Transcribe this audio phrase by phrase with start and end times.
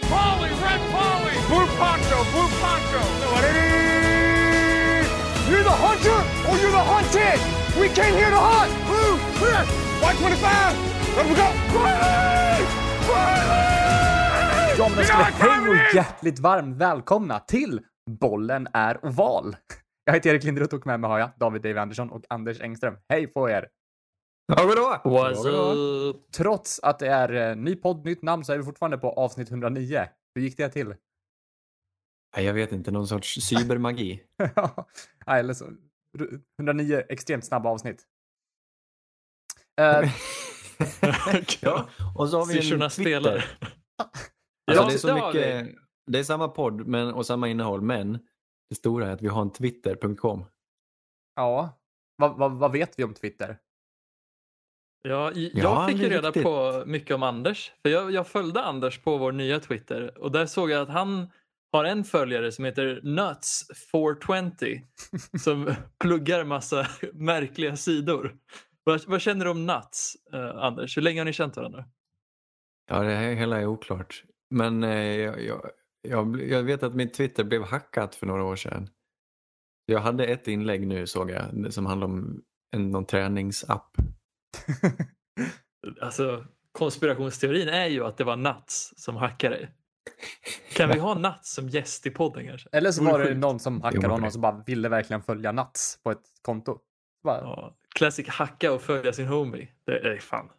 [0.00, 3.00] Red Polly, Red Polly, Blue Poncho, Blue Poncho.
[5.50, 7.40] You're the hunter or you're the hunted.
[7.80, 8.72] We came here to hunt.
[8.86, 9.64] Blue, clear.
[10.00, 10.76] White 25.
[11.16, 11.48] Let we go.
[11.78, 12.64] Riley!
[13.08, 14.78] Riley!
[14.78, 17.80] Ja, men ska hej och hjärtligt varmt välkomna till
[18.20, 19.56] Bollen är oval.
[20.04, 22.96] Jag heter Erik Linderoth och med mig har jag David Dave Andersson och Anders Engström.
[23.08, 23.66] Hej på er!
[24.56, 25.00] Ja, vadå?
[25.04, 26.32] What's up?
[26.32, 29.50] Trots att det är eh, ny podd, nytt namn så är vi fortfarande på avsnitt
[29.50, 30.08] 109.
[30.34, 30.94] Hur gick det till?
[32.36, 34.22] Nej, jag vet inte, någon sorts cybermagi.
[35.26, 35.64] Nej, eller så.
[36.58, 38.04] 109 extremt snabba avsnitt.
[39.80, 40.00] Eh,
[41.60, 43.02] ja, och så har vi en Syrsorna Twitter.
[43.02, 43.44] spelar.
[44.66, 45.76] Alltså, Ja, det är så det har mycket,
[46.06, 48.18] det är samma podd men, och samma innehåll, men
[48.68, 50.44] det stora är att vi har en twitter.com.
[51.36, 51.80] ja,
[52.16, 53.58] vad, vad, vad vet vi om Twitter?
[55.02, 56.42] Ja, i- Ja, jag fick ju reda riktigt.
[56.42, 57.72] på mycket om Anders.
[57.82, 61.30] För jag, jag följde Anders på vår nya Twitter och där såg jag att han
[61.72, 64.80] har en följare som heter Nuts420
[65.40, 68.36] som pluggar massa märkliga sidor.
[68.84, 70.96] Vad, vad känner du om Nuts, eh, Anders?
[70.96, 71.84] Hur länge har ni känt varandra?
[72.90, 74.24] Ja, det här hela är oklart.
[74.50, 75.70] Men eh, jag, jag,
[76.08, 78.88] jag, jag vet att min Twitter blev hackat för några år sedan.
[79.86, 82.42] Jag hade ett inlägg nu såg jag som handlade om
[82.76, 83.96] en, någon träningsapp.
[86.00, 89.74] Alltså, konspirationsteorin är ju att det var Nuts som hackade dig.
[90.72, 92.68] Kan vi ha Nuts som gäst i podden kanske?
[92.72, 96.10] Eller så var det någon som hackade honom som bara ville verkligen följa Nats på
[96.10, 96.78] ett konto.
[97.24, 99.68] Bara, Ja, classic hacka och följa sin homie.
[99.84, 100.50] Det är fan.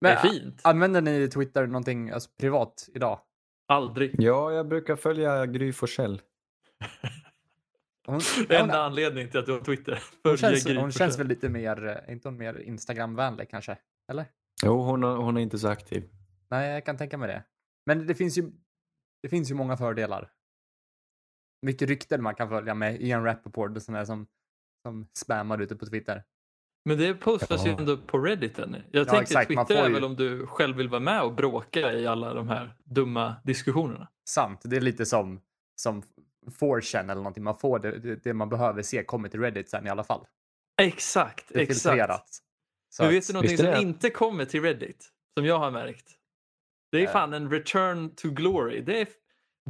[0.00, 0.60] Men det är fint.
[0.64, 3.20] använder ni Twitter någonting alltså, privat idag?
[3.68, 4.14] Aldrig.
[4.18, 6.20] Ja, jag brukar följa Gry Forssell.
[8.06, 10.02] Hon, Det är hon, enda anledningen till att du har Twitter.
[10.22, 13.78] hon, känns, hon känns väl lite mer, eh, inte hon mer Instagram-vänlig kanske?
[14.10, 14.26] Eller?
[14.62, 16.10] Jo, hon, har- hon är inte så aktiv.
[16.50, 17.44] Nej, jag kan tänka mig det.
[17.86, 18.50] Men det finns ju,
[19.22, 20.30] det finns ju många fördelar.
[21.66, 24.26] Mycket rykten man kan följa med Ian Rappaport och sådana som,
[24.86, 26.24] som spammar ute på Twitter.
[26.84, 27.78] Men det postas ju Ja.
[27.78, 28.82] ändå på Reddit ännu.
[28.90, 31.34] Jag Ja, tänkte exakt, Twitter är ju- väl om du själv vill vara med och
[31.34, 34.08] bråka i alla de här dumma diskussionerna.
[34.28, 35.40] Sant, det är lite som,
[35.76, 36.02] som
[36.46, 37.44] 4chan eller någonting.
[37.44, 40.26] Man får det, det, det man behöver se kommer till Reddit sen i alla fall.
[40.82, 41.82] Exakt, Det är exakt.
[41.82, 42.38] filtrerat.
[42.88, 43.80] Så Men vet du någonting som det?
[43.80, 45.08] inte kommer till Reddit?
[45.36, 46.10] Som jag har märkt.
[46.92, 47.12] Det är Eh.
[47.12, 48.80] fan en return to glory.
[48.80, 49.08] Det är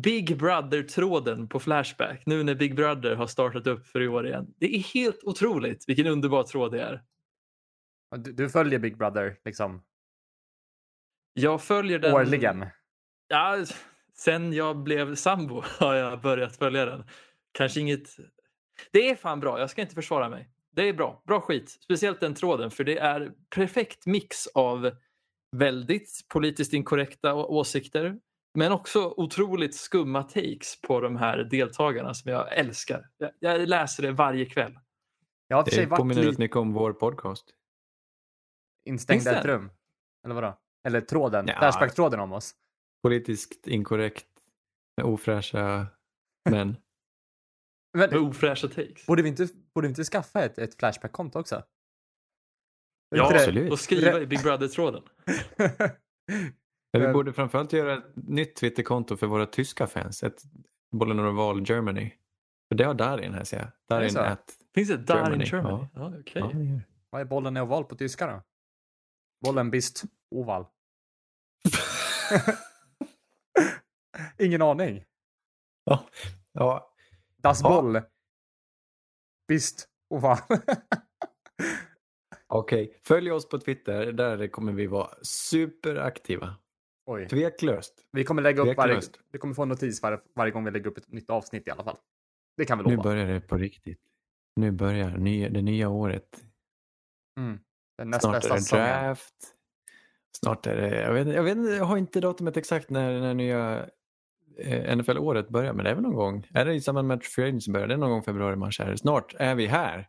[0.00, 2.22] Big Brother-tråden på Flashback.
[2.26, 4.54] Nu när Big Brother har startat upp för i år igen.
[4.58, 7.02] Det är helt otroligt vilken underbar tråd det är.
[8.16, 9.82] Du, du följer Big Brother liksom
[11.32, 12.14] Jag följer den...
[12.14, 12.66] årligen.
[13.28, 13.64] Ja,
[14.20, 17.04] sen jag blev sambo har jag börjat följa den.
[17.52, 18.08] Kanske inget...
[18.92, 20.48] Det är fan bra, jag ska inte försvara mig.
[20.72, 21.70] Det är bra, bra skit.
[21.70, 24.90] Speciellt den tråden, för det är perfekt mix av
[25.56, 28.16] väldigt politiskt inkorrekta åsikter,
[28.54, 33.06] men också otroligt skumma takes på de här deltagarna som jag älskar.
[33.18, 34.78] Jag, jag läser det varje kväll.
[35.48, 37.44] Jag har Det varit påminner rätt mycket om vår podcast.
[38.84, 39.70] instängd i Finns ett rum.
[40.24, 40.58] Eller vadå?
[40.86, 41.58] Eller tråden, Ja.
[41.58, 42.54] Flashback-tråden om oss.
[43.02, 44.26] Politiskt inkorrekt
[44.96, 45.86] med ofräscha
[46.50, 46.76] män.
[47.98, 49.06] Men Med ofräscha takes.
[49.06, 51.62] borde vi inte, borde vi inte skaffa ett, ett Flashback-konto också?
[53.16, 53.72] Ja, det- absolut.
[53.72, 55.02] och skriva i Big Brother-tråden.
[56.92, 60.22] Men vi borde framförallt göra ett nytt Twitterkonto för våra tyska fans.
[60.22, 60.42] Ett
[60.92, 62.12] Bollen och Val Germany.
[62.68, 63.68] För det har Darin här ser jag.
[63.88, 64.20] Darin så?
[64.20, 64.56] at...
[64.74, 65.86] Finns det där Germany, in Germany?
[65.94, 66.10] ja.
[66.12, 66.42] Ja, okej.
[66.42, 66.80] Ja, det det.
[67.10, 68.42] Vad är bollen är oval på tyska då?
[69.44, 70.66] Bollen bist oval.
[74.38, 75.04] Ingen aning.
[75.84, 76.04] ja.
[76.52, 76.92] ja.
[77.36, 77.68] Das Ja.
[77.68, 78.02] Boll.
[79.48, 80.38] Bist oval.
[82.48, 84.12] Okej, följ oss på Twitter.
[84.12, 86.54] Där kommer vi vara superaktiva.
[87.06, 87.28] Oj.
[87.28, 87.94] Tveklöst.
[88.12, 89.00] Vi kommer lägga upp varje,
[89.32, 91.70] vi kommer få en notis var, varje gång vi lägger upp ett nytt avsnitt i
[91.70, 91.96] alla fall.
[92.56, 93.02] Det kan vi Nu lova.
[93.02, 94.00] börjar det på riktigt.
[94.56, 96.44] Nu börjar nya, det nya året.
[97.38, 97.58] Mm.
[97.98, 99.04] Den näst Snart är bästa det säsongen.
[99.04, 99.34] draft.
[100.36, 103.88] Snart är det, jag vet, jag vet jag har inte datumet exakt när, när nya
[104.96, 106.46] NFL-året börjar, men det är väl någon gång.
[106.54, 107.86] Är det i samband med att Free Agency börjar?
[107.88, 108.80] Det är någon gång februari, mars.
[108.80, 108.98] Är det.
[108.98, 110.08] Snart är vi här.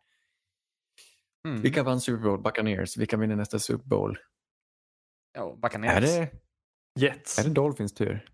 [1.47, 1.61] Mm.
[1.61, 2.41] Vilka vann Super Bowl?
[2.41, 2.97] Buccaneers.
[2.97, 4.17] Vilka vinner nästa Super Bowl?
[5.33, 5.93] Ja, Buccaneers.
[5.95, 6.31] Är det,
[6.99, 7.39] Jets.
[7.39, 8.29] är det Dolphins tur?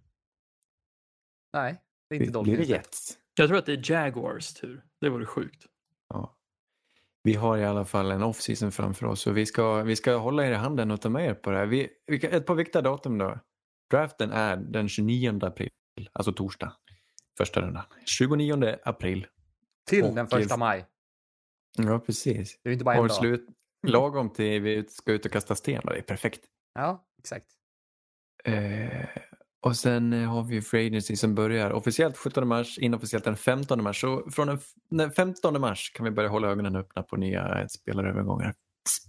[1.53, 2.69] Nej, det är inte Blir- Blir det Dolphins.
[2.69, 3.17] Jets?
[3.35, 4.83] Jag tror att det är Jaguars tur.
[5.01, 5.65] Det vore sjukt.
[6.09, 6.33] Ja.
[7.23, 10.45] Vi har i alla fall en off-season framför oss och vi ska, vi ska hålla
[10.45, 11.65] er i handen och ta med er på det här.
[11.65, 11.89] Vi,
[12.23, 13.39] ett par viktiga datum då.
[13.91, 15.69] Draften är den 29 april,
[16.13, 16.73] alltså torsdag.
[17.37, 17.83] Första rundan.
[18.05, 19.27] 29 april.
[19.89, 20.85] Till Och- den första maj.
[21.77, 22.59] Ja, precis.
[22.63, 23.17] Det är inte bara en Och dag.
[23.17, 23.47] slut,
[23.87, 25.81] lagom till vi ska ut och kasta sten.
[25.85, 26.41] Det är perfekt.
[26.73, 27.47] Ja, exakt.
[28.43, 29.05] Eh,
[29.59, 33.83] Och sen eh, har vi Free Agency som börjar officiellt 17 mars, inofficiellt den 15
[33.83, 34.01] mars.
[34.01, 34.59] Så från den,
[34.89, 38.53] den 15 mars kan vi börja hålla ögonen öppna på nya spelarövergångar.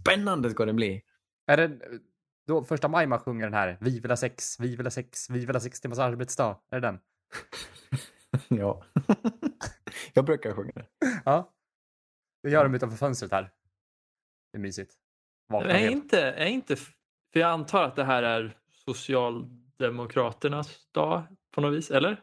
[0.00, 1.02] Spännande ska det bli!
[1.46, 1.78] Är det
[2.48, 5.30] då första maj man sjunger den här Vi vill ha sex, vi vill ha sex,
[5.30, 6.56] vi vill ha sex timmars arbetsdag?
[6.70, 6.98] Är det den?
[8.48, 8.82] ja.
[10.14, 10.86] Jag brukar sjunga det.
[11.24, 11.52] Ja.
[12.42, 13.50] Det gör de utanför fönstret här.
[14.52, 14.94] Det är mysigt.
[15.48, 21.22] Vaknar Är inte, är inte, för jag antar att det här är Socialdemokraternas dag
[21.54, 22.22] på något vis, eller?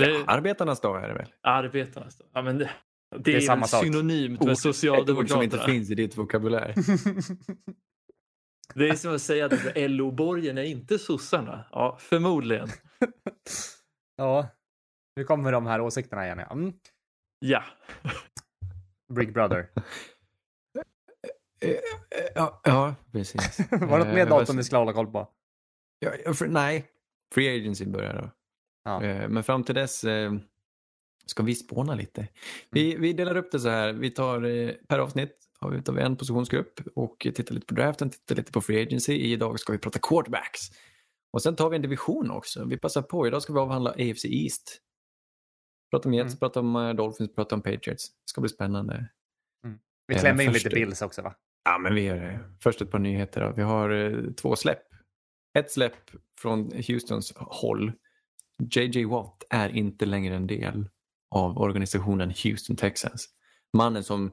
[0.00, 1.32] Eller Arbetarnas dag är det väl?
[1.40, 2.28] arbetarnas dag?
[2.32, 2.70] Ja, men det,
[3.18, 5.64] det, är är, samma synonymt med Ett ord som inte Socialdemokraterna.
[5.64, 6.74] finns i ditt vokabulär.
[8.74, 11.64] Det är som att säga att LO-borgen är inte sossarna.
[11.72, 12.68] Ja, förmodligen.
[14.16, 14.48] ja.
[15.16, 16.38] Nu kommer de här åsikterna igen.
[16.38, 16.52] Ja.
[16.52, 16.72] Mm.
[17.38, 17.64] Ja.
[19.14, 19.68] Big Brother.
[21.60, 21.76] Eh, eh,
[22.34, 23.58] ja, ja, precis.
[23.70, 25.28] Var det något mer Eh, datum vi skulle hålla koll på?
[25.98, 26.86] Ja, för, nej,
[27.34, 28.30] Free Agency börjar då.
[28.84, 29.00] Ja.
[29.28, 30.04] Men fram till dess
[31.26, 32.28] ska vi spåna lite.
[32.70, 33.92] Vi, vi delar upp det så här.
[33.92, 34.40] Vi tar
[34.86, 38.60] per avsnitt har vi vi en positionsgrupp och tittar lite på draften, tittar lite på
[38.60, 39.12] Free Agency.
[39.14, 40.60] Idag ska vi prata quarterbacks.
[41.32, 42.64] Och sen tar vi en division också.
[42.64, 43.26] Vi passar på.
[43.26, 44.80] Idag ska vi avhandla AFC East.
[45.90, 46.38] Prata om Jets, Mm.
[46.38, 48.08] prata om eh, Dolphins, prata om Patriots.
[48.10, 49.08] Det ska bli spännande.
[50.06, 51.34] Vi Eh, klämmer in först- lite Bills också va?
[51.64, 52.40] Ja, men vi gör det.
[52.62, 53.40] Först ett par nyheter.
[53.40, 53.52] Då.
[53.56, 54.82] Vi har eh, två släpp.
[55.58, 56.10] Ett släpp
[56.40, 57.92] från Houstons håll.
[58.76, 60.88] JJ Watt är inte längre en del
[61.30, 63.28] av organisationen Houston Texans.
[63.76, 64.32] Mannen som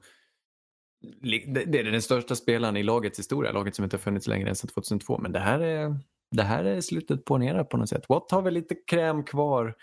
[1.01, 4.55] det är den största spelaren i lagets historia, laget som inte har funnits längre än
[4.55, 5.17] sedan 2002.
[5.17, 5.95] Men det här är,
[6.31, 8.09] det här är slutet på en era på något sätt.
[8.09, 9.75] Watt har väl lite kräm kvar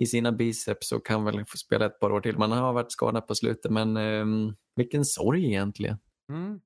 [0.00, 2.38] i sina biceps och kan väl få spela ett par år till.
[2.38, 5.98] Man har varit skadad på slutet men ehm, vilken sorg egentligen.
[6.32, 6.60] Mm.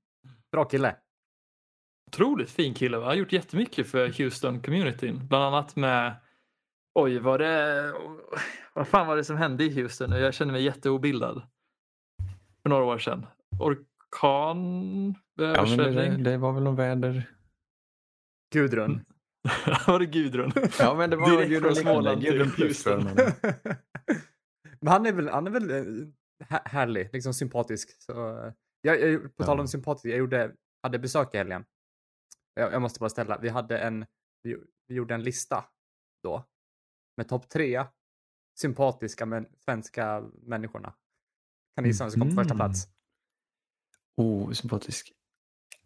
[0.52, 0.96] Bra kille.
[2.12, 2.98] Otroligt fin kille.
[2.98, 3.06] Va?
[3.06, 5.28] Har gjort jättemycket för Houston-communityn.
[5.28, 6.14] Bland annat med...
[6.94, 7.92] Oj, var det...
[8.75, 10.10] Vad fan var det som hände i Houston?
[10.10, 11.42] Jag känner mig jätteobildad.
[12.62, 13.26] För några år sedan.
[13.61, 15.15] Orkan?
[15.35, 17.31] Ja, men det, det var väl någon väder...
[18.55, 19.05] Gudrun.
[19.87, 20.53] var det Gudrun?
[20.79, 22.23] Ja, men det var Direkt Gudrun Småland.
[22.23, 22.87] Gudrun plus.
[24.83, 25.85] Men han är väl, han är väl eh,
[26.49, 28.03] här- härlig, liksom sympatisk.
[28.03, 31.65] Så, eh, jag, jag, på tal om sympatisk, jag gjorde, hade besök i helgen.
[32.55, 34.07] Jag, jag måste bara ställa, vi hade en,
[34.43, 35.65] vi, vi gjorde en lista
[36.23, 36.45] då
[37.17, 37.87] med topp tre
[38.61, 40.95] sympatiska men svenska människorna.
[41.77, 42.59] Kan ni gissa vem som kom på första Mhm.
[42.59, 42.89] plats?
[44.20, 45.12] Oh, sympatisk.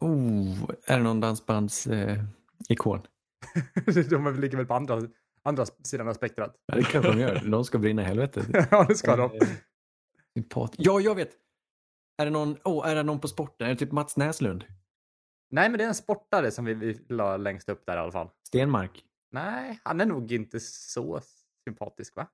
[0.00, 2.24] Oh, är det någon dansbands eh,
[4.10, 5.02] de väl lika väl på andra,
[5.42, 6.56] andra sidan av spektrat.
[6.66, 7.50] Ja, det kanske de gör.
[7.50, 8.46] De ska brinna i helvetet.
[8.70, 9.30] ja, det ska de.
[9.30, 9.48] Eh,
[10.34, 10.74] Sympat.
[10.76, 11.30] Ja, jag vet!
[12.18, 13.66] Är det någon, oh, är det någon på sporten?
[13.66, 14.64] Är det typ Mats Näslund?
[15.50, 18.12] Nej, men det är en sportare som vi, vi la längst upp där i alla
[18.12, 18.30] fall.
[18.46, 19.04] Stenmark?
[19.30, 21.20] Nej, han är nog inte så
[21.68, 22.26] sympatisk va?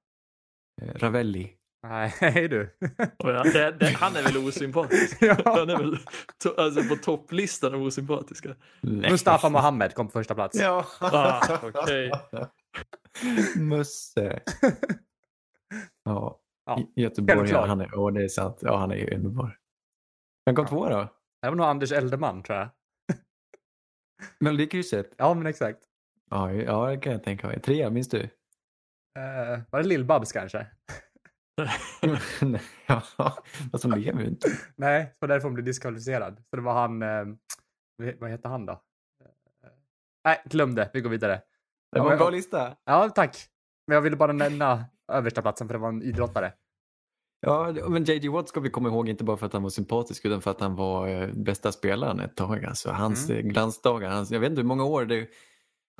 [0.82, 1.59] Eh, Ravelli?
[1.82, 2.12] Nej,
[2.48, 2.76] du.
[3.52, 5.16] Det, det, han är väl osympatisk?
[5.22, 5.36] Ja.
[5.44, 5.96] Han är väl
[6.42, 8.54] to, alltså på topplistan av osympatiska.
[8.80, 9.10] Nej.
[9.10, 10.58] Mustafa Mohamed kom på första plats.
[10.60, 10.86] Ja.
[11.00, 12.10] Ah, okej.
[13.56, 14.40] Musse.
[16.04, 16.40] Ja.
[16.66, 18.58] Ja, Göteborg, han är, åh, det är sant.
[18.60, 19.58] Ja, han är ju underbar.
[20.46, 20.68] Vem kom Ja.
[20.68, 21.08] två då?
[21.42, 22.68] Det var nog Anders Eldeman tror jag.
[24.40, 25.14] Melodikrysset?
[25.16, 25.78] Ja, men exakt.
[26.30, 27.60] Ja, ja, det kan jag tänka mig.
[27.60, 28.18] Trea, minns du?
[28.22, 30.66] Uh, var det Lill-Babs kanske?
[32.86, 33.02] Ja,
[33.72, 34.48] fast hon lever ju inte.
[34.76, 36.42] Nej, var därför hon blev diskvalificerad.
[36.50, 37.24] Så det var han, eh,
[38.18, 38.72] vad- heter han då?
[38.72, 38.78] Eh,
[40.24, 40.90] Nej, glöm det.
[40.92, 41.40] Vi går vidare.
[41.92, 42.76] Det var Ja, en bra lista.
[42.84, 43.36] Ja, tack.
[43.86, 46.52] Men jag ville bara nämna översta platsen för det var en idrottare.
[47.40, 50.24] Ja, men JJ Watt ska vi komma ihåg inte bara för att han var sympatisk
[50.24, 52.64] utan för att han var eh, bästa spelaren ett tag.
[52.64, 53.40] Alltså, hans Mm.
[53.40, 53.52] mm.
[53.52, 55.28] glansdagar, hans, jag vet inte hur många år det,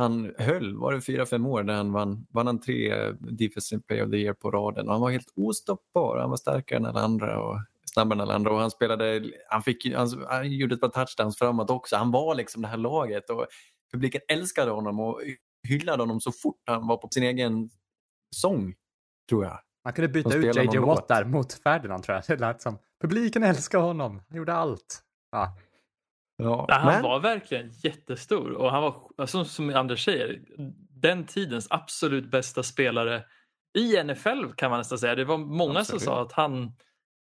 [0.00, 4.04] han höll, var det fyra, fem år där han vann, vann han tre Defensive Player
[4.04, 6.18] of the Year på raden och han var helt ostoppbar.
[6.18, 7.58] Han var starkare än alla andra och
[7.94, 11.38] snabbare än alla andra och han spelade, han, fick, han, han gjorde ett par touchdowns
[11.38, 11.96] framåt också.
[11.96, 13.46] Han var liksom det här laget och
[13.92, 15.20] publiken älskade honom och
[15.68, 17.70] hyllade honom så fort han var på sin egen
[18.36, 18.74] sång,
[19.28, 19.58] tror jag.
[19.84, 22.24] Man kunde byta ut JJ Watt där mot Ferdinand tror jag.
[22.38, 22.78] Det lät som.
[23.00, 24.22] Publiken älskar honom.
[24.28, 25.02] Han gjorde allt.
[25.32, 25.56] Ja.
[26.42, 30.40] Ja, han men- var verkligen jättestor och han var, alltså, som Anders säger,
[30.90, 33.24] den tidens absolut bästa spelare
[33.78, 35.14] i NFL kan man nästan säga.
[35.14, 36.02] Det var många Absolut.
[36.02, 36.72] som sa att han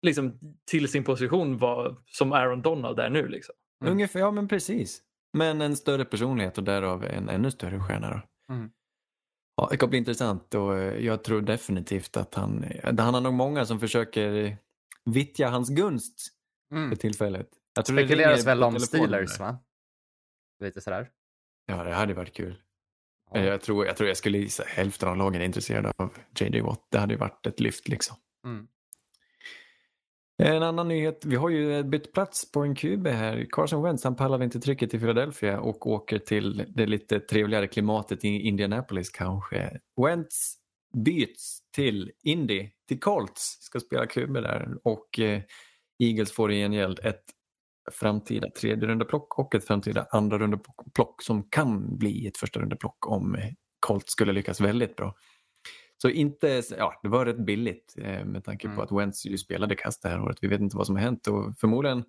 [0.02, 0.40] liksom,
[0.72, 3.28] till sin position var som Aaron Donald är nu.
[3.28, 3.56] Liksom.
[3.82, 3.94] Mm.
[3.94, 5.02] Ungefär, ja men precis.
[5.34, 8.54] Men en större personlighet och därav en ännu större stjärna då.
[8.54, 8.70] Mm.
[9.58, 13.22] Ja, det kommer bli intressant och eh, jag tror definitivt att han, eh, han har
[13.22, 14.58] nog många som försöker
[15.06, 16.32] vittja hans gunst
[16.72, 16.90] Mm.
[16.90, 17.48] för tillfället.
[17.75, 19.60] Jag tror det Spekuleras väl om Steelers va?
[20.60, 21.10] Lite sådär.
[21.65, 22.62] Ja, det hade varit kul.
[23.32, 23.39] Ja.
[23.39, 26.88] Jag, tror, jag tror jag skulle gissa hälften av lagen är intresserade av JJ Watt.
[26.91, 28.17] Det hade ju varit ett lyft liksom.
[28.46, 28.67] Mm.
[30.38, 33.48] En annan nyhet, vi har ju bytt plats på en QB här.
[33.51, 38.25] Carson Wentz han pallade inte trycket i Philadelphia och åker till det lite trevligare klimatet
[38.25, 39.79] i Indianapolis kanske.
[40.01, 40.55] Wentz
[40.94, 45.41] byts till Indy, till Colts, ska spela QB där och eh,
[46.00, 47.24] Eagles får i gengäld ett
[47.92, 53.36] framtida tredje rundeplock och ett framtida andra rundeplock som kan bli ett första rundeplock om
[53.36, 53.50] eh,
[53.80, 55.15] Colts skulle lyckas väldigt bra.
[55.98, 58.77] Så inte, ja, det var rätt billigt eh, med tanke Mm.
[58.77, 60.38] på att Wentz ju spelade kast det här året.
[60.42, 62.04] Vi vet inte vad som har hänt och förmodligen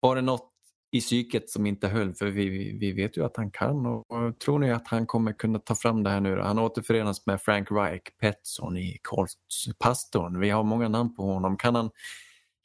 [0.00, 0.52] var det något
[0.90, 4.38] i psyket som inte höll för vi, vi, vet ju att han kan och, och
[4.38, 6.42] tror ni att han kommer kunna ta fram det här nu då?
[6.42, 9.34] Han återförenas med Frank Reich, Petson i Colts,
[9.78, 10.40] pastorn.
[10.40, 11.56] Vi har många namn på honom.
[11.56, 11.90] Kan han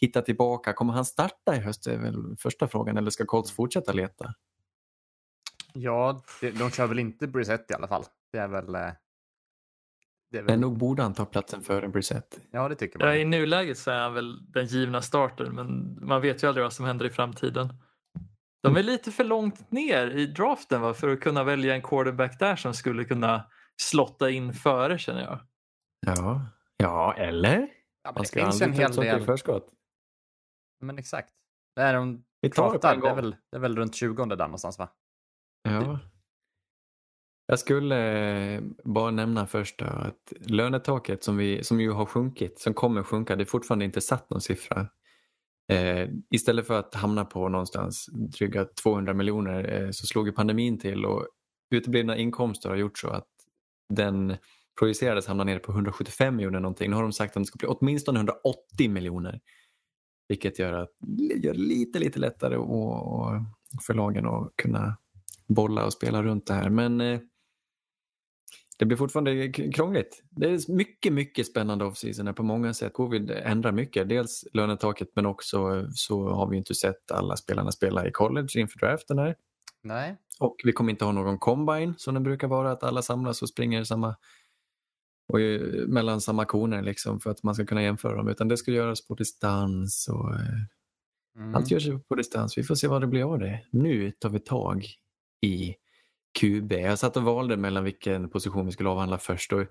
[0.05, 0.73] hitta tillbaka?
[0.73, 1.87] Kommer han starta i höst?
[1.87, 4.33] är väl första frågan eller ska Colts fortsätta leta?
[5.73, 8.03] Ja, det, de kör väl inte Brissett i alla fall.
[8.31, 8.75] Det är väl...
[8.75, 8.81] eh,
[10.31, 12.39] Det är väl Men nog borde han ta platsen före Brissett.
[12.51, 13.15] ja, det tycker Ja, man.
[13.15, 16.73] I nuläget så är han väl den givna starten men man vet ju aldrig vad
[16.73, 17.73] som händer i framtiden.
[18.63, 22.39] De är lite för långt ner i draften va, för att kunna välja en quarterback
[22.39, 23.43] där som skulle kunna
[23.81, 25.39] slotta in före känner jag.
[26.05, 26.41] Ja,
[26.77, 27.57] ja eller?
[27.59, 27.67] Ja,
[28.03, 29.25] men Man det ska finns en hel ett sånt i del.
[29.25, 29.69] förskott.
[30.83, 31.33] Men exakt.
[31.75, 33.95] Det är de Vi tar det pratar, en det är, väl, det är väl runt
[33.95, 34.89] 20 där någonstans va?
[35.63, 35.99] Ja.
[37.45, 42.73] Jag skulle eh, bara nämna först att lönetaket som, vi, som ju har sjunkit, som
[42.73, 44.87] kommer sjunka, det är fortfarande inte satt någon siffra.
[45.71, 50.79] Eh, istället för att hamna på någonstans dryga 200 miljoner eh, så slog ju pandemin
[50.79, 51.27] till och
[51.75, 53.27] uteblivna inkomster har gjort så att
[53.93, 54.35] den
[54.79, 56.89] projicerades hamna nere på 175 miljoner någonting.
[56.89, 59.39] Nu har de sagt att det ska bli åtminstone 180 miljoner.
[60.33, 60.89] Vilket gör, att,
[61.43, 63.31] gör det lite, lite lättare och, och
[63.81, 64.97] för lagen att kunna
[65.47, 66.69] bolla och spela runt det här.
[66.69, 67.19] Men eh,
[68.77, 70.23] det blir fortfarande krångligt.
[70.29, 72.93] Det är mycket, mycket spännande off-season på många sätt.
[72.93, 74.09] Covid ändrar mycket.
[74.09, 78.79] Dels lönetaket men också så har vi inte sett alla spelarna spela i college inför
[78.79, 79.35] draften här.
[79.81, 80.17] Nej.
[80.39, 83.49] Och vi kommer inte ha någon combine som det brukar vara, att alla samlas och
[83.49, 84.15] springer samma
[85.27, 88.27] och ju- mellan samma koner liksom för att man ska kunna jämföra dem.
[88.27, 90.39] Utan det ska göras på distans och eh,
[91.37, 91.55] Mm.
[91.55, 92.57] allt görs på distans.
[92.57, 93.61] Vi får se vad det blir av det.
[93.71, 94.85] Nu tar vi tag
[95.41, 95.75] i
[96.39, 96.71] QB.
[96.71, 99.53] Jag satt och valde mellan vilken position vi skulle avhandla först.
[99.53, 99.65] Och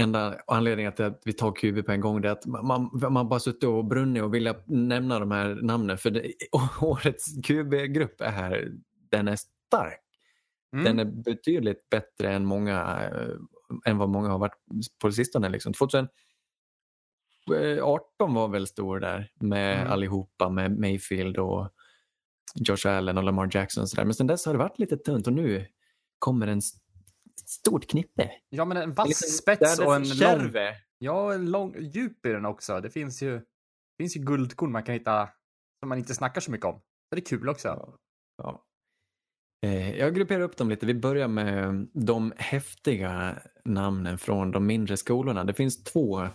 [0.00, 3.40] enda anledningen till att vi tar QB på en gång är att man, man bara
[3.40, 5.98] suttit och brunnit och vilja nämna de här namnen.
[5.98, 6.32] För det,
[6.80, 8.72] årets QB-grupp är här,
[9.10, 10.00] den är stark.
[10.72, 10.84] Mm.
[10.84, 13.28] Den är betydligt bättre än, många, eh,
[13.84, 14.56] än vad många har varit
[15.02, 15.48] på sistone.
[15.48, 15.72] Liksom.
[17.46, 19.92] 2018 var väl stor där med Mm.
[19.92, 21.70] allihopa, med Mayfield och
[22.54, 23.82] Josh Allen och Lamar Jackson.
[23.82, 24.04] Och så där.
[24.04, 25.66] Men sen dess har det varit lite tunt och nu
[26.18, 26.80] kommer en st-
[27.46, 28.30] stort knippe.
[28.48, 30.74] Ja, men en vass spets och en lång, kärve.
[30.98, 32.80] ja, en lång djup i den också.
[32.80, 33.44] Det finns ju, det
[34.02, 35.28] finns ju guldkorn man kan hitta
[35.80, 36.80] som man inte snackar så mycket om.
[37.10, 37.98] Det är kul också.
[38.36, 38.64] Ja.
[39.96, 40.86] Jag grupperar upp dem lite.
[40.86, 45.44] Vi börjar med de häftiga namnen från de mindre skolorna.
[45.44, 46.28] Det finns två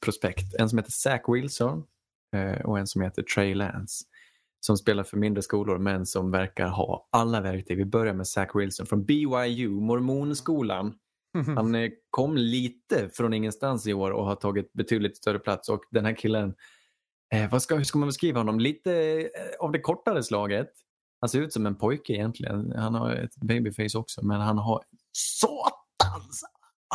[0.00, 0.54] prospekt.
[0.54, 1.84] En som heter Zach Wilson
[2.36, 4.04] eh, och en som heter Trey Lance.
[4.60, 7.76] Som spelar för mindre skolor men som verkar ha alla verktyg.
[7.76, 10.94] Vi börjar med Zach Wilson från BYU, mormonskolan.
[11.56, 15.84] Han eh, kom lite från ingenstans i år och har tagit betydligt större plats och
[15.90, 16.54] den här killen,
[17.34, 18.60] eh, vad ska, hur ska man beskriva honom?
[18.60, 19.28] Lite eh,
[19.60, 20.70] av det kortare slaget.
[21.26, 22.72] Han ser ut som en pojke egentligen.
[22.76, 26.42] Han har ett babyface också men han har satans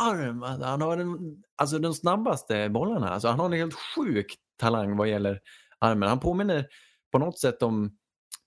[0.00, 0.42] arm.
[0.42, 3.08] Han har den, alltså de snabbaste bollarna.
[3.08, 5.40] Alltså, han har en helt sjuk talang vad gäller
[5.78, 6.08] armen.
[6.08, 6.66] Han påminner
[7.12, 7.96] på något sätt om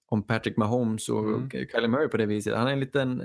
[0.07, 1.49] om Patrick Mahomes och Mm.
[1.49, 2.55] Kylie Murray på det viset.
[2.57, 3.23] Han är en liten,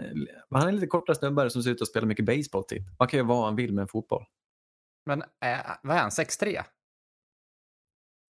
[0.50, 2.82] han är lite kortare snubbe som ser ut att spela mycket baseball typ.
[2.98, 4.24] Man kan ju vara vad han vill med en fotboll.
[5.06, 6.62] Men äh, vad är han, 6'3?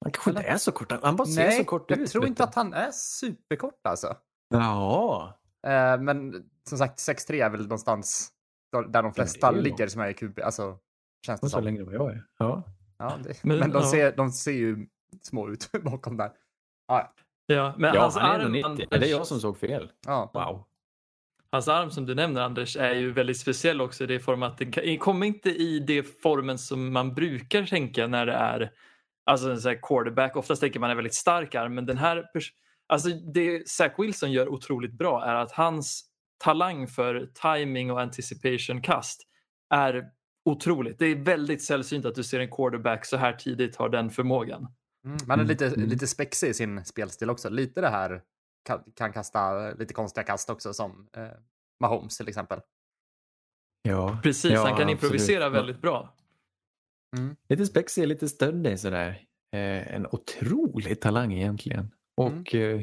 [0.05, 0.93] Han kanske inte är så kort.
[1.03, 2.11] Han bara ser Nej, så kort jag ut.
[2.11, 2.45] tror vet inte du.
[2.49, 4.17] att han är superkort alltså.
[4.49, 8.31] Ja, Eh, men som sagt, 6'3 är väl någonstans
[8.73, 10.41] där där de flesta ligger som är i QB.
[10.45, 10.79] Alltså,
[11.27, 11.65] känns det och så som.
[11.65, 12.25] längre än vad jag är.
[12.39, 12.63] Ja.
[12.99, 13.91] Ja, det, Men, men de, ja.
[13.91, 14.87] ser, de ser ju
[15.23, 16.33] små ut bakom där.
[16.89, 17.15] Ja,
[17.47, 18.65] Ja, men Ja, hans han är arm, 1,90.
[18.65, 19.93] Anders, Det är jag som såg fel.
[20.07, 20.31] ja.
[20.35, 20.65] Wow.
[21.53, 24.59] Hans arm som du nämner Anders är ju väldigt speciell också i det form att
[24.59, 28.73] den kommer inte i det formen som man brukar tänka när det är
[29.31, 30.37] alltså en sån här quarterback.
[30.37, 32.25] Oftast tänker man en väldigt stark arm men den här
[32.87, 36.05] alltså det Zach Wilson gör otroligt bra är att hans
[36.39, 39.23] talang för timing och anticipation kast
[39.75, 40.05] är
[40.45, 40.99] otroligt.
[40.99, 44.67] Det är väldigt sällsynt att du ser en quarterback så här tidigt har den förmågan.
[45.05, 45.89] Mm, man är lite, Mm.
[45.89, 47.51] lite spexig i sin spelstil också.
[47.51, 48.23] Lite det här
[48.67, 51.23] kan, kan kasta lite konstiga kast också som eh,
[51.81, 52.61] Mahomes till exempel.
[53.83, 54.91] Ja, Precis, ja, han kan absolut.
[54.91, 56.15] improvisera väldigt bra.
[57.49, 59.09] Lite spexig, lite stöddig sådär.
[59.57, 61.91] Eh, en otrolig talang egentligen.
[62.17, 62.83] Och eh,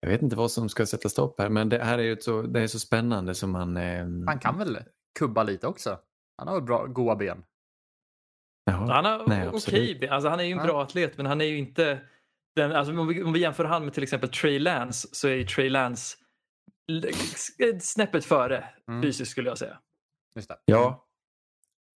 [0.00, 2.42] jag vet inte vad som ska sätta stopp här, men det här är ju så,
[2.42, 3.76] det är så spännande som man...
[3.76, 4.78] Eh, Han kan väl
[5.18, 5.98] kubba lite också?
[6.38, 7.44] Han har väl bra, goa ben?
[8.64, 8.92] jaha.
[8.92, 10.00] Han har Nej, okej, absolut.
[10.00, 10.12] ben.
[10.12, 10.64] alltså han är ju en Ja.
[10.64, 12.00] bra atlet men han är ju inte
[12.56, 15.34] den, alltså om, vi, om vi jämför han med till exempel Trey Lance så är
[15.34, 16.16] ju Trey Lance
[17.80, 19.02] snäppet före Mm.
[19.02, 19.78] fysiskt skulle jag säga.
[20.36, 20.56] Just det.
[20.64, 21.07] Ja,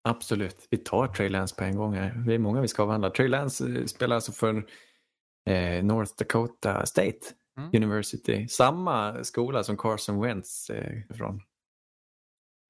[0.02, 0.66] absolut.
[0.70, 2.14] Vi tar Trey Lance på en gång här.
[2.26, 3.10] Det är många vi ska avhandla.
[3.10, 4.56] Trey Lance eh, spelar alltså för
[5.50, 7.18] eh, North Dakota State
[7.58, 7.70] Mm.
[7.74, 8.48] University.
[8.48, 11.40] Samma skola som Carson Wentz eh, från.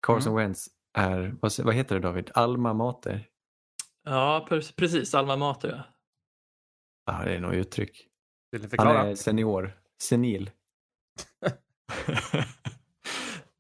[0.07, 0.45] Carson Mm.
[0.45, 2.31] Wentz är, vad, vad heter det David?
[2.35, 3.29] Alma mater?
[4.05, 5.15] Ja, pre- precis.
[5.15, 5.85] Alma Mater ja.
[7.07, 8.09] Ja, det är nog uttryck.
[8.51, 9.79] Vill Han är senior.
[10.03, 10.51] Senil.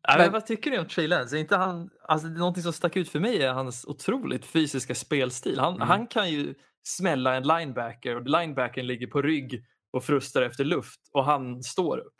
[0.08, 1.36] Men Men- vad tycker ni om Trey Lance?
[1.36, 4.44] Är inte han, alltså, det är någonting som stack ut för mig är hans otroligt
[4.44, 5.58] fysiska spelstil.
[5.58, 5.88] Han, Mm.
[5.88, 11.00] han kan ju smälla en linebacker och linebackern ligger på rygg och frustar efter luft
[11.12, 12.14] och han står upp.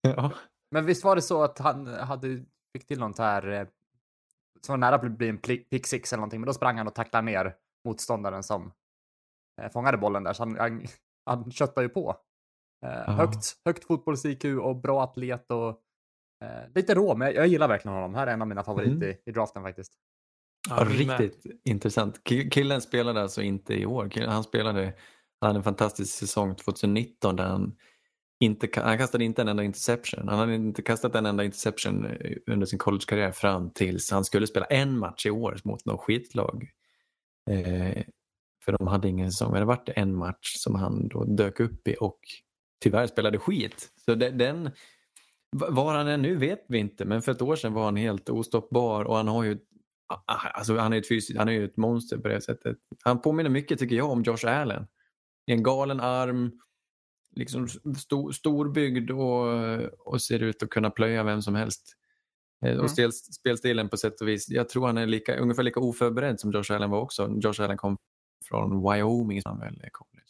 [0.00, 0.32] Ja.
[0.70, 3.66] Men visst var det så att han hade, fick till något här eh,
[4.66, 6.94] som var nära att bli en pick six eller någonting, men då sprang han och
[6.94, 8.72] tacklade ner motståndaren som
[9.62, 10.86] eh, fångade bollen där, så han, han,
[11.26, 12.16] han köttade ju på.
[12.86, 13.12] Eh, Ja.
[13.12, 15.80] högt, högt fotbolls-IQ och bra atlet och
[16.44, 18.14] eh, lite rå, men jag, jag gillar verkligen honom.
[18.14, 19.10] Här är en av mina favoriter Mm.
[19.10, 19.92] i, i draften faktiskt.
[20.68, 22.20] Ja, riktigt intressant.
[22.28, 24.08] Ki- Killen spelade alltså inte i år.
[24.10, 24.94] Killen, han spelade,
[25.40, 27.76] han hade en fantastisk säsong 2019 där han
[28.40, 30.28] inte, han kastade inte en enda interception.
[30.28, 34.46] Han hade inte kastat en enda interception eh, under sin collegekarriär fram tills han skulle
[34.46, 36.68] spela en match i år mot något skitlag.
[37.50, 38.02] Eh,
[38.64, 41.88] för de hade ingen säsong, men det var en match som han då dök upp
[41.88, 42.18] i och
[42.82, 43.88] tyvärr spelade skit.
[44.04, 44.70] Så den,
[45.56, 48.28] var han är nu vet vi inte, men för ett år sedan var han helt
[48.28, 49.58] ostoppbar och han har ju
[50.54, 52.76] Alltså han är ett fysiskt, han är ju ett monster på det sättet.
[53.04, 54.86] Han påminner mycket tycker jag om Josh Allen.
[55.46, 56.52] En galen arm,
[57.36, 57.68] liksom
[57.98, 59.46] stor, storbyggd och,
[59.98, 61.94] och ser ut att kunna plöja vem som helst.
[62.64, 62.84] Eh, Mm.
[62.84, 64.48] Och stel, spelstilen på sätt och vis.
[64.48, 67.38] Jag tror han är lika, ungefär lika oförberedd som Josh Allen var också.
[67.42, 67.96] Josh Allen kom
[68.44, 70.27] från Wyoming som han väl college.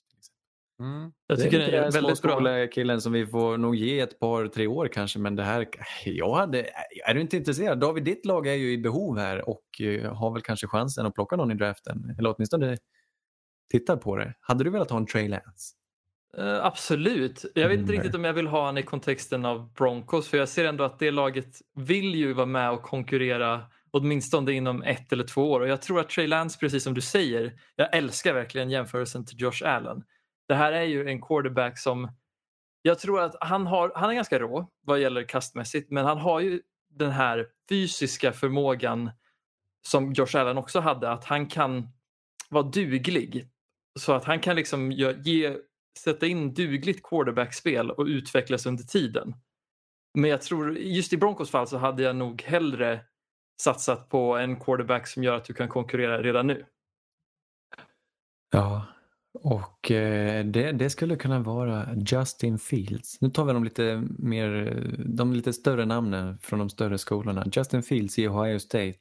[0.80, 1.12] Mm.
[1.26, 2.32] Jag tycker det är den väldigt bra.
[2.32, 5.18] småskola-killen som vi får nog ge ett par, tre år kanske.
[5.18, 5.66] Men det här,
[6.04, 6.66] jag hade,
[7.06, 7.80] är du inte intresserad?
[7.80, 11.14] David, ditt lag är ju i behov här och eh, har väl kanske chansen att
[11.14, 12.16] plocka någon i draften.
[12.18, 12.76] Eller åtminstone
[13.70, 14.34] tittar på det.
[14.40, 15.74] Hade du velat ha en Trey Lance?
[16.38, 17.44] Eh, absolut.
[17.54, 18.02] Jag vet inte Mm.
[18.02, 20.98] riktigt om jag vill ha han i kontexten av Broncos för jag ser ändå att
[20.98, 25.68] det laget vill ju vara med och konkurrera åtminstone inom ett eller två år och
[25.68, 29.62] jag tror att Trey Lance, precis som du säger, jag älskar verkligen jämförelsen till Josh
[29.64, 30.02] Allen.
[30.48, 32.12] Det här är ju en quarterback som
[32.82, 36.40] jag tror att han, har, han är ganska rå vad gäller kastmässigt men han har
[36.40, 39.10] ju den här fysiska förmågan
[39.86, 41.88] som Josh Allen också hade att han kan
[42.50, 43.48] vara duglig
[43.98, 45.56] så att han kan liksom ge,
[45.98, 49.34] sätta in dugligt quarterbackspel och utvecklas under tiden.
[50.14, 53.00] Men jag tror, just i Broncos fall så hade jag nog hellre
[53.62, 56.66] satsat på en quarterback som gör att du kan konkurrera redan nu.
[58.50, 58.86] Ja,
[59.34, 63.20] och eh, det, det skulle kunna vara Justin Fields.
[63.20, 67.46] Nu tar vi de lite, mer, de lite större namnen från de större skolorna.
[67.52, 68.98] Justin Fields i Ohio State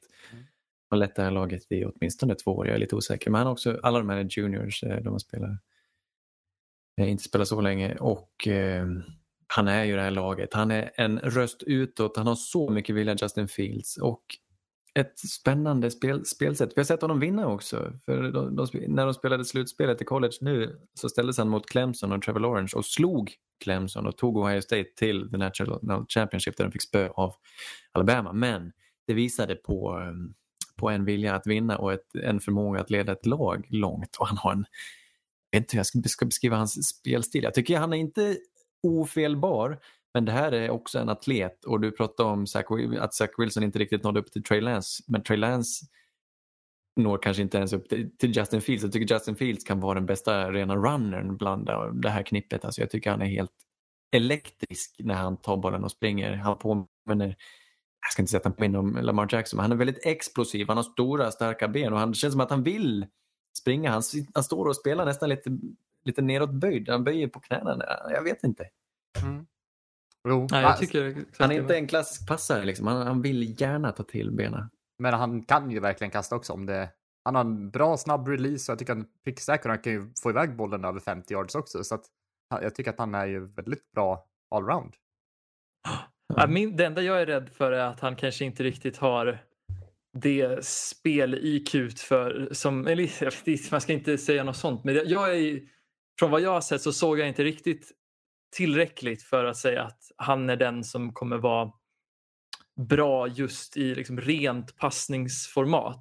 [0.90, 2.66] har lett det här laget i åtminstone två år.
[2.66, 3.30] Jag är lite osäker.
[3.30, 4.82] Men han också, alla de här är juniors.
[4.82, 5.50] eh, De har spelat,
[7.00, 7.96] eh, inte spelat så länge.
[7.96, 8.86] Och eh,
[9.46, 10.54] han är ju det här laget.
[10.54, 12.16] Han är en röst utåt.
[12.16, 13.96] Han har så mycket vilja, Justin Fields.
[13.96, 14.22] Och
[14.94, 16.70] ett spännande spel, spelsätt.
[16.76, 17.92] Vi har sett honom vinna också.
[18.04, 22.12] För de, de, när de spelade slutspelet i college nu så ställdes han mot Clemson
[22.12, 23.32] och Trevor Lawrence och slog
[23.64, 27.34] Clemson och tog Ohio State till the National Championship där de fick spö av
[27.92, 28.32] Alabama.
[28.32, 28.72] Men
[29.06, 30.34] det visade på, um,
[30.76, 34.16] på en vilja att vinna och ett, en förmåga att leda ett lag långt.
[34.16, 34.64] Och han har en,
[35.50, 37.42] jag vet inte hur jag ska ska beskriva hans spelstil.
[37.42, 38.36] Jag tycker han är inte
[38.82, 39.78] ofelbar
[40.18, 42.64] men det här är också en atlet och du pratade om Zach,
[43.00, 45.02] att Zach Wilson inte riktigt nådde upp till Trey Lance.
[45.06, 45.86] Men Trey Lance
[46.96, 48.82] når kanske inte ens upp till, till Justin Fields.
[48.82, 51.70] Jag tycker Justin Fields kan vara den bästa rena runnern bland
[52.02, 52.64] det här knippet.
[52.64, 53.52] Alltså jag tycker han är helt
[54.12, 56.36] elektrisk när han tar bollen och springer.
[56.36, 57.36] Han påminner,
[58.00, 60.68] jag ska inte säga att han påminner om Lamar Jackson, men han är väldigt explosiv.
[60.68, 63.06] Han har stora starka ben och han det känns som att han vill
[63.58, 63.90] springa.
[63.90, 64.02] Han,
[64.34, 65.50] han står och spelar nästan lite,
[66.04, 66.88] lite nedåtböjd.
[66.88, 67.84] Han böjer på knäna.
[68.10, 68.64] Jag vet inte.
[69.22, 69.46] Mm.
[70.28, 72.64] Jo, Nej, han- jag tycker exakt Han är inte en klassisk passare.
[72.64, 72.86] Liksom.
[72.86, 74.70] Han, han vill gärna ta till benen.
[74.98, 76.90] men han kan ju verkligen kasta också om det.
[77.24, 80.10] Han har en bra snabb release och jag tycker han pricksäker och han kan ju
[80.22, 81.84] få iväg bollen över 50 yards också.
[81.84, 82.04] Så att,
[82.62, 84.94] jag tycker att han är ju väldigt bra allround.
[86.36, 89.38] Ja, min, det enda jag är rädd för är att han kanske inte riktigt har
[90.18, 95.60] det spel-IQ för som, eller, man ska inte säga något sånt, men jag är,
[96.18, 97.92] från vad jag har sett så såg jag inte riktigt
[98.56, 101.72] tillräckligt för att säga att han är den som kommer vara
[102.88, 106.00] bra just i liksom rent passningsformat.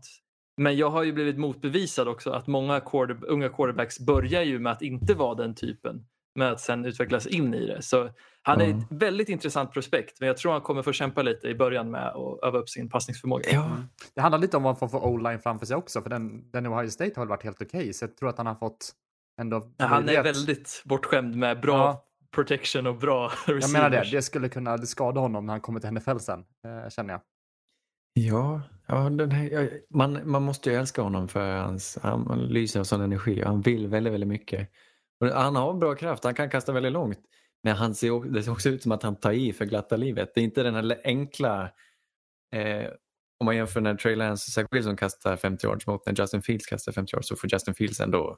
[0.57, 4.71] Men jag har ju blivit motbevisad också att många quarter, unga quarterbacks börjar ju med
[4.71, 6.05] att inte vara den typen
[6.35, 7.81] med att sen utvecklas in i det.
[7.81, 8.09] Så
[8.41, 8.77] han är Mm.
[8.79, 12.07] ett väldigt intressant prospekt men jag tror han kommer få kämpa lite i början med
[12.07, 13.49] att öva upp sin passningsförmåga.
[13.51, 13.77] Ja,
[14.15, 16.65] Det handlar lite om vad han får för o-line framför sig också, för den, den
[16.65, 18.91] i Ohio State har väl varit helt okej, så jag tror att han har fått
[19.41, 19.71] ändå...
[19.79, 22.03] Han är väldigt bortskämd med bra Ja.
[22.37, 23.63] Protection och bra receivers.
[23.63, 26.89] Jag menar det, det skulle kunna skada honom när han kommer till NFL sen, eh,
[26.89, 27.21] känner jag.
[28.13, 32.83] ja, ja den här, man, man måste ju älska honom för hans, han lyser av
[32.83, 34.69] sån energi och han vill väldigt, väldigt mycket.
[35.19, 37.19] Och han har bra kraft, han kan kasta väldigt långt.
[37.63, 39.97] Men han ser, också- det ser också ut som att han tar i för glatta
[39.97, 40.31] livet.
[40.35, 41.63] Det är inte den här enkla,
[42.55, 42.87] eh,
[43.39, 46.41] om man jämför när Trey Lance och Zach Wilson kastar 50 yards mot när Justin
[46.41, 48.37] Fields kastar 50 yards så får Justin Fields ändå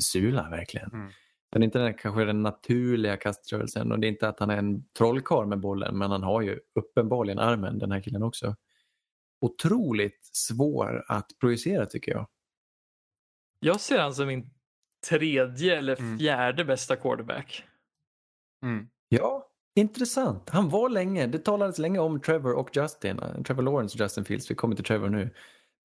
[0.00, 0.90] sula verkligen.
[0.92, 1.12] Mm.
[1.52, 4.56] Den är inte den, kanske den naturliga kaströrelsen och det är inte att han är
[4.56, 8.56] en trollkarl med bollen men han har ju uppenbarligen armen den här killen också.
[9.40, 12.28] Otroligt svår att projicera tycker jag.
[13.60, 14.50] Jag ser han som min
[15.08, 16.18] tredje eller Mm.
[16.18, 17.64] fjärde bästa quarterback.
[18.64, 18.88] Mm.
[19.08, 20.50] Ja, intressant.
[20.50, 23.18] Han var länge, det talades länge om Trevor och Justin.
[23.18, 25.30] eh, Trevor Lawrence och Justin Fields, vi kommer till Trevor nu.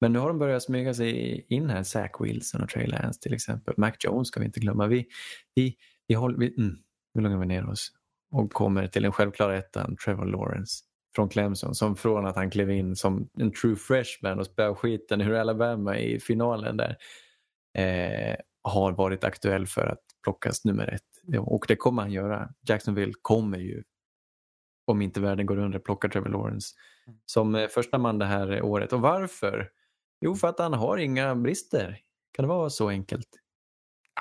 [0.00, 3.34] Men nu har de börjat smyga sig in här, Zach Wilson och Trey Lance till
[3.34, 3.74] exempel.
[3.76, 4.86] Mac Jones ska vi inte glömma.
[4.86, 5.06] Vi,
[5.54, 6.76] vi, vi, håller, vi, mm,
[7.14, 7.92] nu lugnar vi ner oss
[8.30, 11.74] och kommer till den självklara ettan, Trevor Lawrence från Clemson.
[11.74, 15.98] Som från att han klev in som en true freshman och spöade skiten ur Alabama
[15.98, 16.96] i finalen där.
[17.78, 21.38] Eh, har varit aktuell för att plockas nummer ett.
[21.38, 22.48] Och det kommer han göra.
[22.68, 23.82] Jacksonville kommer ju,
[24.84, 26.74] om inte världen går under, plocka Trevor Lawrence
[27.26, 28.92] som eh, första man det här året.
[28.92, 29.70] Och varför?
[30.20, 32.00] Jo, för att han har inga brister.
[32.32, 33.28] Kan det vara så enkelt?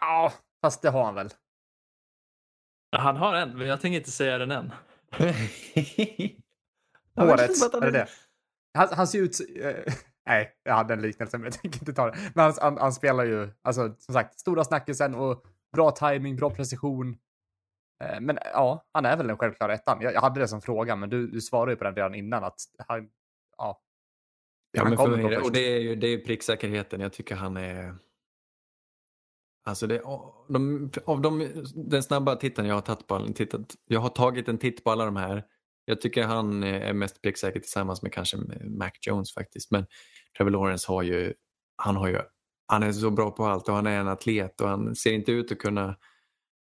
[0.02, 1.30] Ja, fast det har han väl.
[2.98, 4.72] Han har en, men jag tänker inte säga den än.
[7.18, 8.08] Årets, är det det?
[8.74, 9.40] Han, han ser ut...
[9.62, 9.94] Eh,
[10.26, 12.18] nej, jag hade en liknelse men jag tänker inte ta det.
[12.34, 16.50] Men han, han, han spelar ju, alltså som sagt, stora snackisen och bra timing, bra
[16.50, 17.18] precision.
[18.04, 20.02] Eh, men ja, han är väl den självklara ettan.
[20.02, 22.44] Jag, jag hade det som fråga, men du, du svarade ju på den redan innan
[22.44, 23.10] att han,
[23.58, 23.82] ja.
[24.76, 27.02] Ja, han kommer är det- och det är ju det är pricksäkerheten.
[27.02, 27.96] Jag tycker han är...
[29.68, 30.02] Alltså det,
[30.50, 34.58] de, av de, den snabba titeln jag har tagit på, tittat, jag har tagit en
[34.58, 35.44] titt på alla de här.
[35.86, 39.72] Jag tycker han är mest pricksäker tillsammans med kanske Mac Jones faktiskt.
[39.72, 39.86] Men
[40.38, 41.34] Trevor Lawrence har ju,
[41.76, 42.20] han har ju,
[42.68, 45.32] han är så bra på allt och han är en atlet och han ser inte
[45.32, 45.96] ut att kunna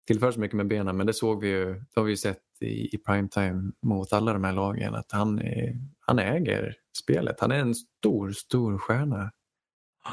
[0.07, 0.97] tillföra så mycket med benen.
[0.97, 4.33] Men det såg vi ju, det har vi ju sett i, i primetime mot alla
[4.33, 5.73] de här lagen att han, är,
[6.05, 7.39] han äger spelet.
[7.39, 9.31] Han är en stor, stor stjärna.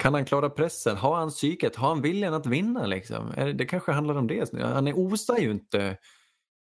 [0.01, 0.97] Kan han klara pressen?
[0.97, 1.77] Har han psyket?
[1.77, 2.87] Har han viljan att vinna?
[2.87, 3.33] Liksom?
[3.55, 4.63] Det, kanske handlar om det.
[4.63, 5.97] Han är, osar ju inte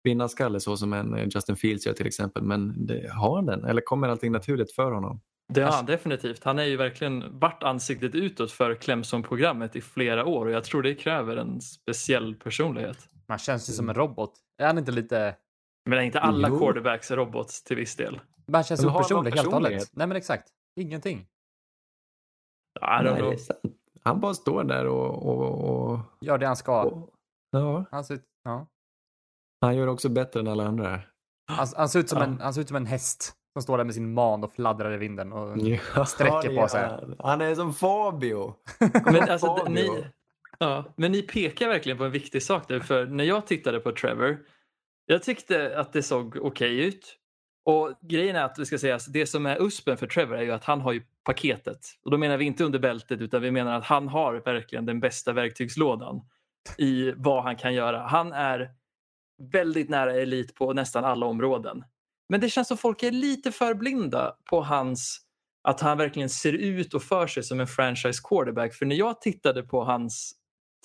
[0.05, 2.43] vinnarskalle så som en eh, Justin Fields gör till exempel.
[2.43, 3.65] Men det, har han den?
[3.65, 5.21] Eller kommer allting naturligt för honom?
[5.49, 6.45] Det har han definitivt.
[6.45, 10.83] Han är ju verkligen varit ansiktet utåt för Clemson-programmet i flera år och jag tror
[10.83, 12.99] det kräver en speciell personlighet.
[13.29, 14.33] Man känns ju som en robot.
[14.59, 15.35] Är han inte lite...
[15.85, 16.59] Men är inte alla Jo.
[16.59, 18.21] quarterbacks robots till viss del?
[18.53, 19.91] Man känns opersonlig helt och hållet.
[19.93, 20.49] Nej men exakt.
[20.81, 21.27] Ingenting.
[22.81, 23.33] Nej, det know.
[23.33, 23.61] är sant.
[24.03, 25.27] Han bara står där och...
[25.27, 26.83] och, och, Gör det han ska.
[26.83, 27.11] och
[27.51, 28.67] ja, Han ser ut, ja.
[29.61, 31.01] han gör också bättre än alla andra.
[31.47, 32.25] han, han, ser ut som Ja.
[32.25, 34.93] en, han ser ut som en häst som står där med sin man och fladdrar
[34.93, 35.33] i vinden.
[35.33, 35.59] Och...
[35.97, 36.91] Ja, Sträcker på det sig.
[37.19, 38.55] Han är som Fabio.
[39.05, 39.71] Men, alltså, Fabio.
[39.73, 40.05] ni,
[40.59, 42.81] ja, men ni pekar verkligen på en viktig sak nu.
[42.81, 44.39] För när jag tittade på Trevor,
[45.07, 47.17] jag tyckte att det såg okej ut.
[47.65, 50.53] Och grejen är att vi ska säga, det som är uspen för Trevor är ju
[50.53, 51.79] att han har ju paketet.
[52.05, 55.01] Och då menar vi inte under bältet utan vi menar att han har verkligen den
[55.01, 56.21] bästa verktygslådan
[56.79, 58.07] i vad han kan göra.
[58.07, 58.71] Han är
[59.53, 61.85] väldigt nära elit på nästan alla områden.
[62.29, 65.21] Men det känns som folk är lite för blinda på hans
[65.63, 68.75] att han verkligen ser ut och för sig som en franchise quarterback.
[68.75, 70.33] För när jag tittade på hans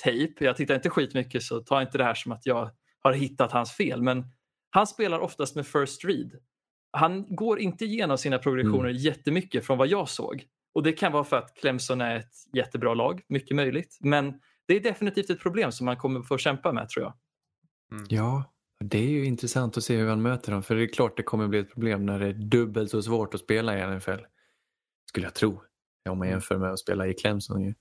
[0.03, 3.51] tape, jag tittar inte skitmycket så ta inte det här som att jag har hittat
[3.51, 4.25] hans fel, men
[4.69, 6.31] han spelar oftast med first read.
[6.95, 10.45] Han går inte igenom sina progressioner jättemycket från vad jag såg.
[10.73, 13.97] Och det kan vara för att Clemson är ett jättebra lag, mycket möjligt.
[14.01, 14.34] Men
[14.67, 17.13] det är definitivt ett problem som han kommer få kämpa med tror jag.
[18.10, 20.63] Ja, det är ju intressant att se hur han möter dem.
[20.63, 23.34] För det är klart det kommer bli ett problem när det är dubbelt så svårt
[23.34, 24.25] att spela i NFL.
[25.10, 25.62] Skulle jag tro.
[26.10, 27.62] Om man jämför med att spela i Clemson.
[27.62, 27.73] Ju.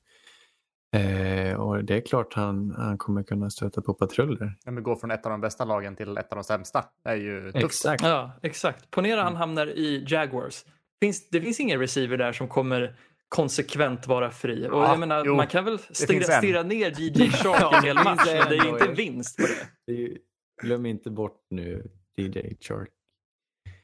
[1.87, 4.55] Det är klart han, han kommer kunna stöta på patruller.
[4.65, 6.85] Men gå från ett av de bästa lagen till ett av de sämsta.
[7.05, 7.65] Det är ju tufft.
[7.65, 8.03] Exakt.
[8.03, 8.91] Ja, exakt.
[8.91, 10.65] Ponera han hamnar i Jaguars.
[11.03, 12.97] finns, det finns ingen receiver där som kommer
[13.29, 14.69] konsekvent vara fri.
[14.69, 17.85] Och Ja, jag menar, jo, man kan väl stirra, stirra ner DJ Shark Ja, en
[17.85, 19.69] hel match, men det är inte vinst på det.
[19.87, 20.19] Det ju-
[20.63, 22.89] Glöm inte bort nu DJ Shark.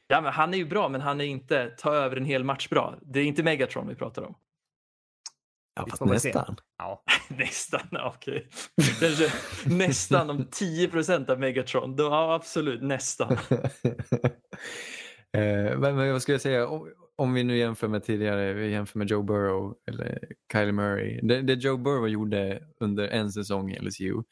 [0.07, 2.69] Ja, men han är ju bra, men han är inte ta över en hel match
[2.69, 2.99] bra.
[3.03, 4.35] Det är inte Megatron vi pratar om.
[5.81, 6.57] Ja, Vi fast nästan.
[6.79, 7.03] Ja.
[7.29, 8.49] Nästan, okej.
[9.01, 9.33] Kanske
[9.67, 11.97] nästan om 10 procent av Megatron.
[11.97, 13.37] Då, ja, absolut, nästan.
[15.33, 18.71] Eh, men, men vad ska jag säga, om, om vi nu jämför med tidigare, vi
[18.71, 21.21] jämför med Joe Burrow eller Kylie Murray.
[21.23, 24.23] Det, det Joe Burrow gjorde under en säsong i LSU,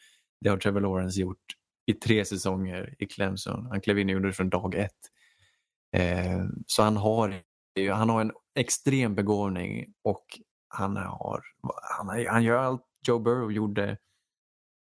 [0.41, 1.45] det har Trevor Lawrence gjort
[1.87, 3.67] i tre säsonger i Clemson.
[3.67, 4.93] Han klev in och gjorde det från dag ett.
[5.97, 7.43] Eh, så han har,
[7.93, 10.25] han har en extrem begåvning och
[10.69, 11.43] han, har,
[11.99, 13.97] han, har, han gör allt Joe Burrow gjorde.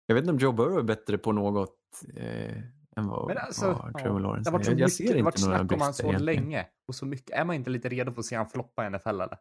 [0.05, 1.77] Jag vet inte om Joe Burrow är bättre på något
[2.17, 2.57] eh,
[2.97, 4.71] än vad, Men alltså, vad ja, Trevor Det Lawrence har varit är.
[4.71, 6.43] så Jag mycket, ser det varit några snack om han så egentligen.
[6.43, 6.65] länge.
[6.87, 7.29] Och så mycket.
[7.29, 9.37] Är man inte lite redo för att se han floppa i NFL eller?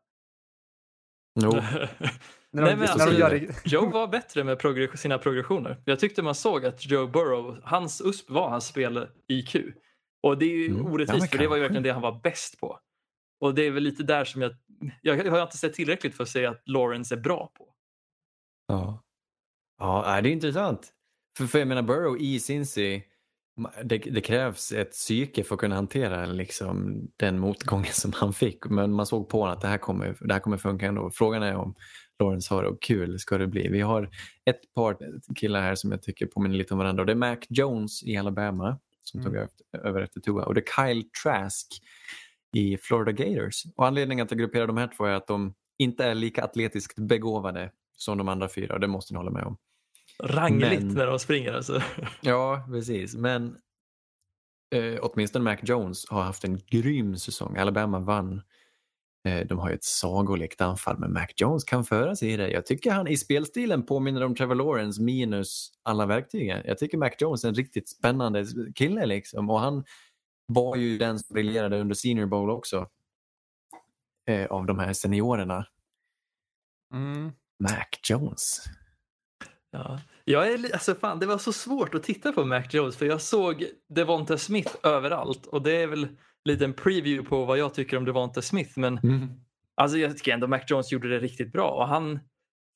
[1.40, 1.50] Jo.
[2.53, 5.83] Nej, men när alltså, det, Joe var bättre med progr- sina progressioner.
[5.85, 9.57] Jag tyckte man såg att Joe Burrow, hans USP var hans spel-IQ.
[10.22, 10.83] Och det är ju Mm.
[10.85, 12.79] Ja, orättvist för det var ju verkligen det han var bäst på.
[13.40, 14.53] Och det är väl lite där som jag,
[15.03, 17.74] jag, har inte sett tillräckligt för att säga att Lawrence är bra på.
[18.66, 19.03] Ja,
[19.79, 20.92] ja det är intressant.
[21.38, 23.03] För, för jag menar Burrow i Cincy,
[23.85, 28.66] det, det krävs ett psyke för att kunna hantera liksom, den motgången som han fick.
[28.66, 31.11] Men man såg på honom att det här kommer, det här kommer funka ändå.
[31.11, 31.74] Frågan är om
[32.18, 33.68] Lawrence har det och kul ska det bli.
[33.68, 34.11] Vi har
[34.44, 34.96] ett par
[35.35, 38.79] killar här som jag tycker påminner lite om varandra det är Mac Jones i Alabama
[39.03, 39.48] som tog Mm.
[39.72, 41.66] över, över efter Tua och det är Kyle Trask
[42.56, 43.64] i Florida Gators.
[43.76, 46.98] Och anledningen att jag grupperar de här två är att de inte är lika atletiskt
[46.98, 49.56] begåvade som de andra fyra och det måste ni hålla med om.
[50.22, 51.82] Rangligt Men- när de springer alltså.
[52.20, 53.14] Ja, precis.
[53.14, 53.56] Men
[54.74, 57.56] eh, åtminstone Mac Jones har haft en grym säsong.
[57.56, 58.42] Alabama vann.
[59.28, 62.50] Eh, de har ju ett sagolikt anfall men Mac Jones kan föra sig i det.
[62.50, 66.62] Jag tycker han i spelstilen påminner om Trevor Lawrence minus alla verktygen.
[66.64, 69.84] Jag tycker Mac Jones är en riktigt spännande kille liksom och han
[70.52, 72.88] var ju den som briljerade under Senior Bowl också.
[74.28, 75.66] Eh, av de här seniorerna.
[76.94, 77.32] mm,
[77.62, 78.64] Mac Jones.
[79.70, 80.00] Ja.
[80.24, 83.20] Jag är, alltså fan, det var så svårt att titta på Mac Jones för jag
[83.20, 86.08] såg Devonta Smith överallt och det är väl
[86.44, 89.00] lite en preview på vad jag tycker om Devonta Smith men
[89.74, 92.20] alltså jag tycker ändå Mac Jones gjorde det riktigt bra och han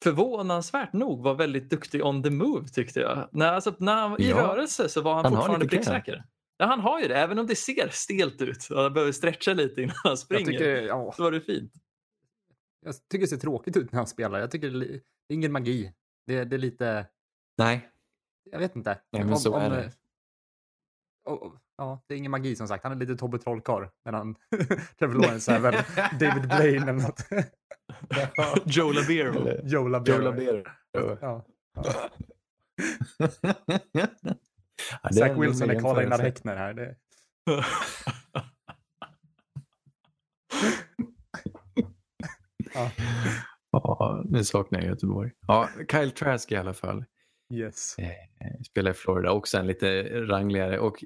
[0.04, 3.28] förvånansvärt nog var väldigt duktig on the move tyckte jag.
[3.32, 4.36] När, alltså, när han i Ja.
[4.42, 6.24] rörelse så var han, Han fortfarande pricksäker.
[6.56, 9.52] Ja, han har ju det, även om det ser stelt ut och han behöver stretcha
[9.52, 10.44] lite innan han jag, springer.
[10.46, 11.72] tycker, ja, Så var det fint.
[12.80, 14.38] jag tycker det ser tråkigt ut när han spelar.
[14.38, 15.92] Jag tycker det är ingen magi.
[16.26, 17.06] Det, det är lite,
[17.58, 17.90] Nej,
[18.50, 19.00] jag vet inte.
[19.12, 19.84] Nej, men så är det.
[19.84, 22.82] eh, och- ja, det är ingen magi som sagt.
[22.84, 23.86] Han är lite Tobbe Trollkarl.
[24.04, 24.36] Medan
[24.98, 25.74] Trevor Lawrence är väl
[26.20, 27.20] David Blaine eller något.
[28.76, 29.48] Joe Labero.
[29.64, 30.14] Joe Labero.
[30.16, 30.64] Joe Labero.
[30.92, 31.18] Ja.
[31.20, 31.44] Ja,
[35.02, 36.18] det är Zach Wilson är Karl-Einar.
[36.18, 36.74] Häckner här.
[36.74, 36.94] Det,
[42.74, 42.90] ja.
[43.70, 45.30] Ja, nu saknar jag Göteborg.
[45.46, 47.04] Ja, Kyle Trask i alla fall.
[47.54, 47.98] Yes.
[47.98, 50.78] Eh, Spelar i Florida, också en lite rangligare.
[50.78, 51.04] Och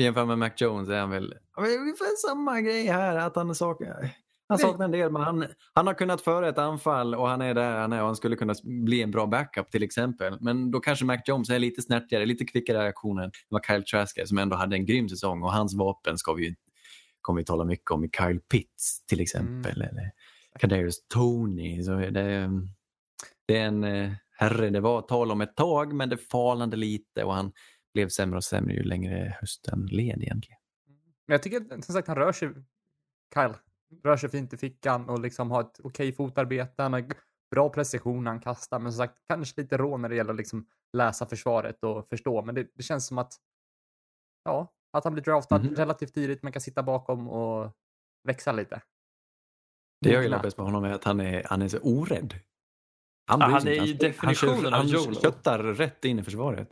[0.00, 3.16] jämfört med Mac Jones är han väl ja, ungefär samma grej här.
[3.16, 4.10] Att han saknar,
[4.48, 7.54] han saknar en del, men han, han har kunnat föra ett anfall och han är
[7.54, 10.38] där han är och han skulle kunna bli en bra backup till exempel.
[10.40, 13.84] Men då kanske Mac Jones är lite snärtigare, lite kvickare i reaktionen än vad Kyle
[13.84, 16.54] Trask är som ändå hade en grym säsong och hans vapen ska vi ju
[17.20, 19.82] kommer vi tala mycket om i Kyle Pitts till exempel.
[19.82, 20.10] Eller
[20.58, 21.82] Kadarius Tony.
[21.82, 22.50] Så det,
[23.46, 27.24] det är en eh, herre, det var tal om ett tag men det falnade lite
[27.24, 27.52] och han
[27.94, 30.58] blev sämre och sämre ju längre hösten led egentligen.
[31.26, 32.48] Men jag tycker som sagt han rör sig,
[33.34, 33.54] Kyle,
[34.04, 36.82] rör sig fint i fickan och liksom har ett okej fotarbete.
[36.82, 37.04] Han har
[37.50, 40.36] bra precision när han kastar, men som sagt kanske lite rå när det gäller att
[40.36, 42.42] liksom läsa försvaret och förstå.
[42.42, 43.32] Men det, det känns som att,
[44.44, 45.74] ja, att han blir draftad Mhm.
[45.74, 47.72] relativt tidigt, men kan sitta bakom och
[48.24, 48.82] växa lite.
[50.00, 52.34] Det jag gillar bäst med honom är att han är, han är så orädd.
[53.26, 55.14] Han, Ja, han är ju han, definitionen av han YOLO.
[55.20, 56.68] köttar rätt in i försvaret.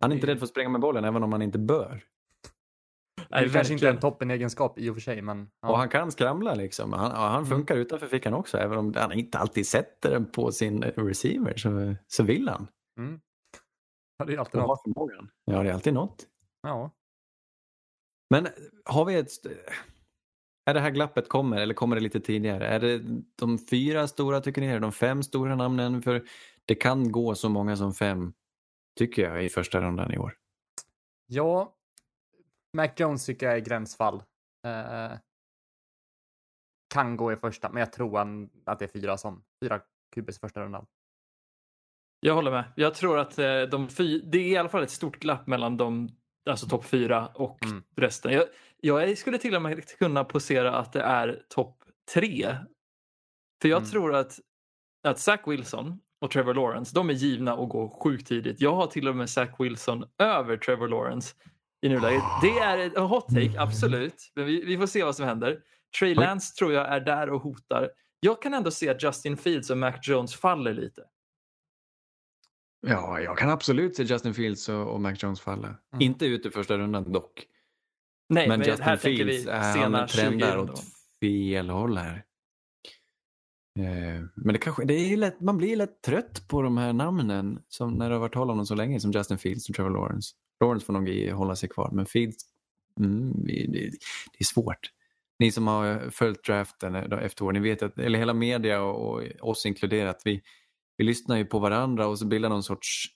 [0.00, 2.04] Han är inte rädd för att springa med bollen även om han inte bör.
[3.30, 5.76] Det är Nej, kanske inte är en toppenegenskap i och för sig, men Och ja.
[5.76, 6.92] han kan skramla liksom.
[6.92, 8.58] Han, han funkar utanför fickan också.
[8.58, 12.68] Även om han inte alltid sätter den på sin receiver så, så vill han.
[12.98, 13.20] Mm.
[14.18, 14.82] Ja, det är alltid Och något.
[14.82, 15.30] förmågan.
[15.44, 16.26] Ja, det är alltid något.
[16.62, 16.90] Ja.
[18.30, 18.48] Men
[18.84, 19.30] har vi ett...
[20.66, 22.66] Är det här glappet kommer eller kommer det lite tidigare?
[22.66, 23.02] Är det
[23.36, 24.66] de fyra stora tycker ni?
[24.66, 26.02] Är det de fem stora namnen?
[26.02, 26.22] För
[26.64, 28.32] det kan gå så många som fem,
[28.98, 30.36] tycker jag, i första rundan i år.
[31.26, 31.76] ja,
[32.72, 34.22] Mac Jones tycker jag är gränsfall.
[34.66, 35.12] Eh,
[36.94, 39.80] kan gå i första, men jag tror han, att det är fyra som fyra
[40.14, 40.86] QBs i första rundan.
[42.20, 42.72] Jag håller med.
[42.76, 45.76] Jag tror att eh, de fy, det är i alla fall ett stort glapp mellan
[45.76, 46.08] de,
[46.50, 47.82] alltså topp fyra och Mm.
[47.96, 48.32] resten.
[48.32, 52.56] Jag, jag skulle till och med kunna posera att det är topp tre.
[53.62, 53.90] För jag Mm.
[53.90, 54.40] tror att,
[55.08, 58.60] att Zach Wilson och Trevor Lawrence, de är givna att gå sjukt tidigt.
[58.60, 61.36] Jag har till och med Zach Wilson över Trevor Lawrence
[61.82, 62.22] i nuläget.
[62.42, 64.32] Det är en hot take, absolut.
[64.34, 65.60] Men vi, vi får se vad som händer.
[65.98, 67.90] Trey Lance tror jag är där och hotar.
[68.20, 71.02] Jag kan ändå se att Justin Fields och Mac Jones faller lite.
[72.86, 75.74] Ja, jag kan absolut se Justin Fields och, och Mac Jones falla.
[75.98, 77.46] Inte ut i första rundan dock.
[78.28, 80.84] Nej, men men, Justin här tänker vi Fields, han 20 trendar åt
[81.20, 82.24] fel håll här.
[83.78, 87.62] Eh, Men det kanske, det är lätt, man blir lätt trött på de här namnen
[87.68, 89.90] som när det har varit tal om dem så länge som Justin Fields och Trevor
[89.90, 90.34] Lawrence.
[90.60, 92.44] Lawrence får nog hålla sig kvar men Fields,
[93.00, 93.86] mm, det, det
[94.38, 94.90] är svårt.
[95.38, 99.12] Ni som har följt draften eh, efter år, ni vet att, eller hela media och,
[99.14, 100.42] och oss inkluderat, vi,
[100.96, 103.06] vi lyssnar ju på varandra och så bildar någon sorts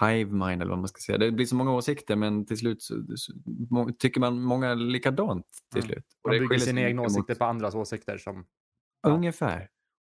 [0.00, 1.18] hive mind eller vad man ska säga.
[1.18, 3.32] Det blir så många åsikter men till slut så, så,
[3.70, 5.92] må- tycker man många likadant till Mm.
[5.92, 6.04] slut.
[6.22, 8.46] Och Man bygger sina egna mycket mot- åsikter på andras åsikter som...
[9.02, 9.10] Ja.
[9.10, 9.68] Ungefär.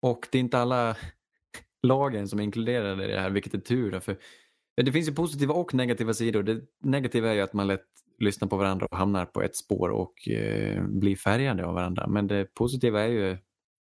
[0.03, 0.97] Och det är inte alla
[1.83, 4.01] lagen som är inkluderade i det här, vilket är tur.
[4.01, 4.17] För
[4.77, 6.43] det finns ju positiva och negativa sidor.
[6.43, 7.87] Det negativa är ju att man lätt
[8.19, 12.07] lyssnar på varandra och hamnar på ett spår och eh, blir färgade av varandra.
[12.07, 13.39] Men det positiva är ju,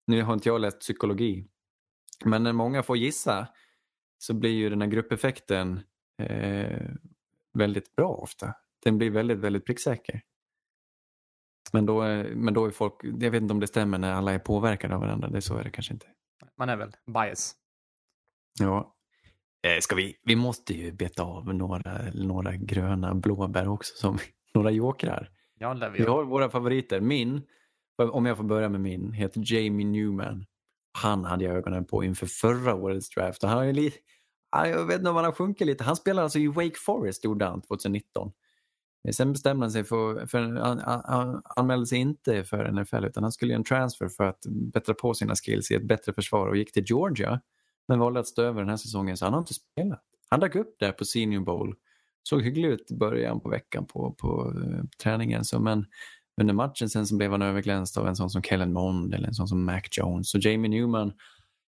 [0.08, 1.47] nu har inte jag läst psykologi,
[2.25, 3.47] men när många får gissa
[4.17, 5.80] så blir ju den här gruppeffekten
[6.21, 6.89] eh,
[7.54, 8.54] väldigt bra ofta.
[8.84, 10.21] Den blir väldigt, väldigt pricksäker.
[11.73, 14.32] Men då, är- men då är folk, jag vet inte om det stämmer när alla
[14.34, 16.06] är påverkade av varandra, det så är det kanske inte.
[16.58, 17.56] Man är väl bias.
[18.60, 18.95] Ja.
[19.62, 24.17] Eh, Ska vi, vi måste ju beta av några, några gröna blåbär också, som
[24.54, 25.30] några jokrar.
[25.60, 27.02] Ja, det Vi har våra favoriter.
[27.02, 27.41] Min,
[27.98, 30.45] om jag får börja med min, heter Jamie Newman.
[30.91, 33.43] Han hade jag ögonen på inför förra årets draft.
[33.43, 33.93] Och Han har ju li,
[34.52, 35.84] ja, jag vet inte om han har sjunkit lite.
[35.84, 38.32] Han spelade alltså i Wake Forest gjorde han 2019.
[39.08, 43.06] Eh, Sen bestämde han sig för, för han, han, han anmälde sig inte för NFL
[43.06, 44.39] utan han skulle göra en transfer för att
[44.74, 47.41] bättra på sina skills i ett bättre försvar och gick till Georgia
[47.89, 50.04] men valde att stå över den här säsongen så han har inte spelat.
[50.30, 51.75] Han dök upp där på Senior Bowl.
[52.23, 55.86] Såg hygglig ut i början på veckan på, på uh, träningen så men
[56.41, 59.34] under matchen sen så blev han överglänst av en sån som Kellen Mond eller en
[59.34, 60.30] sån som Mac Jones.
[60.30, 61.13] Så Jamie Newman,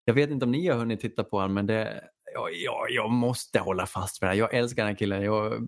[0.06, 2.04] jag vet inte om ni har hunnit titta på honom men det,
[2.34, 4.40] jag, jag, jag måste hålla fast vid det här.
[4.40, 5.22] Jag älskar den här killen.
[5.24, 5.68] Jag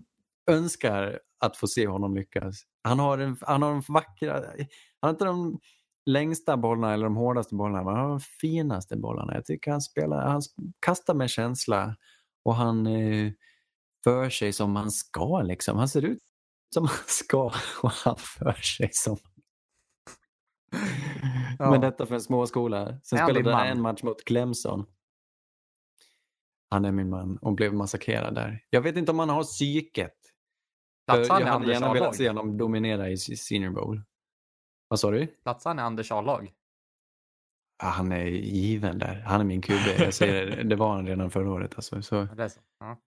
[0.50, 2.62] önskar att få se honom lyckas.
[2.82, 4.66] Han har en, han har en vackra, han
[5.00, 5.60] har inte de
[6.06, 9.34] längsta bollarna eller de hårdaste bollarna men han har de finaste bollarna.
[9.34, 10.42] Jag tycker han spelar, han
[10.80, 11.96] kastar med känsla
[12.44, 13.32] och han eh,
[14.04, 15.78] för sig som han ska liksom.
[15.78, 16.22] Han ser ut
[16.74, 17.44] som han ska
[17.82, 19.16] och han för sig som
[21.58, 21.70] Ja.
[21.70, 23.00] Men detta för en småskola.
[23.02, 24.86] Sen spelade han en match mot Clemson.
[26.70, 28.64] Han är min man och blev massakrerad där.
[28.70, 30.14] Jag vet inte om han har psyket.
[31.06, 34.02] Jag hade gärna velat se honom dominera i Senior Bowl.
[34.94, 35.26] Vad sa du?
[35.26, 36.52] Platsar han i Anders A-lag?
[37.82, 39.22] Ja, han är given där.
[39.26, 39.72] Han är min QB.
[39.98, 41.72] Jag säger det, det var han redan förra året.
[41.76, 42.02] Alltså.
[42.02, 42.60] Så är så.
[42.80, 43.00] Ja.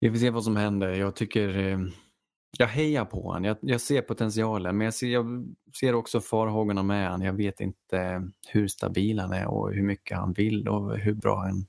[0.00, 0.92] vi får se vad som händer.
[0.92, 1.58] Jag tycker...
[1.58, 1.78] Eh,
[2.58, 3.44] jag hejar på honom.
[3.44, 4.76] Jag, jag ser potentialen.
[4.78, 7.26] Men jag ser, jag ser också farhågorna med honom.
[7.26, 11.36] Jag vet inte hur stabil han är och hur mycket han vill och hur bra
[11.36, 11.66] han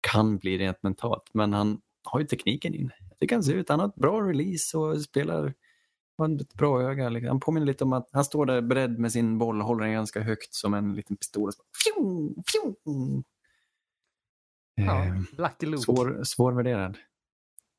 [0.00, 1.30] kan bli rent mentalt.
[1.32, 2.90] Men han har ju tekniken in.
[3.10, 3.68] Jag tycker han ser ut.
[3.68, 5.54] Han har ett bra release och spelar
[6.18, 7.08] har ett bra öga.
[7.08, 7.28] liksom.
[7.28, 9.92] Han påminner lite om att han står där beredd med sin boll och håller den
[9.94, 11.48] ganska högt som en liten pistol.
[11.48, 13.24] och så fjong, fjong.
[14.74, 15.82] Ja, Eh, Lucky Luke.
[15.82, 16.98] svår, svårvärderad.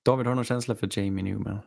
[0.05, 1.59] David, har du någon känsla för Jamie Newman?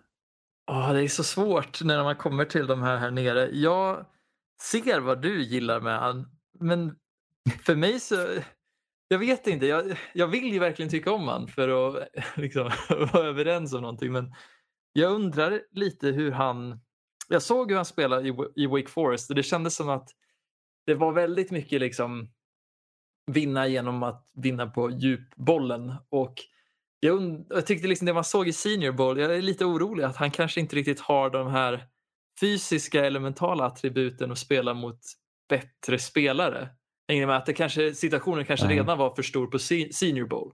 [0.70, 3.50] Åh, det är så svårt när man kommer till de här här nere.
[3.52, 4.06] Jag
[4.62, 6.28] ser vad du gillar med han,
[6.60, 6.96] men
[7.62, 8.26] för mig så...
[9.08, 12.70] Jag vet inte, jag, jag vill ju verkligen tycka om han för att liksom,
[13.12, 14.34] vara överens om någonting men
[14.92, 16.80] jag undrar lite hur han...
[17.28, 20.08] Jag såg hur han spelade i, i Wake Forest och det kändes som att
[20.86, 22.30] det var väldigt mycket liksom
[23.26, 26.34] vinna genom att vinna på djupbollen och
[27.00, 30.04] jag, und- jag tyckte liksom det man såg i Senior Bowl, jag är lite orolig
[30.04, 31.86] att han kanske inte riktigt har de här
[32.40, 35.00] fysiska eller mentala attributen att spela mot
[35.48, 36.68] bättre spelare.
[37.08, 38.76] Hänger med att det kanske, situationen kanske Nej.
[38.76, 40.52] redan var för stor på se- Senior Bowl.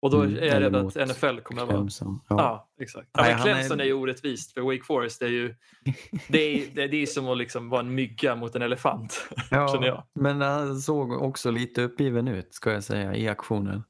[0.00, 1.78] Och då Mm, är jag rädd att NFL kommer att vara...
[1.78, 2.20] Clemson.
[2.28, 2.68] Ja, Ja.
[2.82, 3.08] exakt.
[3.12, 3.84] Ja, men han är- Clemson är...
[3.84, 5.54] ju orättvist för Wake Forest är ju...
[6.28, 9.28] Det är, det är, det är som att liksom vara en mygga mot en elefant.
[9.50, 10.04] känner jag.
[10.14, 13.82] Men han såg också lite uppgiven ut ska jag säga i aktionen.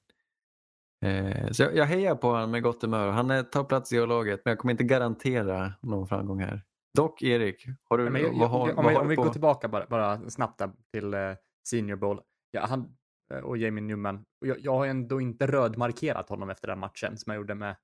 [1.04, 3.08] Eh, så jag, jag hejar på honom med gott humör.
[3.10, 6.62] Han är, tar plats i A-laget men jag kommer inte garantera någon framgång här.
[6.94, 9.10] Dock Erik, har du, Nej, men jag, vad har, om, vad vi, har om du
[9.10, 11.20] vi går tillbaka bara, bara snabbt där till eh,
[11.68, 12.20] Senior Bowl.
[12.50, 12.96] Ja, han,
[13.30, 14.24] och Jamie Newman.
[14.40, 17.76] Och jag, jag har ändå inte rödmarkerat honom efter den matchen som jag gjorde med,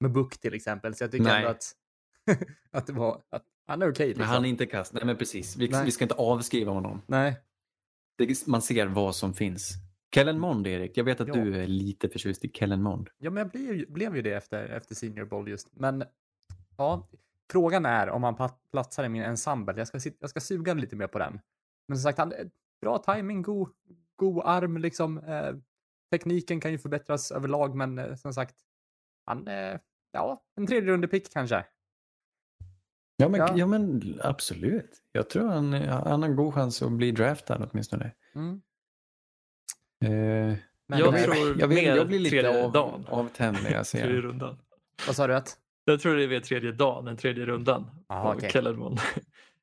[0.00, 0.94] med Book till exempel.
[0.94, 1.36] Så jag tycker Nej.
[1.36, 1.72] ändå att,
[2.70, 4.06] att, det var, att han är okej.
[4.06, 4.26] Men liksom.
[4.34, 4.92] han är inte kast.
[4.92, 5.84] Nej men precis, vi, Nej.
[5.84, 7.02] vi ska inte avskriva honom.
[7.06, 7.40] Nej,
[8.18, 9.72] Det, man ser vad som finns.
[10.14, 11.34] Kellen Mond Erik, jag vet att Ja.
[11.34, 13.10] du är lite förtjust i Kellen Mond.
[13.18, 15.68] ja, men jag blev, blev ju det efter, efter Senior Bowl just.
[15.72, 16.04] Men
[16.76, 17.08] ja,
[17.52, 19.74] frågan är om han pla- platsar i min ensemble.
[19.76, 21.40] Jag ska, jag ska suga lite mer på den.
[21.88, 22.32] Men som sagt, han,
[22.80, 23.68] bra timing, god,
[24.32, 25.18] god arm liksom.
[25.18, 25.54] Eh,
[26.10, 28.54] tekniken kan ju förbättras överlag, men eh, som sagt,
[29.26, 29.78] han, eh,
[30.12, 31.64] ja, en tredje runde pick kanske.
[33.16, 33.52] Ja men, Ja.
[33.56, 33.66] ja.
[33.66, 35.02] men absolut.
[35.12, 38.10] Jag tror han, han har en god chans att bli draftad åtminstone.
[38.34, 38.62] Mm.
[40.04, 43.06] Eh, Men, Jag eh, tror jag, vill, mer jag blir lite tredje av, dagen.
[43.08, 44.58] avtänd när jag Tredje ser rundan.
[45.06, 45.34] Vad sa du?
[45.36, 45.58] Att?
[45.84, 47.90] Jag tror det är vid tredje dagen, den tredje rundan.
[48.08, 48.40] Aha.
[48.40, 48.96] Kellermon.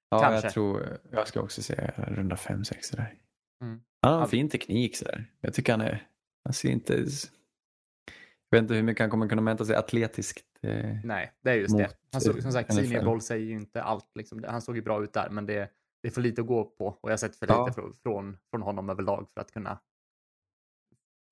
[0.10, 0.46] Ja, Kanske.
[0.48, 3.14] jag tror, jag ska också säga runda 5-6 där.
[3.62, 3.82] Mm.
[4.02, 5.26] Han har en fin teknik sådär.
[5.42, 6.08] Jag tycker han är,
[6.44, 10.46] han ser inte, jag vet inte hur mycket han kommer kunna mäta sig atletiskt.
[10.62, 11.90] Eh, Nej, det är just det.
[12.12, 14.12] Han såg, som sagt, Bowl säger ju inte allt.
[14.16, 14.44] Liksom.
[14.48, 16.88] Han såg ju bra ut där, men det, det är för lite att gå på.
[16.88, 17.66] Och jag har sett för Ja.
[17.66, 19.80] lite från, från, från honom överlag för att kunna,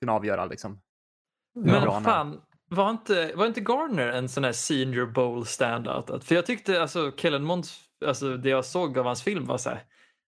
[0.01, 0.45] kunna avgöra.
[0.45, 0.81] Liksom.
[1.55, 6.23] Men bra fan, var inte, var inte Garner en sån här senior bowl standout?
[6.23, 9.69] För jag tyckte alltså Kellen Monds, alltså det jag såg av hans film var så
[9.69, 9.83] här,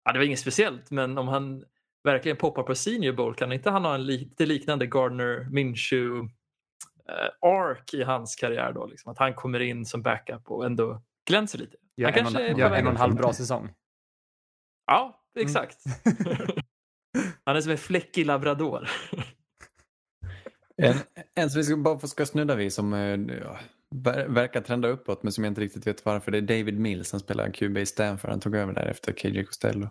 [0.05, 1.63] ja det var inget speciellt men om han
[2.03, 6.29] verkligen poppar på senior bowl kan inte han ha en lite liknande Gardner Minshew
[7.09, 8.85] eh, arc i hans karriär då?
[8.85, 11.77] Liksom, att han kommer in som backup och ändå glänser lite.
[11.97, 13.69] Gör Han en, kanske är på gör väg en och en halv bra säsong.
[14.87, 15.47] Ja, Mm.
[15.47, 15.77] exakt.
[17.45, 18.89] han är som en fläckig labrador.
[20.77, 20.95] En,
[21.35, 23.59] en som vi ska, bara ska snudda vid som eh, ja,
[23.95, 26.31] ver- verkar trenda uppåt men som jag inte riktigt vet varför.
[26.31, 28.29] Det är David Mills som spelar QB i Stanford.
[28.29, 29.89] Han tog över där efter KJ Costello.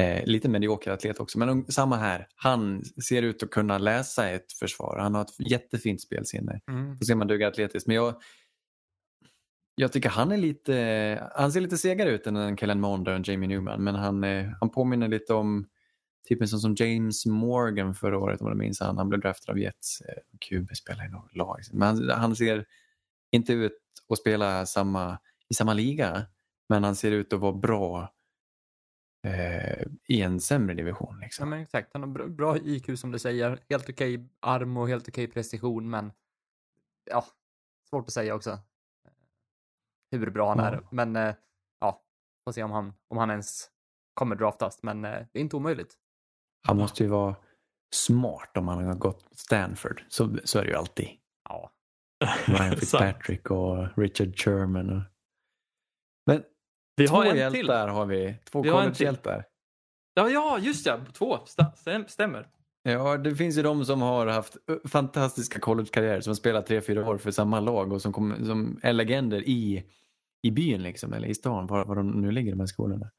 [0.00, 2.28] Eh, lite medioker atlet också men um, samma här.
[2.34, 4.98] Han ser ut att kunna läsa ett försvar.
[4.98, 6.60] Han har ett jättefint spelsinne.
[6.68, 6.98] Mm.
[6.98, 7.86] Får se om han duger atletiskt.
[7.86, 8.14] Men jag,
[9.74, 13.28] jag tycker han är lite, han ser lite segare ut än en Kellen Mond och
[13.28, 13.84] Jamie Newman.
[13.84, 15.66] Men han, eh, han påminner lite om
[16.28, 18.98] typ en sån som James Morgan förra året om du minns han.
[18.98, 20.00] Han blev draftad av Jets.
[20.00, 21.58] Eh, QB spelar i något lag.
[21.72, 22.64] Men han, han ser
[23.30, 23.78] inte ut
[24.08, 26.26] att spela samma, i samma liga.
[26.68, 28.12] Men han ser ut att vara bra
[29.22, 31.14] eh, i en sämre division.
[31.18, 31.50] Ja, Liksom.
[31.50, 31.90] men exakt.
[31.92, 33.58] Han har bra, bra IQ som du säger.
[33.68, 36.12] Helt okej arm och helt okej precision, men
[37.10, 37.24] ja,
[37.90, 38.58] svårt att säga också.
[40.10, 40.64] Hur bra han Ja.
[40.64, 40.86] är.
[40.90, 41.34] Men eh,
[41.80, 42.02] ja,
[42.44, 43.70] får se om han, om han ens
[44.14, 44.82] kommer draftas.
[44.82, 45.94] Men eh, det är inte omöjligt.
[46.66, 47.36] Han måste ju vara
[47.94, 50.04] smart om han har gått Stanford.
[50.08, 51.08] Så, så är det ju alltid.
[51.48, 51.72] Ja,
[52.46, 52.76] Ryan.
[52.76, 54.90] Fitzpatrick och Richard Sherman.
[54.96, 55.02] Och...
[56.26, 56.44] Men
[57.00, 57.38] Vi två har en till.
[57.38, 58.34] hjältar har vi.
[58.52, 58.96] Två Vi har en till.
[58.96, 59.44] collegehjältar.
[60.14, 61.00] Ja, ja, just ja.
[61.12, 61.36] Två.
[61.36, 62.46] Sta- stäm- Stämmer.
[62.82, 64.56] Ja, det finns ju de som har haft
[64.88, 68.80] fantastiska collegekarriärer som har spelat tre, fyra år för samma lag och som, kom, som
[68.82, 69.84] är legender i,
[70.42, 73.10] i byn liksom, eller i stan, var, var de nu ligger de här skolorna.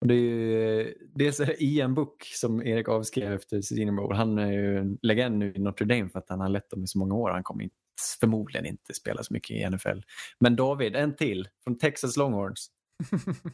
[0.00, 4.14] Och det är ju, dels är det Ian Book som Erik avskrev efter Senior Bowl.
[4.14, 6.84] Han är ju en legend nu i Notre Dame för att han har lett dem
[6.84, 7.30] i så många år.
[7.30, 7.76] Han kommer inte,
[8.20, 9.98] förmodligen inte spela så mycket i NFL.
[10.40, 12.70] Men David, en till från Texas Longhorns.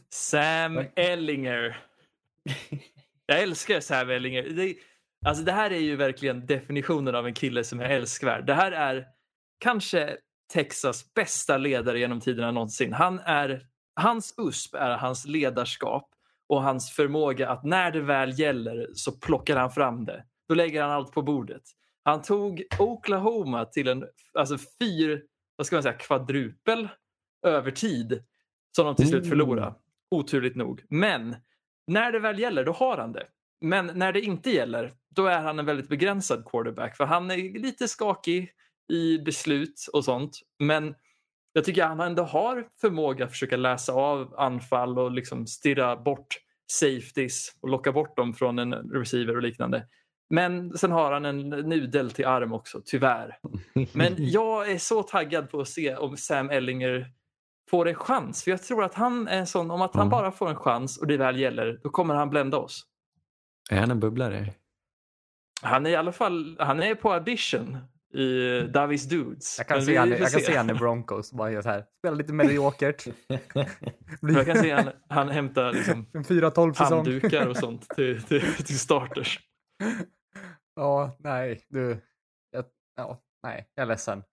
[0.09, 0.85] Sam.
[0.95, 1.77] Ellinger.
[3.25, 4.43] Jag älskar Sam Ellinger.
[4.43, 4.75] Det,
[5.25, 8.45] alltså det här är ju verkligen definitionen av en kille som är älskvärd.
[8.45, 9.07] Det här är
[9.59, 10.17] kanske
[10.53, 12.93] Texas bästa ledare genom tiderna någonsin.
[12.93, 16.09] Han är, hans USP är hans ledarskap
[16.49, 20.23] och hans förmåga att när det väl gäller så plockar han fram det.
[20.49, 21.61] Då lägger han allt på bordet.
[22.03, 25.23] Han tog Oklahoma till en alltså fyr,
[25.55, 26.89] vad ska man säga, kvadrupel
[27.47, 28.23] övertid
[28.75, 29.29] som de till slut Mm.
[29.29, 29.73] förlorade.
[30.11, 30.83] Oturligt nog.
[30.89, 31.35] Men
[31.87, 33.27] när det väl gäller, då har han det.
[33.61, 36.97] Men när det inte gäller, då är han en väldigt begränsad quarterback.
[36.97, 38.51] För han är lite skakig
[38.91, 40.39] i beslut och sånt.
[40.59, 40.95] Men
[41.53, 45.95] jag tycker att han ändå har förmåga att försöka läsa av anfall och liksom stirra
[45.95, 46.27] bort
[46.71, 49.87] safeties och locka bort dem från en receiver och liknande.
[50.29, 53.37] Men sen har han en nudel till arm också, tyvärr.
[53.93, 57.11] Men jag är så taggad på att se om Sam Ellinger
[57.71, 58.43] får en chans.
[58.43, 60.11] För jag tror att han är en sån, om att han Ja.
[60.11, 62.85] bara får en chans och det väl gäller, då kommer han blända oss.
[63.71, 64.53] Är han en bubblare?
[65.61, 67.77] Han är i alla fall, han är på audition
[68.13, 69.55] i Davis Dudes.
[69.57, 70.57] jag kan, se vi han, jag kan se.
[70.57, 71.31] han i Broncos.
[71.33, 71.85] Bara gör så här.
[71.99, 73.05] Spela lite mediokert.
[74.21, 76.97] Jag kan se han, han hämtar liksom En 4-12 säsong.
[76.97, 79.39] handdukar och sånt till, till, till starters.
[80.75, 82.01] Ja, nej, du.
[82.51, 82.65] Jag,
[82.95, 84.23] ja, nej, jag är ledsen.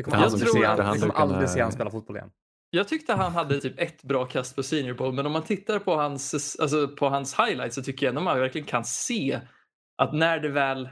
[0.00, 2.30] Vi kommer Han aldrig, som se, sitter han, kommer aldrig se han spela fotboll igen.
[2.70, 5.78] Jag tyckte han hade typ ett bra kast på Senior Bowl, men om man tittar
[5.78, 9.40] på hans, alltså på hans highlights så tycker jag ändå man verkligen kan se
[9.98, 10.88] att när det väl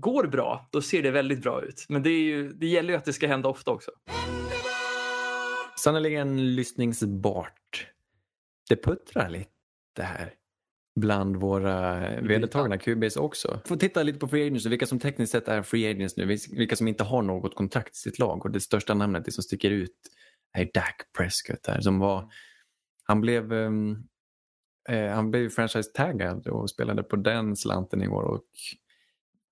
[0.00, 1.86] går bra, då ser det väldigt bra ut.
[1.88, 3.90] Men det, är ju, det gäller ju att det ska hända ofta också.
[5.78, 7.86] Sannerligen lyssningsbart.
[8.68, 10.32] Det puttrar lite här
[11.00, 13.60] bland våra vedertagna QBs också.
[13.64, 16.36] Får titta lite på free agents och vilka som tekniskt sett är free agents nu.
[16.52, 18.44] Vilka som inte har något kontrakt i sitt lag.
[18.44, 19.96] Och det största namnet det som sticker ut
[20.52, 22.30] är Dak Prescott här som var
[23.04, 24.08] han blev um,
[24.88, 28.44] han blev franchise-taggad och spelade på den slanten i år och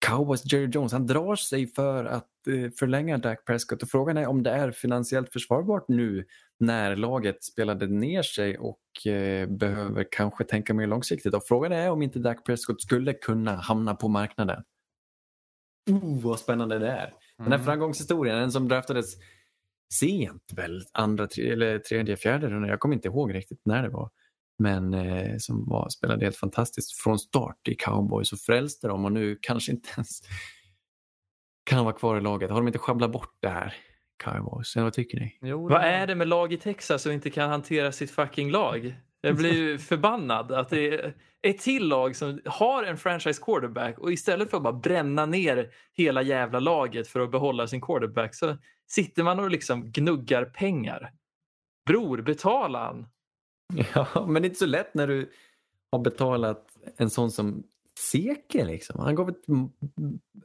[0.07, 4.27] Cowboys Jerry Jones han drar sig för att eh, förlänga Dak Prescott och frågan är
[4.27, 6.25] om det är finansiellt försvarbart nu
[6.59, 11.35] när laget spelade ner sig och eh, behöver kanske tänka mer långsiktigt.
[11.35, 14.63] Och frågan är om inte Dak Prescott skulle kunna hamna på marknaden.
[15.91, 17.13] Oh, vad spännande det är.
[17.39, 17.65] Den här Mm.
[17.65, 19.15] framgångshistorien, den som draftades
[19.95, 22.71] sent väl, andra, tre, eller tredje, fjärde rundan.
[22.71, 24.11] Jag kommer inte ihåg riktigt när det var.
[24.59, 29.13] Men eh, som var, spelade helt fantastiskt från start i Cowboys och frälste dem och
[29.13, 30.21] nu kanske inte ens
[31.65, 32.51] kan vara kvar i laget.
[32.51, 33.75] Har de inte sjabblat bort det här,
[34.25, 34.77] Cowboys?
[34.77, 35.39] Eller vad tycker ni?
[35.43, 38.95] Jo, Vad är det med lag i Texas som inte kan hantera sitt fucking lag?
[39.21, 43.99] Jag blir ju förbannad att det är ett till lag som har en franchise quarterback
[43.99, 48.35] och istället för att bara bränna ner hela jävla laget för att behålla sin quarterback
[48.35, 51.13] så sitter man och liksom gnuggar pengar.
[51.87, 53.07] Bror, betala han.
[53.95, 55.31] Ja, men det är inte så lätt när du
[55.93, 57.63] har betalat en sån som
[57.99, 58.65] Seke.
[58.65, 59.01] Liksom.
[59.01, 59.43] Han gav ett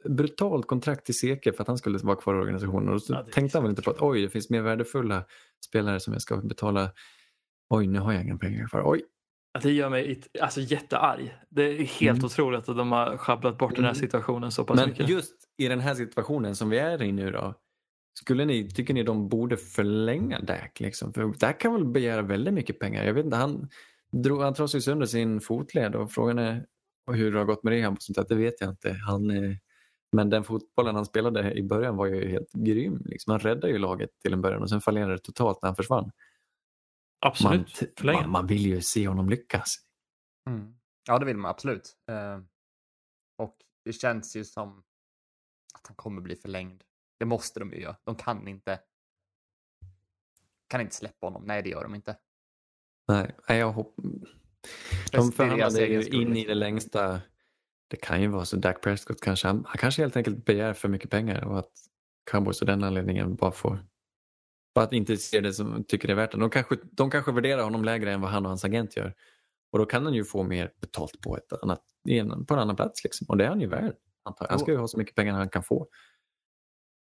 [0.08, 2.94] brutalt kontrakt till Seke för att han skulle vara kvar i organisationen.
[2.94, 5.24] Och så Ja, tänkte han väl inte på att oj, det finns mer värdefulla
[5.66, 6.90] spelare som jag ska betala.
[7.70, 8.82] Oj, nu har jag inga pengar kvar.
[8.86, 9.02] Oj,
[9.62, 11.36] Det gör mig alltså, jättearg.
[11.48, 12.24] Det är helt Mm.
[12.24, 14.00] otroligt att de har sjabblat bort den här Mm.
[14.00, 15.08] situationen så pass Men mycket.
[15.08, 17.54] just i den här situationen som vi är i nu då.
[18.14, 20.80] Skulle ni, tycker ni de borde förlänga Dak?
[20.80, 21.12] Liksom?
[21.12, 23.04] För Dak kan väl begära väldigt mycket pengar.
[23.04, 23.68] Jag vet inte, han,
[24.12, 26.66] drog, han trasade ju sönder sin fotled och frågan är
[27.10, 28.92] hur det har gått med rehab och sånt där, det vet jag inte.
[29.06, 29.56] Han, eh,
[30.12, 33.02] men den fotbollen han spelade i början var ju helt grym.
[33.04, 33.30] Liksom.
[33.30, 36.04] Han räddade ju laget till en början och sen fallerade det totalt när han försvann.
[36.04, 36.12] Man,
[37.20, 37.82] Absolut.
[37.98, 38.20] Förlänga.
[38.20, 39.76] man, man vill ju se honom lyckas.
[40.50, 40.74] Mm.
[41.08, 41.96] Ja, det vill man absolut.
[42.10, 42.38] Eh,
[43.38, 44.82] och det känns ju som
[45.74, 46.84] att han kommer bli förlängd.
[47.22, 47.96] Det måste de ju göra.
[48.04, 48.80] De kan inte.
[50.68, 51.42] Kan inte släppa honom.
[51.46, 52.16] Nej, det gör de inte.
[53.08, 53.94] Nej, jag hopp...
[55.10, 56.48] Det är De förhandlade ju in i liksom.
[56.48, 57.20] det längsta.
[57.88, 58.56] Det kan ju vara så.
[58.56, 61.72] Dak Prescott kanske, han, han kanske helt enkelt begär för mycket pengar och att
[62.30, 63.86] Cowboys av den anledningen bara får
[64.74, 66.38] bara att inte se det som tycker det är värt det.
[66.38, 69.14] De kanske, de kanske värderar honom lägre än vad han och hans agent gör.
[69.70, 71.82] Och då kan han ju få mer betalt på, ett annat,
[72.48, 73.04] på en annan plats.
[73.04, 73.26] Liksom.
[73.28, 73.96] Och det är han ju värd.
[74.24, 74.46] Antar.
[74.50, 75.88] Han ska ju ha så mycket pengar han kan få.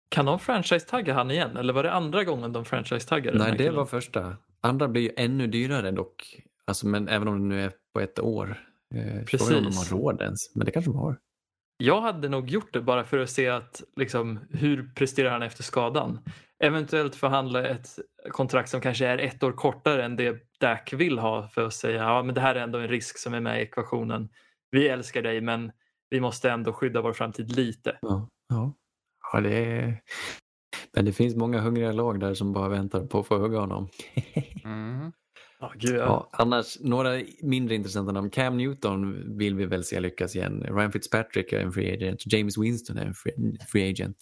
[0.09, 1.57] Kan de franchise-tagga han igen?
[1.57, 3.75] Eller var det andra gången de franchise-taggade Nej, det killen?
[3.75, 4.37] var första.
[4.61, 6.43] Andra blir ju ännu dyrare dock.
[6.65, 8.57] Alltså, men även om det nu är på ett år.
[8.95, 9.91] Eh, Frågan är om de Precis.
[9.91, 10.55] har råd ens.
[10.57, 11.19] Men det kanske de har.
[11.79, 15.63] Jag hade nog gjort det bara för att se att, liksom, hur presterar han efter
[15.63, 16.19] skadan.
[16.65, 17.89] Eventuellt förhandla ett
[18.31, 22.03] kontrakt som kanske är ett år kortare än det Dak vill ha för att säga
[22.03, 24.29] ja, men det här är ändå en risk som är med i ekvationen.
[24.71, 25.73] Vi älskar dig men
[26.11, 27.99] vi måste ändå skydda vår framtid lite.
[28.03, 28.73] Ja, ja.
[29.33, 30.03] Ja det är...
[30.93, 33.89] Men det finns många hungriga lag där som bara väntar på att få hugga honom.
[34.65, 35.13] Mm.
[35.61, 35.99] Ja, gud, ja.
[35.99, 38.31] Ja, annars, några mindre intressanta namn.
[38.31, 40.61] Cam Newton vill vi väl se lyckas igen.
[40.63, 42.33] Ryan Fitzpatrick är en free agent.
[42.33, 44.17] James Winston är en free, free agent.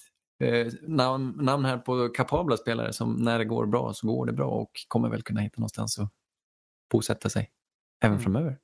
[0.45, 4.33] Eh, namn, namn här på kapabla spelare som när det går bra så går det
[4.33, 6.11] bra och kommer väl kunna hitta någonstans att
[6.93, 7.51] bosätta sig
[8.05, 8.23] även Mm.
[8.23, 8.59] framöver.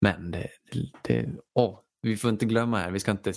[0.00, 3.32] Men det, det, det åh, vi får inte glömma här, vi ska inte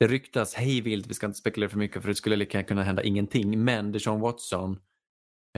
[0.00, 2.82] det ryktas hej vilt, vi ska inte spekulera för mycket för det skulle lika kunna
[2.82, 3.64] hända ingenting.
[3.64, 4.78] Men Deshaun Watson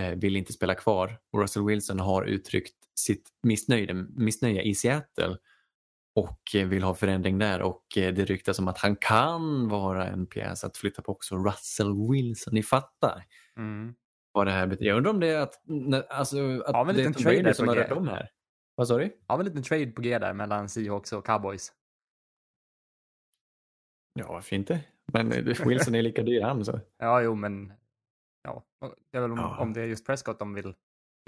[0.01, 5.36] eh, vill inte spela kvar och Russell Wilson har uttryckt sitt missnöje, missnöje i Seattle
[6.14, 10.26] och vill ha förändring där och eh, det ryktas om att han kan vara en
[10.26, 12.55] pjäs att flytta på också Russell Wilson.
[12.55, 13.24] Ni fattar
[13.57, 13.95] Mm.
[14.32, 14.88] vad det här betyder.
[14.88, 15.55] Jag undrar om det är att,
[16.11, 18.30] alltså, att Ja, det är Tom Brady som har rört om här.
[18.74, 19.16] Vad sa du?
[19.28, 21.72] Ja, en liten trade på G där mellan Seahawks och Cowboys.
[24.14, 24.80] Ja, varför inte?
[25.12, 26.80] Men eh, Wilson är lika dyr han så.
[26.98, 27.72] Ja, jo, men
[28.42, 28.64] ja,
[29.12, 29.56] det är väl om, Ja.
[29.58, 30.74] om det är just Prescott de vill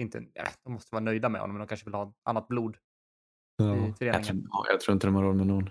[0.03, 0.25] inte.
[0.35, 2.77] Ja, de måste vara nöjda med honom, men de kanske vill ha annat blod.
[3.57, 3.97] Ja, föreningen.
[4.15, 5.69] jag, tror, ja, jag tror inte de har råd med någon.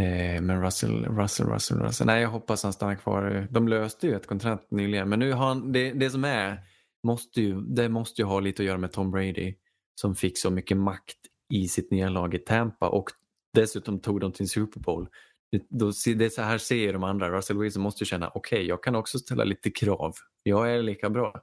[0.00, 2.06] Eh, men Russell, Russell, Russell, Russell.
[2.06, 3.48] Nej, jag hoppas han stannar kvar.
[3.50, 5.08] De löste ju ett kontrakt nyligen.
[5.08, 6.60] Men nu har han, det, det som är,
[7.06, 9.54] måste ju, det måste ju ha lite att göra med Tom Brady
[10.00, 11.16] som fick så mycket makt
[11.54, 13.10] i sitt nya lag i Tampa och
[13.54, 15.08] dessutom tog dem till en Super Bowl.
[15.52, 17.30] Det, är så här ser de andra.
[17.30, 20.14] Russell Wilson måste känna, okej, jag kan också ställa lite krav.
[20.42, 21.42] Jag är lika bra.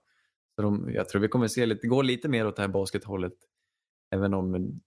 [0.55, 3.33] Så de, jag tror vi kommer se lite, gå lite mer åt det här baskethållet.
[4.11, 4.79] Även om,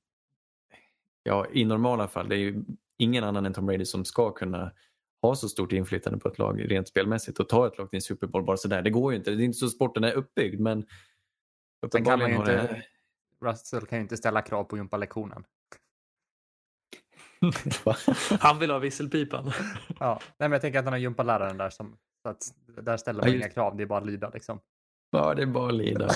[1.23, 2.65] ja, i normala fall, det är ju
[2.97, 4.73] ingen annan än Tom Brady som ska kunna
[5.23, 8.03] ha så stort inflytande på ett lag rent spelmässigt och ta ett lag till en
[8.03, 8.83] Super Bowl bara sådär.
[8.83, 9.31] Det går ju inte.
[9.31, 10.87] Det är inte så sporten är uppbyggd, men
[11.93, 12.83] Sen kan man inte,
[13.41, 15.45] Russell kan ju inte ställa krav på gympalektionen.
[18.41, 19.53] Han vill ha visselpipan.
[20.01, 22.43] Ja, nej, men jag tänker att han har gympaläraren där som, så att
[22.85, 24.61] där ställer man Ja, inga just- krav, det är bara att lyda liksom.
[25.11, 26.09] ja, det är bara att lida.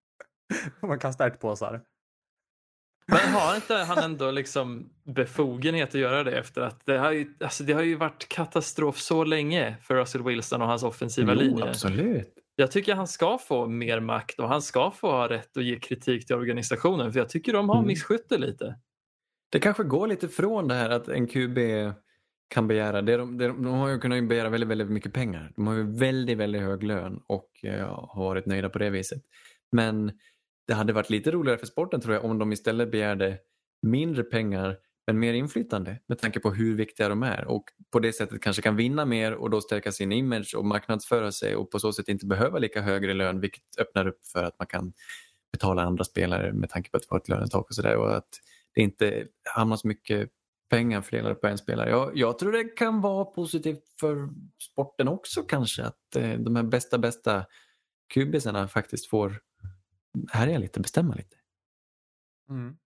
[0.82, 1.82] man kastar ärtpåsar.
[3.08, 7.34] Men har inte han ändå liksom befogenhet att göra det efter att det har ju,
[7.40, 11.40] alltså det har ju varit katastrof så länge för Russell Wilson och hans offensiva Jo,
[11.40, 11.68] linje.
[11.68, 12.34] absolut.
[12.56, 15.78] Jag tycker han ska få mer makt och han ska få ha rätt att ge
[15.78, 17.86] kritik till organisationen för jag tycker de har Mm.
[17.86, 18.78] misskött det lite.
[19.50, 21.58] Det kanske går lite från det här att en QB
[22.48, 25.52] kan begära, det de, det de, de har ju kunnat begära väldigt, väldigt mycket pengar.
[25.56, 28.90] De har ju väldigt, väldigt hög lön och eh, ja, har varit nöjda på det
[28.90, 29.22] viset.
[29.72, 30.12] Men
[30.66, 33.38] det hade varit lite roligare för sporten tror jag om de istället begärde
[33.82, 34.76] mindre pengar
[35.06, 38.62] men mer inflytande med tanke på hur viktiga de är och på det sättet kanske
[38.62, 42.08] kan vinna mer och då stärka sin image och marknadsföra sig och på så sätt
[42.08, 44.92] inte behöva lika högre lön vilket öppnar upp för att man kan
[45.52, 48.28] betala andra spelare med tanke på att få ett lönetak och sådär och att
[48.76, 50.30] det inte hamnar så mycket
[50.70, 51.90] pengar fördelade på en spelare.
[51.90, 54.28] Jag, jag tror det kan vara positivt för
[54.72, 57.46] sporten också kanske att eh, de här bästa, bästa
[58.14, 59.40] kubisarna faktiskt får
[60.30, 61.36] härja lite, bestämma lite.
[62.50, 62.76] Mm.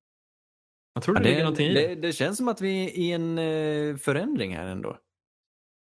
[0.95, 1.87] Jag tror det, Ja, ligger någonting i det.
[1.89, 4.99] det, det känns som att vi är i en eh, förändring här ändå.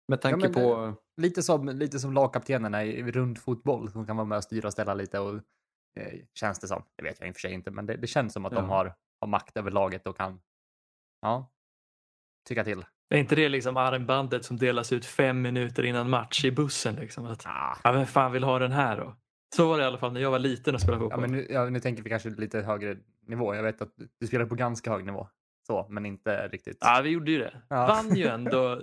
[0.08, 0.96] Med tanke men det- på...
[1.22, 4.94] Lite som, lite som lagkaptenerna i rundfotboll som kan vara med och styra och ställa
[4.94, 5.36] lite och
[5.96, 6.84] eh, känns det som.
[6.96, 8.66] Det vet jag i och för sig inte, men det, det känns som att de
[8.66, 8.72] Ja.
[8.72, 10.40] har, har makt över laget och kan
[11.22, 11.52] ja,
[12.48, 12.86] tycka till.
[13.10, 16.96] Är inte det liksom armbandet som delas ut fem minuter innan match i bussen?
[16.96, 17.26] Liksom?
[17.26, 17.78] Att, Ah.
[17.84, 19.16] ja, vem fan vill ha den här då?
[19.56, 21.22] Så var det i alla fall när jag var liten och spelade Ja, fotboll.
[21.22, 22.98] men nu, ja, nu tänker vi kanske lite högre
[23.28, 23.56] nivå.
[23.56, 25.28] Jag vet att du spelar på ganska hög nivå,
[25.68, 26.78] så, men inte riktigt.
[26.82, 27.62] Ja, vi gjorde ju det.
[27.70, 27.88] Ja.
[27.88, 28.82] Vann ju ändå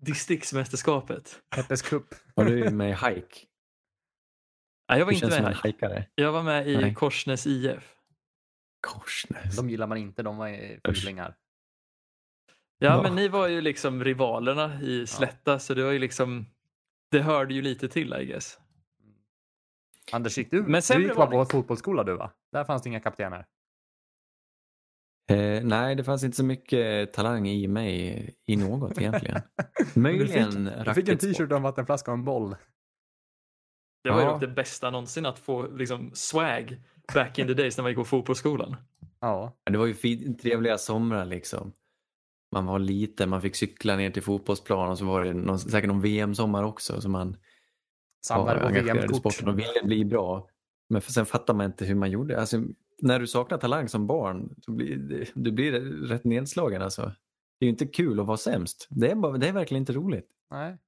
[0.00, 1.42] distriktsmästerskapet.
[1.56, 2.04] Peppes Cup.
[2.34, 3.36] Var du med i hike?
[4.88, 5.48] Nej, jag var Du inte med.
[5.48, 6.06] en hajkare.
[6.14, 6.94] Jag var med i Nej.
[6.94, 7.95] Korsnäs IF.
[8.86, 9.56] Korsnäs.
[9.56, 11.36] De gillar man inte, de var ju fulingar.
[12.78, 13.02] Ja, Ja.
[13.02, 16.46] men ni var ju liksom rivalerna i Slätta så det var ju liksom
[17.10, 18.58] det hörde ju lite till I guess.
[20.12, 22.32] Anders, gick du, Men du gick bara på fotbollsskola du va?
[22.52, 23.46] Där fanns det inga kaptener.
[25.30, 29.42] Eh, nej, det fanns inte så mycket talang i mig i något egentligen.
[29.94, 31.20] Möjligen Du fick en racketsport.
[31.20, 32.56] t-shirt och en vattenflaska och en boll.
[34.04, 34.32] Det var ju Ja.
[34.32, 36.76] dock det bästa någonsin att få liksom swag
[37.14, 38.76] back in the days när man gick på fotbollsskolan.
[39.20, 39.56] Ja.
[39.70, 41.72] Det var ju fin, trevliga somrar liksom.
[42.52, 45.88] Man var liten, man fick cykla ner till fotbollsplan och så var det någon, säkert
[45.88, 47.00] någon VM-sommar också.
[47.00, 47.36] Så man
[48.26, 49.18] Samlade på engagerad i VM-kort.
[49.18, 50.48] sporten och ville bli bra.
[50.88, 52.40] Men för sen fattar man inte hur man gjorde.
[52.40, 52.62] Alltså,
[52.98, 55.72] när du saknar talang som barn, så blir du blir
[56.06, 56.82] rätt nedslagen.
[56.82, 57.02] Alltså.
[57.58, 58.86] Det är ju inte kul att vara sämst.
[58.90, 60.28] Det är, bara, det är verkligen inte roligt.
[60.50, 60.78] Nej.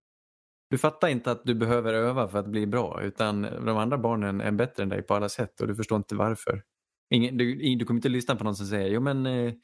[0.70, 4.40] Du fattar inte att du behöver öva för att bli bra utan de andra barnen
[4.40, 6.62] är bättre än dig på alla sätt och du förstår inte varför.
[7.10, 9.54] Ingen, du, du kommer inte lyssna på någon som säger jo men eh,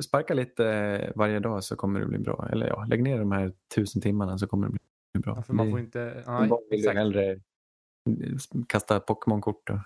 [0.00, 2.48] sparka lite eh, varje dag så kommer du bli bra.
[2.52, 5.34] Eller ja, lägg ner de här tusen timmarna så kommer du bli bra.
[5.36, 6.22] Ja, för man får inte...
[6.26, 6.96] Nej, barn vill du exakt.
[6.96, 7.40] hellre
[8.68, 9.70] kasta Pokémon-kort.
[9.70, 9.78] och-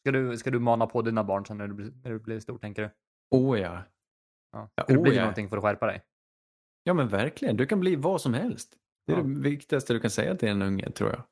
[0.00, 2.40] Ska, du, ska du mana på dina barn sen när du, blir- när du blir
[2.40, 2.90] stor, tänker du?
[3.30, 3.82] Åh ja.
[4.52, 4.70] Ja.
[4.74, 5.22] Ja, Ska det oh, bli ja.
[5.22, 6.02] någonting för att skärpa dig?
[6.84, 8.74] Ja men verkligen, du kan bli vad som helst.
[9.06, 9.22] Det är Ja.
[9.22, 11.22] det viktigaste du kan säga till en unge tror jag.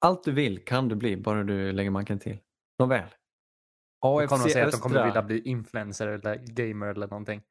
[0.00, 2.38] Allt du vill kan du bli, bara du lägger manken till.
[2.78, 3.08] Nåväl.
[4.02, 5.06] Då AFC kommer de säga att de kommer Östra.
[5.06, 7.42] vilja bli influencer eller gamer eller någonting.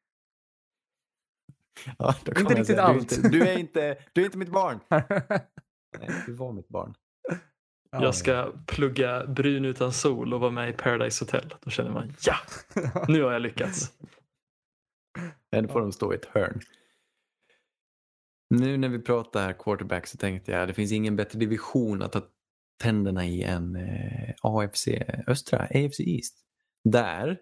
[1.97, 3.32] Ja, då Inte riktigt säga, allt.
[3.32, 4.80] Du är, inte, du, är inte, du är inte mitt barn.
[5.99, 6.93] Nej, du var mitt barn.
[7.91, 8.03] Ja.
[8.03, 11.53] Jag ska plugga brun utan sol och vara med i Paradise Hotel.
[11.61, 12.36] Då känner man ja,
[13.07, 13.93] nu har jag lyckats.
[15.51, 16.59] Den får de stå i ett hörn.
[18.50, 22.12] Nu när vi pratar här quarterback så tänkte jag det finns ingen bättre division att
[22.12, 22.22] ta
[22.84, 24.88] tänderna i än eh, AFC
[25.28, 26.38] Östra, AFC East.
[26.89, 27.39] Där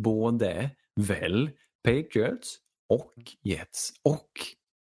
[0.00, 0.70] både
[1.00, 1.50] väl
[1.84, 4.30] Patriots och Jets och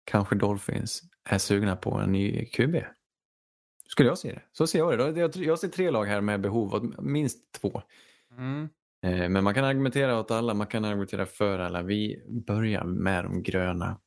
[0.04, 2.76] kanske Dolphins är sugna på en ny QB.
[3.88, 4.42] Skulle jag se det.
[4.52, 5.40] Så ser jag det.
[5.40, 7.82] Jag- ser tre lag här med behov av minst två.
[8.38, 8.68] Mm.
[9.06, 11.82] Eh, Men man kan argumentera åt alla, man kan argumentera för alla.
[11.82, 14.00] Vi börjar med de gröna.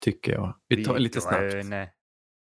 [0.00, 0.54] Tycker jag.
[0.68, 1.52] Vi tar lite snabbt.
[1.52, 1.90] Gröne.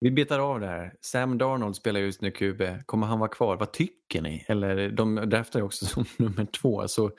[0.00, 0.96] Vi betar av det här.
[1.00, 2.62] Sam Darnold spelar just nu QB.
[2.86, 3.56] Kommer han vara kvar?
[3.56, 4.44] Vad tycker ni?
[4.48, 6.88] Eller de draftar ju också som nummer två.
[6.88, 7.10] Så...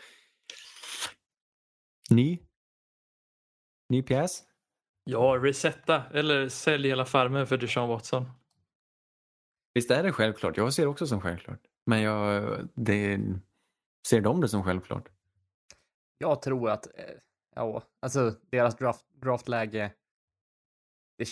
[2.10, 2.48] Ni?
[3.90, 4.44] Ny pjäs?
[5.04, 8.32] Ja, resetta eller sälj hela farmen för Deshaun Watson.
[9.74, 10.58] Visst är det självklart?
[10.58, 11.62] Jag ser det också som självklart.
[11.86, 13.20] Men jag det,
[14.08, 15.10] ser de det som självklart?
[16.18, 17.16] Jag tror att, eh,
[17.56, 19.92] ja, alltså deras draft, draftläge,
[21.18, 21.28] det,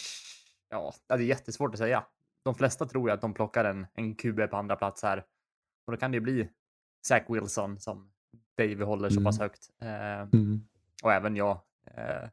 [0.69, 2.05] ja, det är jättesvårt att säga.
[2.43, 5.25] De flesta tror ju att de plockar en, en QB på andra plats här.
[5.85, 6.49] Och då kan det ju bli
[7.07, 8.11] Zach Wilson som
[8.57, 9.43] Davy håller så pass Mm.
[9.49, 9.69] högt.
[9.81, 10.67] Eh, Mm.
[11.03, 11.61] och även jag.
[11.85, 12.29] Eh,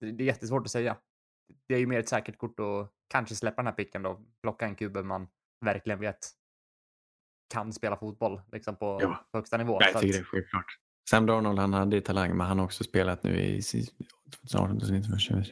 [0.00, 0.96] det, det är jättesvårt att säga.
[1.66, 4.24] Det är ju mer ett säkert kort att kanske släppa den här picken då.
[4.42, 5.28] Plocka en QB man
[5.60, 6.30] verkligen vet
[7.48, 9.24] kan spela fotboll liksom på Ja.
[9.32, 9.78] högsta nivå.
[9.80, 10.78] Jag tycker att- det är självklart.
[11.10, 13.62] Sam Darnold han hade talang men han har också spelat nu i, i,
[14.52, 15.50] 2018, 2019, i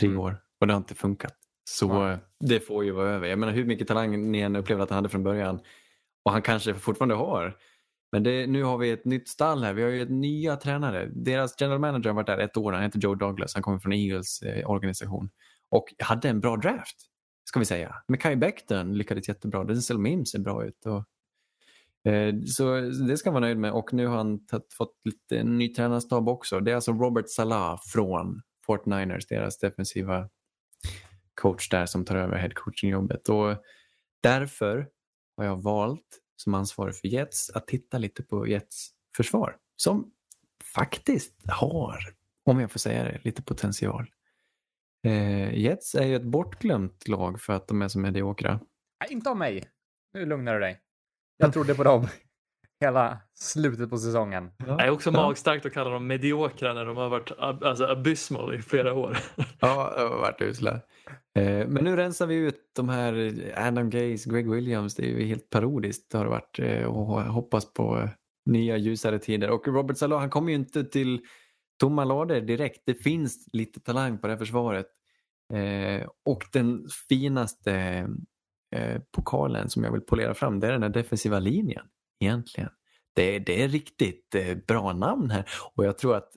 [0.00, 0.20] tre Mm.
[0.20, 1.34] år och det har inte funkat.
[1.70, 3.28] Så eh, det får ju vara över.
[3.28, 5.60] Jag menar hur mycket talang ni än upplevde att han hade från början
[6.24, 7.56] och han kanske fortfarande har.
[8.12, 9.72] Men det, nu har vi ett nytt stall här.
[9.72, 11.08] Vi har ju ett nya tränare.
[11.14, 12.72] Deras general manager har varit där ett år.
[12.72, 13.54] Han heter Joe Douglas.
[13.54, 15.30] Han kommer från Eagles eh, organisation
[15.70, 16.96] och hade en bra draft
[17.44, 17.94] ska vi säga.
[18.08, 19.64] Mekhi Becton lyckades jättebra.
[19.64, 20.86] Denzel Mims ser bra ut.
[20.86, 21.04] Och,
[22.08, 25.44] Eh, så det ska man vara nöjd med och nu har han tatt, fått lite
[25.44, 26.60] ny tränarstab också.
[26.60, 30.28] Det är alltså Robert Salah från Fort Niners, deras defensiva
[31.34, 33.28] coach där som tar över headcoaching-jobbet.
[33.28, 33.56] Och
[34.22, 34.88] därför
[35.36, 40.10] har jag valt som ansvarig för Jets att titta lite på Jets försvar som
[40.74, 41.98] faktiskt har,
[42.44, 44.10] om jag får säga det, lite potential.
[45.04, 48.60] Eh, Jets är ju ett bortglömt lag för att de är så mediokra.
[49.00, 49.70] Nej, inte av mig.
[50.12, 50.80] Nu lugnar du dig.
[51.38, 52.06] Jag trodde på dem
[52.80, 54.50] hela slutet på säsongen.
[54.58, 55.16] Det är också Ja.
[55.16, 59.18] magstarkt att kalla dem mediokra när de har varit ab- alltså, abysmal i flera år.
[59.60, 60.72] Ja, det har varit usla.
[61.38, 64.94] Eh, Men nu rensar vi ut de här Adam Gaze, Greg Williams.
[64.94, 68.08] Det är ju helt parodiskt har det varit eh, och hoppas på
[68.46, 69.50] nya ljusare tider.
[69.50, 71.20] Och Robert Salah, han kommer ju inte till
[71.80, 72.82] tomma lådor direkt.
[72.86, 74.86] Det finns lite talang på det här försvaret.
[75.54, 78.06] Eh, Och den finaste
[78.76, 81.86] eh, pokalen som jag vill polera fram, det är den här defensiva linjen
[82.20, 82.70] egentligen.
[83.14, 85.44] Det, är- det är riktigt eh, bra namn här
[85.74, 86.28] och jag tror att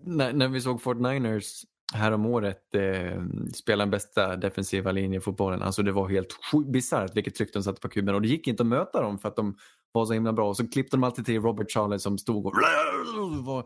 [0.00, 1.62] när, när vi såg Fort Niners
[1.94, 3.22] här om året eh,
[3.54, 5.62] spela den bästa defensiva linjen i fotbollen.
[5.62, 6.28] Alltså det var helt
[6.66, 9.28] bisarrt vilket tryck de satte på kuben och det gick inte att möta dem för
[9.28, 9.56] att de
[9.92, 10.48] var så himla bra.
[10.48, 12.52] Och så klippte de alltid till Robert Charles som stod och
[13.44, 13.64] var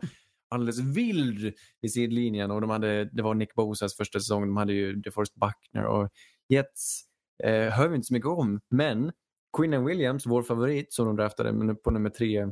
[0.49, 4.41] alldeles vild i sidlinjen och de hade, det var Nick Bosas första säsong.
[4.41, 6.09] De hade ju DeForest Buckner och
[6.49, 7.01] Jets
[7.43, 8.59] eh, hör vi inte så mycket om.
[8.69, 9.11] Men
[9.57, 12.47] Quinnen Williams, vår favorit som de draftade på nummer tre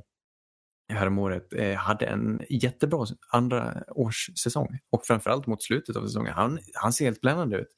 [0.91, 6.33] häromåret eh, hade en jättebra andra årssäsong och framförallt mot slutet av säsongen.
[6.33, 7.69] Han, han ser helt bländande ut.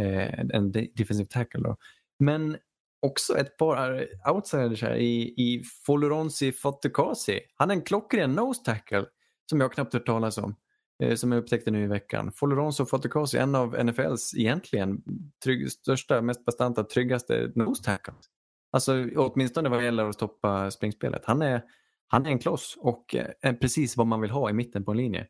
[0.00, 1.76] Eh, en defensive tackle då.
[2.18, 2.56] Men
[3.00, 7.40] också ett par outsiders här i, i Foluronsi Fotukasi.
[7.54, 9.04] Han är en klockren nose tackle
[9.50, 10.56] som jag knappt hört talas om.
[11.02, 12.32] Eh, som jag upptäckte nu i veckan.
[12.32, 15.02] Foluronsi Fotukasi, en av NFLs egentligen
[15.44, 18.30] trygg, största, mest bastanta, tryggaste nose tackles.
[18.70, 21.24] Alltså åtminstone vad gäller att stoppa springspelet.
[21.24, 21.62] Han är,
[22.06, 24.90] han är en kloss och eh, är precis vad man vill ha i mitten på
[24.90, 25.26] en linje.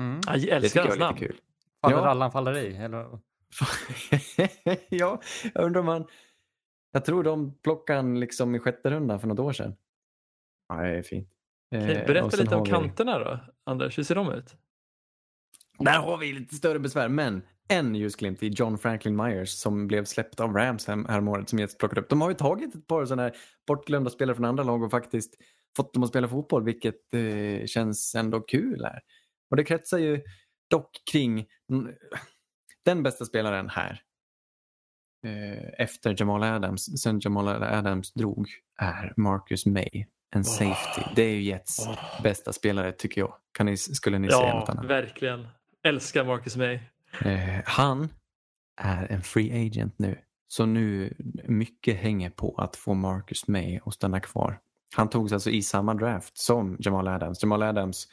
[0.00, 0.20] Mm.
[0.26, 1.14] Jag älskar hans namn.
[1.18, 1.40] lite kul.
[1.82, 2.04] Faller Ja.
[2.04, 2.76] rallan faller i?
[2.76, 3.00] Eller?
[4.88, 5.20] ja,
[5.54, 6.06] jag undrar om man...
[6.92, 9.76] Jag tror de plockade han liksom i sjätte rundan för något år sedan.
[10.68, 11.28] Ja, det är fint.
[11.70, 13.98] Eh, Okej, och Berätta lite om vi- kanterna då, Anders.
[13.98, 14.56] Hur ser de ut?
[15.78, 20.04] Där har vi lite större besvär, men en ljusglimt i John Franklin Myers som blev
[20.04, 22.08] släppt av Rams här- häromåret som Jets plockade upp.
[22.08, 23.36] De har ju tagit ett par sådana här
[23.66, 25.34] bortglömda spelare från andra lag och faktiskt
[25.76, 29.00] fått dem att spela fotboll, vilket eh, känns ändå kul här.
[29.50, 30.20] Och det kretsar ju
[30.70, 31.46] dock kring
[32.84, 34.00] den bästa spelaren här.
[35.26, 38.48] Eh, efter Jamal Adams, sen Jamal Adams drog,
[38.80, 40.04] är Marcus May.
[40.34, 41.02] En safety.
[41.16, 42.22] Det är ju Jets Åh.
[42.22, 43.34] bästa spelare tycker jag.
[43.52, 44.84] Kan ni, skulle ni säga något Ja, annat?
[44.84, 45.46] verkligen.
[45.84, 46.74] Älskar Marcus May.
[47.24, 48.08] Eh, han
[48.80, 50.18] är en free agent nu.
[50.48, 54.58] Så nu mycket hänger på att få Marcus May att stanna kvar.
[54.96, 57.42] Han togs alltså i samma draft som Jamal Adams.
[57.42, 58.08] Jamal Adams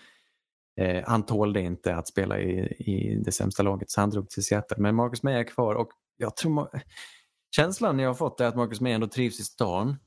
[0.80, 4.44] eh, han tålde inte att spela i, i det sämsta laget så han drog till
[4.44, 4.78] Seattle.
[4.80, 6.70] Men Marcus May är kvar och jag tror
[7.56, 9.98] känslan jag har fått är att Marcus May ändå trivs i stan.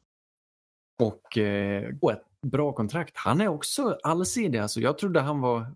[0.98, 3.16] Och, eh, ett bra kontrakt.
[3.16, 4.58] Han är också allsidig.
[4.58, 5.66] Alltså, jag trodde han var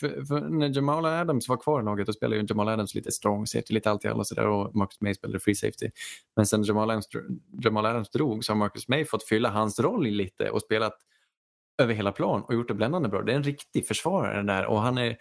[0.00, 3.12] för, för när Jamal Adams var kvar i laget då spelade ju Jamal Adams lite
[3.12, 5.90] strong safety, lite allt i alla och sådär och Marcus May spelade free safety.
[6.36, 7.08] Men sen Jamal Adams,
[7.62, 10.94] Jamal Adams drog så har Marcus May fått fylla hans roll lite och spelat
[11.82, 13.22] över hela plan och gjort det bländande bra.
[13.22, 15.16] Det är en riktig försvarare där och han är,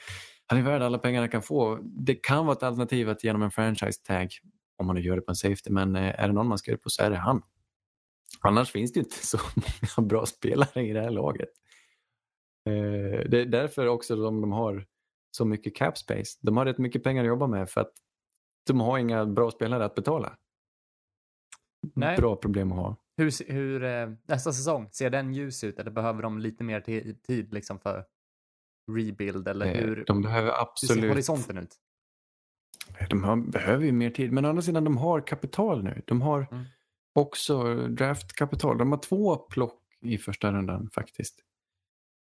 [0.47, 1.79] han är värd alla pengar han kan få.
[1.81, 4.29] Det kan vara ett alternativ att genom en franchise tag
[4.77, 6.71] om man nu gör det på en safety men eh, är det någon man ska
[6.71, 7.41] göra det på så är det han.
[8.41, 9.37] Annars finns det ju inte så
[9.97, 11.49] många bra spelare i det här laget.
[12.69, 14.85] Eh, det är därför också de, de har
[15.31, 16.37] så mycket cap space.
[16.41, 17.93] De har rätt mycket pengar att jobba med för att
[18.67, 20.37] de har inga bra spelare att betala.
[21.95, 22.17] Nej.
[22.17, 22.95] Bra problem att ha.
[23.17, 27.13] Hur, hur eh, nästa säsong, ser den ljus ut eller behöver de lite mer ti-
[27.21, 28.05] tid liksom för
[28.91, 31.09] rebuild eller Eh, hur, De behöver hur ser absolut...
[31.11, 31.75] horisonten ut?
[33.09, 36.01] De har, behöver ju mer tid, men å andra sidan de har kapital nu.
[36.07, 36.63] De har Mm.
[37.17, 38.77] Också draftkapital.
[38.77, 41.39] De har två plock i första rundan faktiskt.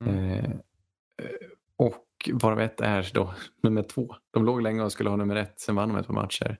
[0.04, 0.18] Mm.
[0.18, 1.30] Eh, eh,
[1.76, 4.14] och varav ett är då nummer två.
[4.30, 6.58] De låg länge och skulle ha nummer ett, sen vann de ett par matcher.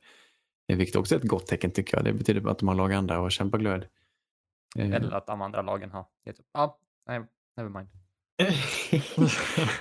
[0.69, 2.05] Eh, Vilket också är ett gott tecken tycker jag.
[2.05, 3.89] Det betyder att de har laganda och kämpaglöd.
[4.79, 6.47] Eh, Eller att de andra lagen har gett upp?
[6.53, 7.21] Ja, nej,
[7.57, 7.89] never mind.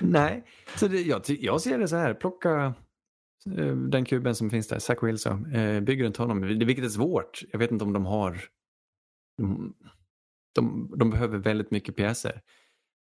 [0.00, 0.44] Nej,
[0.76, 2.14] så det, jag, jag ser det så här.
[2.14, 2.74] Plocka
[3.46, 5.52] Eh, den kuben som finns där, Zach Wilson.
[5.54, 6.40] Eh, bygger runt honom.
[6.40, 7.42] Vilket är svårt.
[7.52, 8.44] Jag vet inte om de har...
[9.38, 9.74] De,
[10.54, 12.42] de, de behöver väldigt mycket pjäser.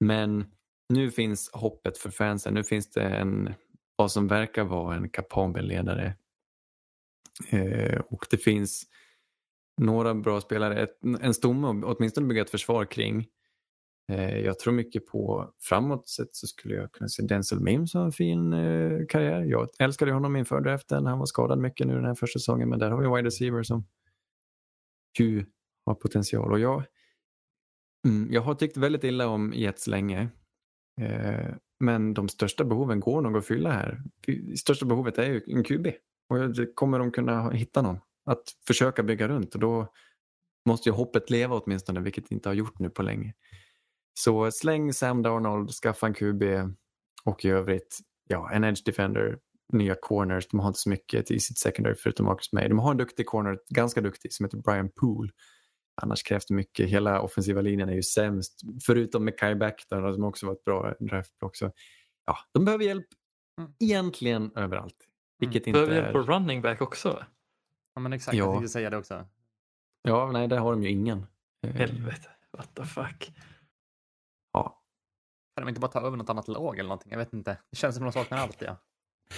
[0.01, 0.45] Men
[0.89, 2.55] nu finns hoppet för fansen.
[2.55, 3.55] Nu finns det en,
[3.97, 6.17] vad som verkar vara en kapabel ledare.
[7.51, 8.85] Eh, och det finns
[9.81, 10.83] några bra spelare.
[10.83, 13.27] Ett, en stomme att åtminstone bygga ett försvar kring.
[14.13, 18.05] Eh, jag tror mycket på framåt sett så skulle jag kunna se Denzel Mims ha
[18.05, 19.43] en fin eh, karriär.
[19.43, 21.07] Jag älskade honom inför draften.
[21.07, 23.63] Han var skadad mycket nu den här första säsongen men där har vi wide receiver
[23.63, 23.87] som
[25.19, 25.47] ju
[25.87, 26.53] har potential.
[26.53, 26.85] Och jag,
[28.07, 30.29] mm, jag har tyckt väldigt illa om Jets länge.
[31.01, 34.03] Eh, men de största behoven går nog att fylla här.
[34.27, 35.87] Det största behovet är ju en QB.
[36.29, 39.93] Och det kommer de kunna hitta någon att försöka bygga runt och då
[40.69, 43.35] måste ju hoppet leva åtminstone, vilket det inte har gjort nu på länge.
[44.15, 46.43] Så släng Sam Darnold, skaffa en QB
[47.25, 47.99] och i övrigt,
[48.29, 49.39] ja, en edge defender,
[49.73, 50.49] nya corners.
[50.49, 52.69] De har inte så mycket i sitt secondary förutom Marcus May.
[52.69, 55.33] De har en duktig corner, ganska duktig, som heter Brian Poole.
[56.03, 56.89] Annars krävs det mycket.
[56.89, 60.65] Hela offensiva linjen är ju sämst, förutom med Kai Beck där, som också var ett
[60.65, 61.57] bra draftblock.
[61.57, 61.73] Så,
[62.27, 63.07] ja, de behöver hjälp
[63.61, 63.73] Mm.
[63.81, 64.97] egentligen överallt.
[65.39, 67.25] Vilket inte Behöver hjälp på running back också.
[67.95, 68.37] Ja, men exakt.
[68.37, 68.45] Ja.
[68.45, 69.27] Jag tänkte säga det också.
[70.03, 71.27] Ja, nej, där har de ju ingen.
[71.67, 72.29] Eh, Helvete.
[72.53, 73.33] What the fuck.
[75.55, 77.13] Kan de inte bara ta över något annat lag eller någonting?
[77.13, 77.59] Jag vet inte.
[77.71, 78.77] Det känns som de saknar allt, ja.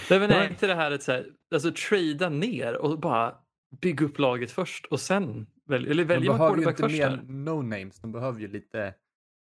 [0.09, 3.35] Nej, men är inte det här ett så här, alltså trada ner och bara
[3.81, 7.09] bygga upp laget först och sen välja, eller De väljer man behöver ju quarterback inte
[7.17, 7.27] först?
[7.27, 8.01] mer no-names.
[8.01, 8.93] De behöver ju lite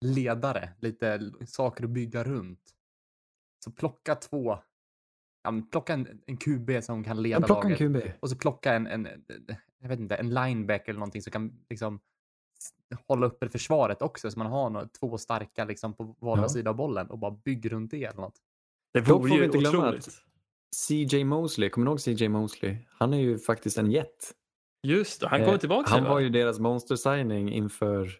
[0.00, 2.60] ledare, lite saker att bygga runt.
[3.64, 4.58] Så plocka två,
[5.42, 7.78] ja, men plocka en, en QB som kan leda laget.
[7.78, 7.96] QB.
[8.20, 9.08] Och så plocka en, en,
[9.80, 12.00] jag vet inte, en linebacker eller någonting som kan liksom
[13.08, 14.30] hålla uppe försvaret också.
[14.30, 16.48] Så man har några, två starka liksom på vardera Ja.
[16.48, 18.36] sida av bollen och bara bygg runt det eller något.
[18.94, 20.06] Det vore ju inte glömma otroligt.
[20.08, 20.22] att-
[20.76, 22.76] CJ Mosley, kommer du ihåg CJ Mosley?
[22.98, 24.32] Han är ju faktiskt en jet.
[24.82, 25.90] Just det, han kommer Eh, tillbaka.
[25.90, 26.10] Han va?
[26.10, 28.10] var ju deras monster signing inför,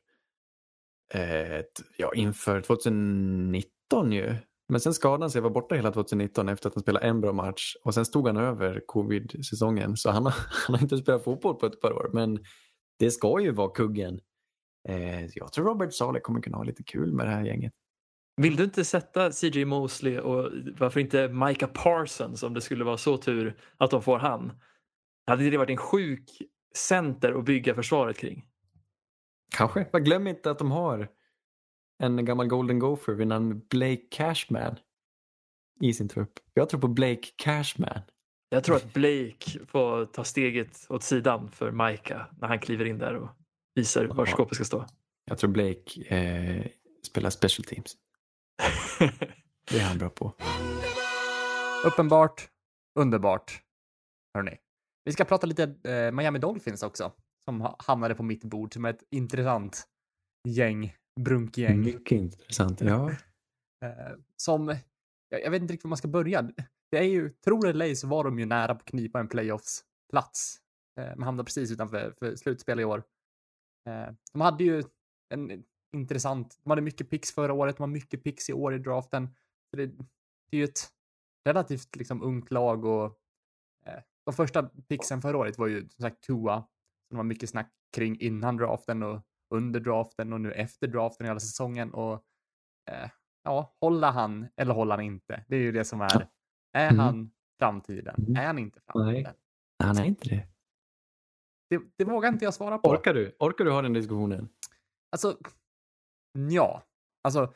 [1.15, 1.61] eh,
[1.99, 4.35] ja, inför 2019 ju.
[4.69, 7.33] Men sen skadade han sig, var borta hela 2019 efter att han spelade en bra
[7.33, 7.75] match.
[7.85, 9.97] Och sen stod han över covid-säsongen.
[9.97, 10.35] Så han har,
[10.67, 12.11] han har inte spelat fotboll på ett par år.
[12.13, 12.45] Men
[12.99, 14.21] det ska ju vara kuggen.
[14.89, 17.73] Eh, jag tror Robert Saleh kommer kunna ha lite kul med det här gänget.
[18.37, 22.97] Vill du inte sätta CJ Mosley och varför inte Micah Parsons om det skulle vara
[22.97, 24.53] så tur att de får han?
[25.27, 26.31] Hade det varit en sjuk
[26.75, 28.47] center att bygga försvaret kring?
[29.57, 29.87] Kanske.
[29.93, 31.09] Men glöm inte att de har
[32.03, 34.77] en gammal Golden Gopher vid namn Blake Cashman
[35.81, 36.33] i sin trupp.
[36.55, 38.01] Jag tror på Blake Cashman.
[38.49, 42.99] Jag tror att Blake får ta steget åt sidan för Micah när han kliver in
[42.99, 43.29] där och
[43.75, 44.33] visar var Ja.
[44.33, 44.87] skåpet ska stå.
[45.25, 46.67] Jag tror Blake eh,
[47.07, 47.97] spelar special teams.
[49.71, 50.35] Det är han bra på.
[51.87, 52.49] Uppenbart,
[52.99, 53.63] underbart.
[54.35, 54.59] Hörrni.
[55.05, 57.13] Vi ska prata lite eh, Miami Dolphins också.
[57.45, 59.89] Som ha- hamnade på mitt bord som ett intressant
[60.49, 61.81] gäng, brunkgäng.
[61.81, 62.81] Mycket intressant.
[62.81, 63.11] Ja.
[63.85, 64.77] Eh, som,
[65.29, 66.43] jag, jag vet inte riktigt var man ska börja.
[66.91, 69.29] Det är ju, tror eller ej så var de ju nära på att knipa en
[69.29, 70.57] playoffs-plats.
[71.01, 73.03] Eh, man hamnade precis utanför för slutspel i år.
[73.87, 74.83] Eh, de hade ju
[75.29, 78.79] en intressant, de hade mycket picks förra året, de har mycket picks i år i
[78.79, 79.29] draften.
[79.71, 80.89] Så det, det är ju ett
[81.45, 83.05] relativt liksom ungt lag och
[83.87, 86.55] eh, de första picksen förra året var ju som sagt Tua.
[86.57, 86.67] Som
[87.11, 89.21] det var mycket snack kring innan draften och
[89.55, 91.95] under draften och nu efter draften i hela säsongen.
[91.95, 92.13] Och
[92.91, 93.11] eh,
[93.45, 95.45] ja, hålla han eller hålla han inte?
[95.49, 96.29] Det är ju det som är.
[96.73, 96.99] Är Mm.
[96.99, 98.15] han framtiden?
[98.19, 98.37] Mm.
[98.37, 99.23] Är han inte framtiden?
[99.25, 99.35] Nej.
[99.79, 100.49] Han är inte det.
[101.73, 102.89] Det, det vågar inte jag svara på.
[102.91, 103.37] Orkar du?
[103.39, 104.49] Orkar du ha den diskussionen?
[105.11, 105.39] Alltså,
[106.51, 106.83] ja.
[107.23, 107.55] Alltså,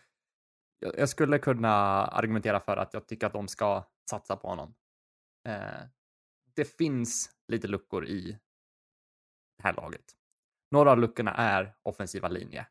[0.78, 1.70] jag, jag skulle kunna
[2.06, 4.74] argumentera för att jag tycker att de ska satsa på honom.
[5.48, 5.86] Eh,
[6.54, 8.38] det finns lite luckor i
[9.58, 10.04] det här laget.
[10.70, 12.66] Några av luckorna är offensiva linje.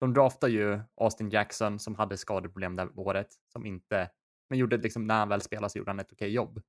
[0.00, 4.10] de draftar ju Austin Jackson som hade skadeproblem det året, som inte,
[4.50, 6.62] men gjorde liksom, när han väl spelade så gjorde han ett okej jobb.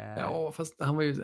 [0.00, 1.22] Eh, Ja, fast han var ju så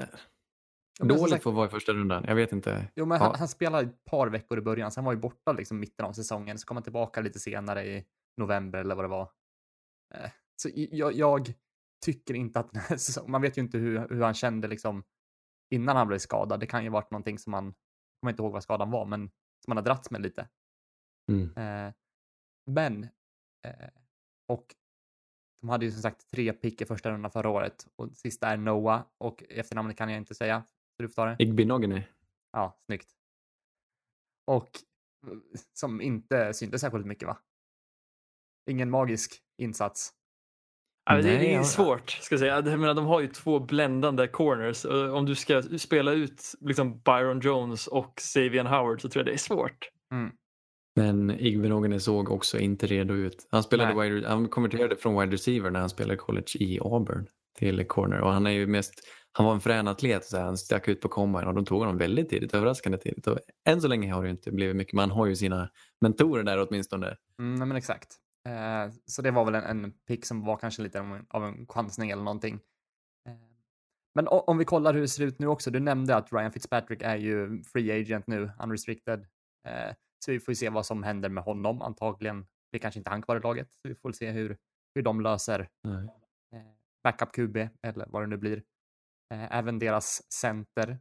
[1.01, 2.24] här- men som dålig sagt- för att vara i första rundan.
[2.28, 2.88] Jag vet inte.
[2.94, 3.24] Jo, men Ja.
[3.26, 6.12] han, han spelade ett par veckor i början, sen var ju borta liksom mitten av
[6.12, 9.30] säsongen, så kom han tillbaka lite senare i november eller vad det var.
[10.14, 10.30] Eh,
[10.62, 11.53] Så jag, jag
[12.05, 15.05] tycker inte att den här säsongen, man vet ju inte hur, hur han kände liksom
[15.74, 16.61] innan han blev skadad.
[16.61, 17.74] Det kan ju varit någonting som man, jag
[18.20, 19.20] kommer inte ihåg vad skadan var, men
[19.64, 20.49] som man har dragits med lite.
[21.32, 21.57] Mm.
[21.57, 21.92] Eh,
[22.70, 23.03] men,
[23.66, 23.88] eh,
[24.49, 24.74] och
[25.61, 28.57] de hade ju som sagt tre pick i första rundan förra året och sista är
[28.57, 30.64] Noah och efternamnet kan jag inte säga.
[30.97, 31.36] Så du får ta det.
[31.38, 32.03] Igbinogany.
[32.53, 33.09] Ja, snyggt.
[34.47, 34.68] Och
[35.26, 35.38] eh,
[35.72, 37.38] som inte syntes särskilt mycket va?
[38.70, 40.12] Ingen magisk insats.
[41.05, 42.11] Ja, men det, Nej, det är svårt.
[42.11, 42.55] Ska jag, säga.
[42.55, 44.84] Jag menar, de har ju två bländande corners.
[45.12, 49.36] Om du ska spela ut liksom Byron Jones och Savian Howard så tror jag det
[49.36, 49.90] är svårt.
[50.97, 53.49] Men Igbinogany såg också inte redo ut.
[53.51, 54.11] Han, spelade Nej.
[54.11, 57.26] wide, han konverterade från wide receiver när han spelade college i Auburn
[57.59, 58.20] till corner.
[58.20, 58.94] Och han är ju mest,
[59.37, 60.24] han var en frän atlet.
[60.24, 63.26] Så han stack ut på combine och de tog honom väldigt tidigt, överraskande tidigt.
[63.26, 65.70] Och än så länge har det inte blivit mycket, men han har ju sina
[66.01, 67.16] mentorer där åtminstone.
[67.39, 68.16] Mm, men exakt.
[68.49, 71.45] Eh, så det var väl en, en pick som var kanske lite av en, av
[71.45, 72.55] en chansning eller någonting.
[73.28, 73.34] Eh,
[74.14, 75.70] men o- om vi kollar hur det ser ut nu också.
[75.70, 79.20] Du nämnde att Ryan Fitzpatrick är ju free agent nu, unrestricted.
[79.68, 81.82] Eh, så vi får ju se vad som händer med honom.
[81.82, 83.68] Antagligen blir kanske inte han kvar i laget.
[83.72, 84.57] Så vi får se hur,
[84.95, 86.09] hur de löser Nej.
[86.55, 86.66] eh,
[87.05, 88.62] backup QB eller vad det nu blir.
[89.35, 90.99] Eh, även deras center.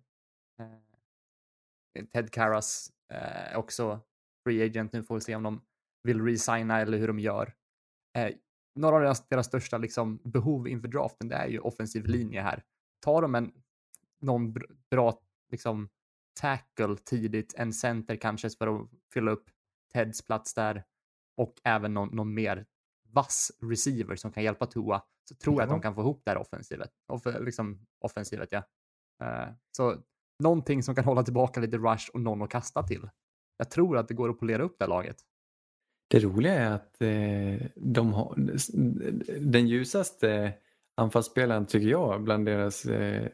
[0.60, 4.02] Eh, Ted Karras eh, är också
[4.44, 5.04] free agent nu.
[5.04, 5.62] Får vi se om de
[6.04, 7.54] vill resigna eller hur de gör.
[8.18, 8.36] Eh,
[8.76, 12.64] några av deras, deras största liksom, behov inför draften det är ju offensiv linje här.
[13.00, 13.54] Tar de en,
[14.22, 15.22] någon br- bra
[15.52, 15.90] liksom,
[16.40, 19.50] tackle tidigt, en center kanske för att fylla upp
[19.94, 20.84] Teds plats där
[21.38, 22.66] och även någon, någon mer
[23.16, 26.32] vass receiver som kan hjälpa Tua så tror jag att de kan få ihop det
[26.32, 26.90] här offensivet.
[27.08, 28.64] Off, liksom offensivet, ja.
[29.24, 29.96] Eh, så
[30.44, 33.10] någonting som kan hålla tillbaka lite rush och någon att kasta till.
[33.58, 35.18] Jag tror att det går att polera upp det här laget.
[36.08, 38.36] Det roliga är att eh, de har,
[39.40, 40.54] den ljusaste
[41.02, 43.28] anfallsspelaren tycker jag bland deras eh,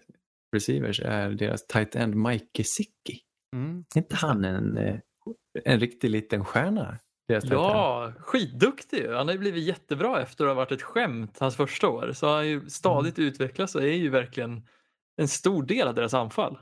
[0.56, 3.20] receivers är deras tight end Mike Gesicki.
[3.56, 3.86] Mm.
[3.96, 5.00] Inte han en, eh,
[5.64, 6.98] en riktig liten stjärna?
[7.44, 9.14] Ja, skitduktig ju.
[9.14, 12.12] Han har ju blivit jättebra efter att ha varit ett skämt hans första år.
[12.14, 14.62] Så har han ju stadigt utvecklats och är ju verkligen
[15.18, 16.58] en stor del av deras anfall.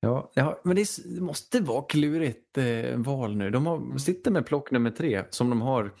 [0.00, 3.50] Ja, ja, men det, är, det måste vara klurigt eh, val nu.
[3.50, 5.94] De har, sitter med plock nummer tre som de har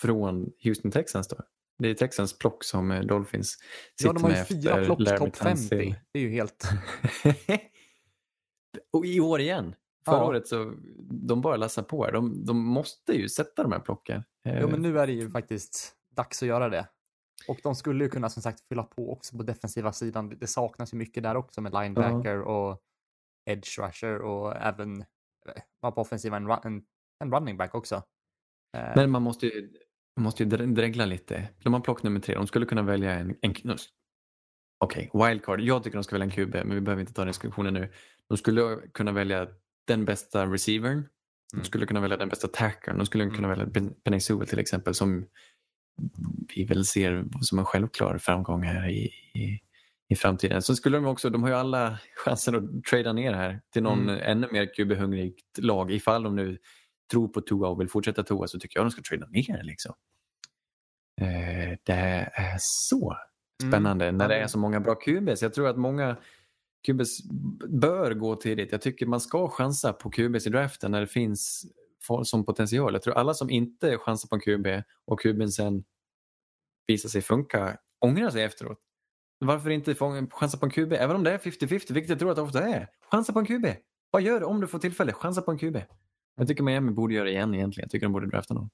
[0.00, 1.28] från Houston Texans.
[1.28, 1.36] Då.
[1.78, 3.58] Det är Texans plock som eh, Dolphins
[3.98, 5.68] sitter Ja, de har ju med fyra plock topp 50.
[5.68, 5.94] Tunsil.
[6.12, 6.68] Det är ju helt...
[8.92, 9.74] Och i år igen.
[10.04, 10.24] Förra Ja.
[10.24, 10.74] året så
[11.10, 12.10] de bara lassar på.
[12.10, 14.22] De, de måste ju sätta de här plocken.
[14.46, 16.88] Eh, Jo, men nu är det ju faktiskt dags att göra det.
[17.48, 20.28] Och de skulle ju kunna som sagt fylla på också på defensiva sidan.
[20.28, 22.80] Det- saknas ju mycket där också med linebacker och
[23.50, 25.00] edge rusher och även
[25.80, 26.84] eh, på offensiva en, en,
[27.24, 27.94] en running back också.
[28.76, 29.72] Eh, Men man måste ju,
[30.16, 31.48] man måste ju dregla lite.
[31.62, 32.34] De har plock nummer tre.
[32.34, 33.36] De skulle kunna välja en...
[33.42, 33.54] en
[34.84, 35.60] Okej, wildcard.
[35.60, 37.92] Jag tycker de ska välja en QB, men vi behöver inte ta den diskussionen nu.
[38.28, 39.48] De skulle kunna välja
[39.86, 41.08] den bästa receivern.
[41.52, 41.64] De Mm.
[41.64, 42.96] skulle kunna välja den bästa tackern.
[42.98, 43.58] De skulle kunna Mm.
[43.72, 45.26] välja Penei Sewell till exempel som
[46.54, 49.04] vi väl ser som en självklar framgång här i,
[49.34, 49.60] i,
[50.08, 50.62] i framtiden.
[50.62, 54.08] Så skulle de också, de har ju alla chanser att trada ner här till någon
[54.08, 54.20] Mm.
[54.22, 56.58] ännu mer QB-hungrigt lag ifall de nu
[57.12, 59.62] tror på Tua och vill fortsätta Tua så tycker jag de ska trada ner.
[59.62, 59.94] Liksom.
[61.20, 61.92] Eh, det
[62.32, 63.16] är så
[63.68, 65.42] spännande när det är så många bra QBs.
[65.42, 66.16] Jag tror att många
[66.86, 67.22] QBs
[67.68, 68.72] bör gå tidigt.
[68.72, 71.66] Jag tycker man ska chansa på QBs i draften när det finns
[72.24, 72.92] som potential.
[72.92, 74.66] Jag tror alla som inte chansar på en QB
[75.04, 75.84] och QBn sen
[76.86, 78.78] visar sig funka ångrar sig efteråt.
[79.38, 79.94] Varför inte
[80.30, 80.92] chansa på en QB?
[80.92, 82.88] Även om det är 50-50, vilket jag tror att det ofta är.
[83.10, 83.66] Chansa på en QB.
[84.10, 85.12] Vad gör du om du får tillfälle?
[85.12, 85.76] Chansa på en QB.
[86.36, 87.84] Jag tycker Miami borde göra det igen egentligen.
[87.84, 88.70] Jag tycker de borde drafta någon.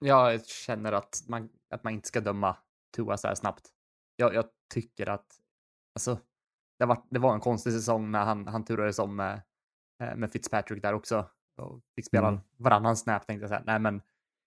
[0.00, 2.56] Jag känner att man, att man inte ska döma
[2.96, 3.68] Tua så här snabbt.
[4.16, 4.44] Jag, jag
[4.74, 5.26] tycker att,
[5.94, 6.18] alltså,
[6.78, 9.42] det var, det var en konstig säsong när han, han turades om med,
[10.02, 11.30] eh, med Fitzpatrick där också.
[11.56, 12.40] Och fick spela Mm.
[12.56, 13.62] varannan snap tänkte jag säga.
[13.66, 13.94] Nej men,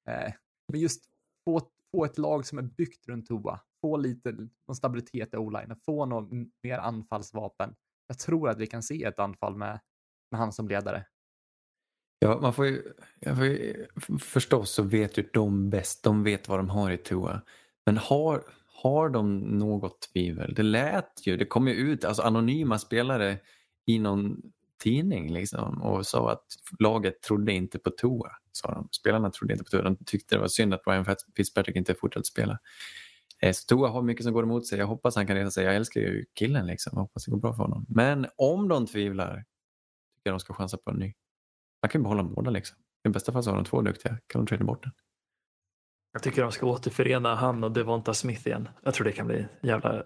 [0.10, 0.34] eh,
[0.72, 1.06] men just
[1.46, 1.62] få,
[1.92, 3.60] få ett lag som är byggt runt Tua.
[3.82, 4.32] Få lite
[4.68, 5.76] någon stabilitet i o-line.
[5.86, 7.76] Få någon m- mer anfallsvapen.
[8.08, 9.80] Jag tror att vi kan se ett anfall med,
[10.32, 11.06] med han som ledare.
[12.20, 13.86] Ja, man får ju, jag får ju,
[14.20, 16.04] förstås så vet ju de bäst.
[16.04, 17.42] De vet vad de har i Tua.
[17.86, 18.44] Men har,
[18.84, 20.54] har de något tvivel?
[20.54, 23.40] Det lät ju, det kom ju ut, alltså anonyma spelare
[23.86, 24.42] i någon
[24.84, 26.46] tidning liksom, och sa att
[26.80, 28.32] laget trodde inte på Tua.
[28.52, 28.88] Sa de.
[28.92, 29.82] Spelarna trodde inte på Tua.
[29.82, 31.06] De tyckte det var synd att Ryan
[31.36, 32.60] Fitzpatrick inte fortsatte spela.
[33.42, 34.80] Eh, så Tua har mycket som går emot sig.
[34.80, 35.66] Jag hoppas han kan resa sig.
[35.66, 36.68] Jag älskar ju killen.
[36.68, 36.92] Liksom.
[36.96, 37.86] Jag hoppas det går bra för honom.
[37.90, 41.14] Men om de tvivlar tycker jag de ska chansa på en ny.
[41.82, 42.52] Man kan ju behålla båda.
[42.52, 42.78] Liksom.
[43.08, 44.18] I bästa fall så har de två duktiga.
[44.28, 44.92] Kan de trada bort den?
[46.18, 48.70] Jag tycker de ska återförena han och Devonta Smith igen.
[48.84, 50.04] Jag tror det kan bli en jävla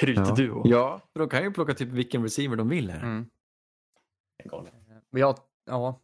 [0.00, 0.62] krutduo.
[0.64, 3.02] Ja, för de kan ju plocka typ vilken receiver de vill här.
[3.02, 3.26] Mm.
[5.10, 6.00] Men jag, ja,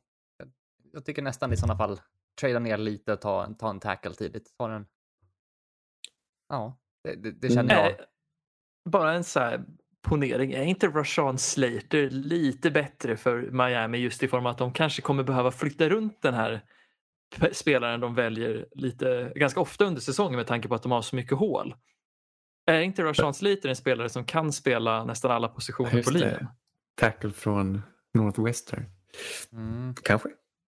[0.92, 2.00] jag- tycker nästan i sådana fall
[2.40, 4.54] trada ner lite och ta, ta en tackle tidigt.
[4.58, 4.86] Ta den.
[6.48, 7.86] Ja, det, det, det känner jag.
[7.90, 7.96] Eh,
[8.84, 9.64] Bara en så här
[10.02, 10.52] ponering.
[10.52, 15.02] Är inte Rashawn Slater lite bättre för Miami just i form av att de kanske
[15.02, 16.64] kommer behöva flytta runt den här
[17.52, 21.16] spelaren de väljer lite ganska ofta under säsongen med tanke på att de har så
[21.16, 21.74] mycket hål.
[22.66, 26.18] Är inte Rashawn Slater en spelare som kan spela nästan alla positioner Just på det.
[26.20, 26.46] linjen?
[26.96, 27.82] Tackle från
[28.14, 28.84] Northwestern.
[29.52, 29.94] Mm.
[30.04, 30.28] Kanske.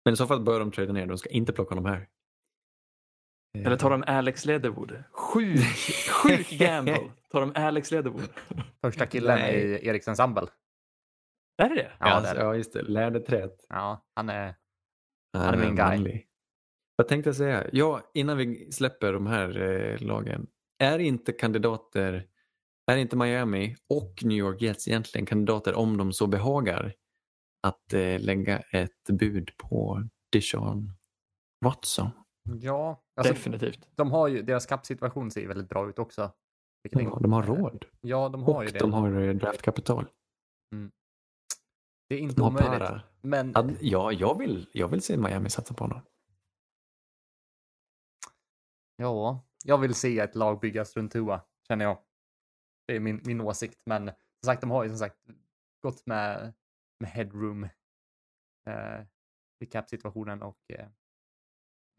[0.05, 1.07] Men i så fall bör de trada ner.
[1.07, 2.09] De ska inte plocka honom här.
[3.59, 5.05] Eller tar de Alex Leatherwood?
[5.13, 5.61] Sjuk,
[6.23, 6.99] sjuk gamble.
[7.31, 8.29] Tar de Alex Leatherwood?
[8.81, 9.55] Första killen Nej.
[9.55, 10.47] i Eriks ensemble.
[11.63, 11.91] Är det det?
[12.01, 12.41] Ja, Ja, det är det.
[12.41, 12.83] ja just det.
[12.83, 13.67] Lärde träet.
[13.69, 14.55] Ja, han är...
[15.33, 15.85] Han är min guy.
[15.87, 16.27] manlig.
[16.97, 17.67] Vad tänkte jag säga?
[17.73, 20.47] Ja, innan vi släpper de här eh, lagen.
[20.79, 22.27] Är inte kandidater,
[22.91, 26.95] är inte Miami och New York Jets egentligen kandidater om de så behagar
[27.63, 30.93] att eh, lägga ett bud på Deshaun
[31.65, 32.11] Watson?
[32.61, 33.89] Ja, alltså, Definitivt.
[33.97, 36.33] de har ju, deras kappsituation ser ju väldigt bra ut också.
[36.91, 38.79] Ja, är- de har råd Ja, de har och ju det.
[38.79, 40.07] de har eh, draftkapital.
[42.09, 42.89] Det är inte De omöjligt.
[43.23, 46.01] Men Ja, Ja, jag vill, jag vill se Miami satsa på honom.
[48.97, 51.99] Ja, jag vill se ett lag byggas runt Tua, känner jag.
[52.87, 53.83] Det är min, min åsikt.
[53.87, 55.17] Men som sagt, de har ju som sagt
[55.83, 56.53] gått med,
[57.01, 57.65] med headroom
[58.67, 59.01] eh,
[59.61, 60.87] i cap-situationen och eh,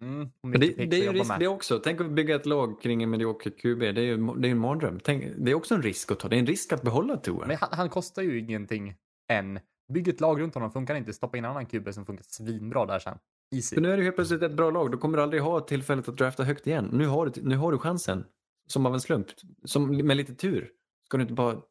[0.01, 1.39] mm, det, det är ju risk med.
[1.39, 1.79] det också.
[1.79, 3.79] Tänk att bygga ett lag kring en medioker QB.
[3.79, 4.99] Det är ju det är en mardröm.
[4.99, 6.27] Tänk, det är också en risk att ta.
[6.27, 7.47] Det är en risk att behålla Tua.
[7.47, 8.95] Men han, han kostar ju ingenting
[9.27, 9.59] än.
[9.93, 11.13] Bygg ett lag runt honom, funkar inte.
[11.13, 13.19] Stoppa in en annan QB som funkar svinbra där sen.
[13.55, 13.75] Easy.
[13.75, 14.91] För nu är det helt plötsligt ett bra lag.
[14.91, 16.89] Du kommer aldrig ha tillfället att drafta högt igen.
[16.93, 18.25] Nu har du, nu har du chansen.
[18.67, 19.27] Som av en slump.
[19.65, 20.71] Som, med lite tur.
[21.05, 21.61] Ska du inte bara...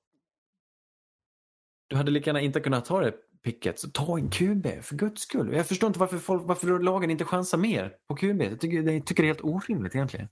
[1.89, 3.79] Du hade lika gärna inte kunnat ta det picket.
[3.79, 5.53] Så ta en QB, för guds skull.
[5.53, 8.43] Jag förstår inte varför, folk, varför lagen inte chansar mer på QB.
[8.43, 10.29] Jag tycker, jag tycker det är helt orimligt egentligen.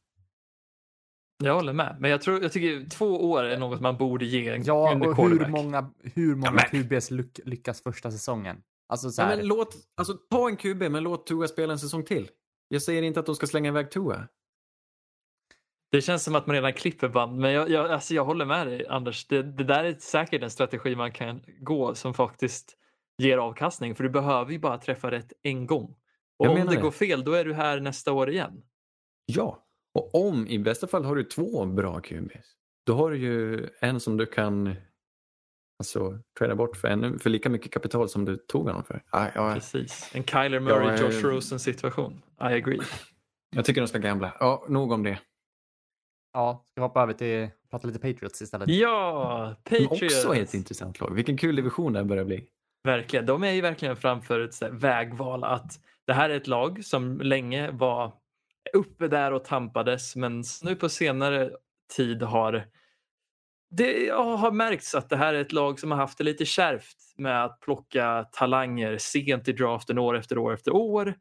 [1.45, 1.97] Jag håller med.
[2.01, 5.17] Men jag, tror, jag tycker två år är något man borde ge en Ja, och
[5.17, 8.57] hur många, hur många men- QBs lyck, lyckas första säsongen?
[8.89, 11.78] Alltså så Ja, här, men låt, alltså, ta en QB, men låt Tua spela en
[11.78, 12.30] säsong till.
[12.68, 14.28] Jag säger inte att de ska slänga iväg Tua.
[15.93, 18.66] Det känns som att man redan klipper band, men jag, jag, alltså jag håller med
[18.66, 19.26] dig Anders.
[19.26, 22.76] Det, det där är säkert en strategi man kan gå som faktiskt
[23.18, 25.97] ger avkastning, för du behöver ju bara träffa rätt en gång.
[26.39, 26.82] Och Jag om menar det det.
[26.82, 28.62] går fel, då är du här nästa år igen.
[29.26, 32.55] Ja, och om i bästa fall har du två bra QBs.
[32.87, 34.74] Då har du ju en som du kan
[35.79, 39.03] alltså, trada bort för, ännu, för lika mycket kapital som du tog honom för.
[39.12, 40.11] Ja, ja, Precis.
[40.14, 42.22] En Kyler Murray, Ja, Josh Rosen situation.
[42.41, 42.81] I agree.
[43.57, 44.37] jag tycker de ska gambla.
[44.41, 45.18] Ja, nog om det.
[46.33, 48.68] ja, ska vi hoppa över till prata lite Patriots istället?
[48.68, 50.25] Ja, Men Patriots.
[50.25, 51.14] också ett intressant lag.
[51.14, 52.45] Vilken kul division det här börjar bli.
[52.85, 53.27] Verkligen.
[53.27, 56.85] De är ju verkligen framför ett så här vägval att det här är ett lag
[56.85, 58.12] som länge var
[58.72, 61.51] uppe där och tampades men nu på senare
[61.97, 62.65] tid har
[63.77, 66.97] det har märkts att det här är ett lag som har haft det lite kärvt
[67.17, 71.15] med att plocka talanger sent i draften år efter år efter år.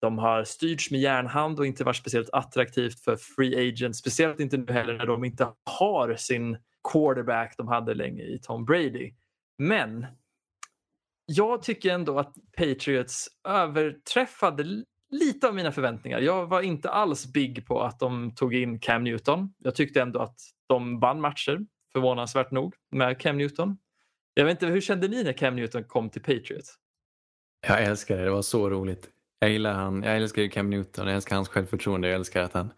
[0.00, 3.98] De har styrts med järnhand och inte varit speciellt attraktivt för free agents.
[3.98, 6.58] Speciellt inte nu heller när de inte har sin
[6.92, 9.12] quarterback de hade länge i Tom Brady.
[9.58, 10.06] Men
[11.26, 16.20] jag tycker ändå att Patriots överträffade lite av mina förväntningar.
[16.20, 19.54] Jag var inte alls big på att de tog in Cam Newton.
[19.58, 20.36] Jag tyckte ändå att
[20.68, 21.58] de vann matcher,
[21.92, 23.78] förvånansvärt nog, med Cam Newton.
[24.34, 26.78] Jag vet inte, hur kände ni när Cam Newton kom till Patriots?
[27.66, 28.24] Jag älskar det.
[28.24, 29.10] Det var så roligt.
[29.38, 30.02] Jag gillar han.
[30.02, 31.06] Jag älskar Cam Newton.
[31.06, 32.08] Jag älskar hans självförtroende.
[32.08, 32.72] Jag älskar att han,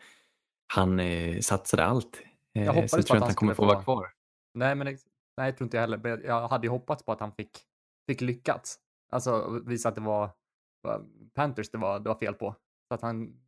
[0.74, 2.22] han eh, satsade allt.
[2.54, 4.08] Eh, Jag hoppades så på jag tror att att han han kommer få vara kvar.
[4.54, 4.98] Nej, men nej,
[5.36, 6.22] jag tror inte jag heller.
[6.24, 7.58] Jag hade ju hoppats på att han fick,
[8.06, 8.78] fick lyckats.
[9.10, 10.30] Alltså visa att det var,
[10.82, 12.56] var Panthers det var, det var fel på.
[12.88, 13.40] Så att han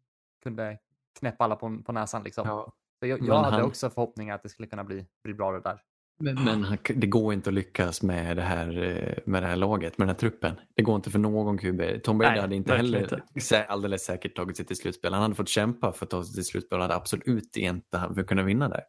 [0.43, 0.78] kunde
[1.19, 2.49] knäppa alla på, på näsan liksom.
[2.49, 2.73] Ja.
[3.01, 5.61] Så jag jag hade han- också förhoppningar att det skulle kunna bli, bli bra det
[5.61, 5.81] där.
[6.21, 9.57] Men, men han, det går inte att lyckas med det, här, eh, med det här
[9.57, 10.57] laget, med den här truppen.
[10.77, 12.03] Det går inte för någon QB.
[12.03, 15.12] Tom Brady Nej, hade inte heller sä- alldeles säkert tagit sig till slutspel.
[15.12, 18.21] Han hade fått kämpa för att ta sig till slutspel och hade absolut inte för
[18.21, 18.83] att kunna vinna där.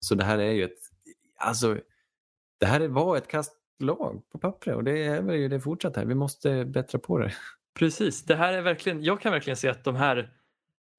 [0.00, 0.78] Så det här är ju ett...
[1.38, 1.78] Alltså,
[2.60, 3.52] det här var ett kast
[3.82, 6.04] lag på pappret och det är väl ju det fortsatt här.
[6.04, 7.32] Vi måste bättra på det.
[7.78, 10.30] Precis, det här är verkligen, jag kan verkligen se att de här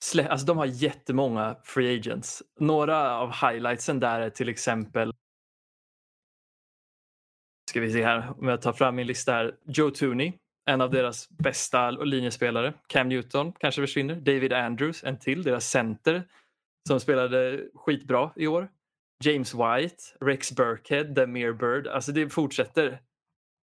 [0.03, 2.43] slä, alltså de har jättemånga free agents.
[2.59, 5.13] Några av highlightsen där är till exempel
[7.69, 9.55] ska vi se här om jag tar fram min lista här.
[9.65, 10.33] Joe Tooney,
[10.65, 12.73] en av deras bästa linjespelare.
[12.87, 14.15] Cam Newton kanske försvinner.
[14.15, 16.23] David Andrews, en till, deras center
[16.87, 18.69] som spelade skitbra i år.
[19.23, 21.87] James White, Rex Burkhead, Demir Bird.
[21.87, 23.01] Alltså det fortsätter.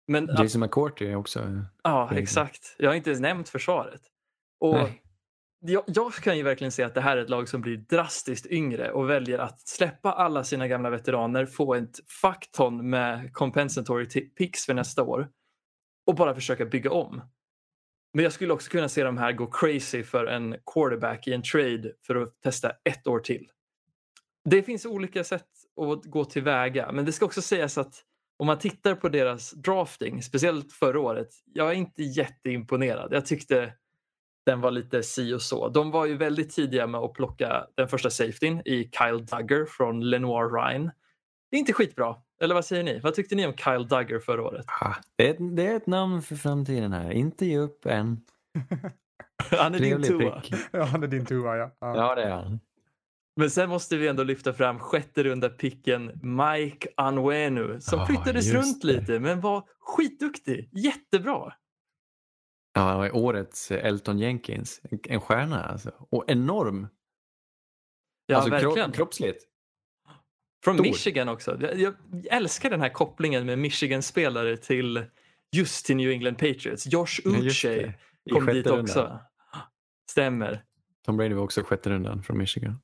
[0.08, 1.64] Men, Jason McCourty är också...
[1.84, 2.76] Ja, exakt.
[2.78, 4.02] Jag har inte ens nämnt försvaret.
[4.60, 4.90] Och
[5.68, 8.46] jag, jag, kan ju verkligen se att det här är ett lag som blir drastiskt
[8.46, 14.66] yngre och väljer att släppa alla sina gamla veteraner, få ett fuckton med compensatory picks
[14.66, 15.30] för nästa år
[16.06, 17.22] och bara försöka bygga om.
[18.14, 21.44] Men jag skulle också kunna se de här gå crazy för en quarterback i en
[21.44, 23.48] trade för att testa ett år till.
[24.50, 25.48] Det finns olika sätt
[25.82, 28.04] att gå tillväga, men det ska också sägas att
[28.38, 33.14] om man tittar på deras drafting, speciellt förra året, jag är inte jätteimponerad.
[33.14, 33.74] Jag tyckte
[34.46, 35.70] den var lite si och så.
[35.70, 40.10] De var ju väldigt tidiga med att plocka den första safetyn i Kyle Duggar från
[40.10, 40.92] Lenoir Ryan.
[41.52, 42.16] Det är inte skitbra.
[42.42, 43.00] Eller vad säger ni?
[43.00, 44.66] Vad tyckte ni om Kyle Duggar förra året?
[44.68, 47.12] Ah, det, är, det är ett namn för framtiden här.
[47.12, 48.22] Inte ge upp än.
[49.52, 50.42] han är din tua.
[50.72, 51.72] Ja, han är din tua, ja.
[51.80, 52.60] Ja, ja det är han.
[53.36, 58.52] Men sen måste vi ändå lyfta fram sjätte runda picken Mike Anwenu som oh, flyttades
[58.52, 58.88] runt det.
[58.88, 60.70] lite men var skitduktig.
[60.72, 61.54] Jättebra.
[62.78, 64.82] Ja, årets Elton Jenkins.
[65.04, 65.92] En stjärna alltså.
[66.10, 66.88] Och enorm.
[68.26, 68.92] Ja, alltså, verkligen.
[68.92, 69.44] kroppsligt.
[70.64, 70.84] Från Stor.
[70.84, 71.58] Michigan också.
[71.62, 71.94] Jag, jag,
[72.30, 75.06] älskar den här kopplingen med Michigan-spelare till
[75.52, 76.88] just till New England Patriots.
[76.88, 77.94] Josh Uche
[78.24, 79.00] ja, kom dit också.
[79.00, 79.20] Rundan.
[80.12, 80.64] Stämmer.
[81.06, 82.80] Tom Brady var också sjätte rundan från Michigan.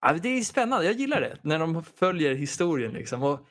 [0.00, 0.86] Ja, det är spännande.
[0.86, 2.92] Jag gillar det när de följer historien.
[2.92, 3.22] Liksom.
[3.22, 3.46] Och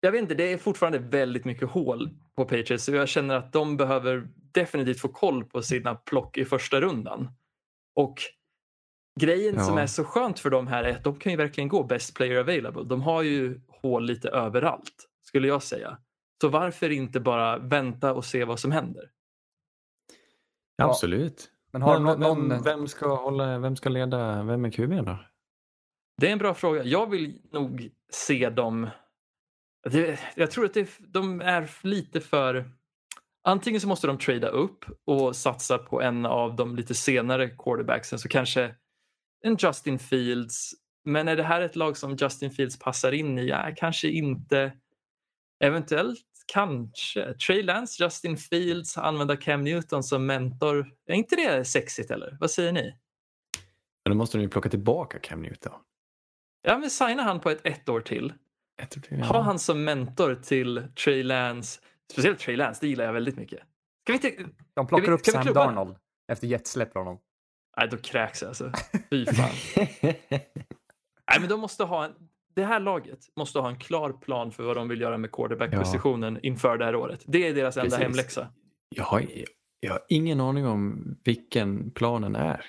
[0.00, 3.52] jag vet inte, det är fortfarande väldigt mycket hål på Patriots och jag känner att
[3.52, 7.28] de behöver definitivt få koll på sina plock i första rundan.
[7.94, 8.14] Och
[9.20, 9.64] grejen ja.
[9.64, 12.14] som är så skönt för dem här är att de kan ju verkligen gå best
[12.14, 12.84] player available.
[12.84, 15.98] De har ju hål lite överallt skulle jag säga.
[16.40, 19.10] Så varför inte bara vänta och se vad som händer?
[20.76, 21.50] Ja, Absolut.
[21.70, 22.48] Men, har Men någon...
[22.48, 25.18] vem, vem, ska hålla, vem ska leda, vem är QB då?
[26.16, 26.84] Det är en bra fråga.
[26.84, 28.90] Jag vill nog se dem
[29.90, 32.70] det, jag tror att det, de är lite för...
[33.44, 38.18] Antingen så måste de trada upp och satsa på en av de lite senare quarterbacksen,
[38.18, 38.74] så kanske
[39.44, 40.72] en Justin Fields.
[41.04, 43.46] Men är det här ett lag som Justin Fields passar in i?
[43.46, 44.72] Ja, kanske inte.
[45.64, 47.34] Eventuellt kanske.
[47.34, 50.92] Trey Lance, Justin Fields, använda Cam Newton som mentor.
[51.06, 52.36] Är inte det sexigt eller?
[52.40, 52.94] Vad säger ni?
[54.04, 55.72] Men då måste de ju plocka tillbaka Cam Newton.
[56.62, 58.32] Ja, men signa han på ett ett år till.
[59.22, 61.80] Ha han som mentor till Trey Lance.
[62.12, 63.58] Speciellt Trey Lance, det gillar jag väldigt mycket.
[63.58, 65.96] Ska vi inte, De plockar vi, upp Sam Darnold
[66.32, 67.18] efter Jets släpper honom.
[67.76, 68.72] Nej, då kräks jag alltså.
[69.10, 69.50] Fy fan.
[71.30, 72.12] Nej, men de måste ha en,
[72.54, 76.34] det här laget måste ha en klar plan för vad de vill göra med quarterback-positionen
[76.34, 76.40] ja.
[76.42, 77.24] inför det här året.
[77.26, 78.02] Det är deras enda Precis.
[78.02, 78.48] hemläxa.
[78.88, 79.26] Jag har,
[79.80, 82.64] jag har ingen aning om vilken planen är.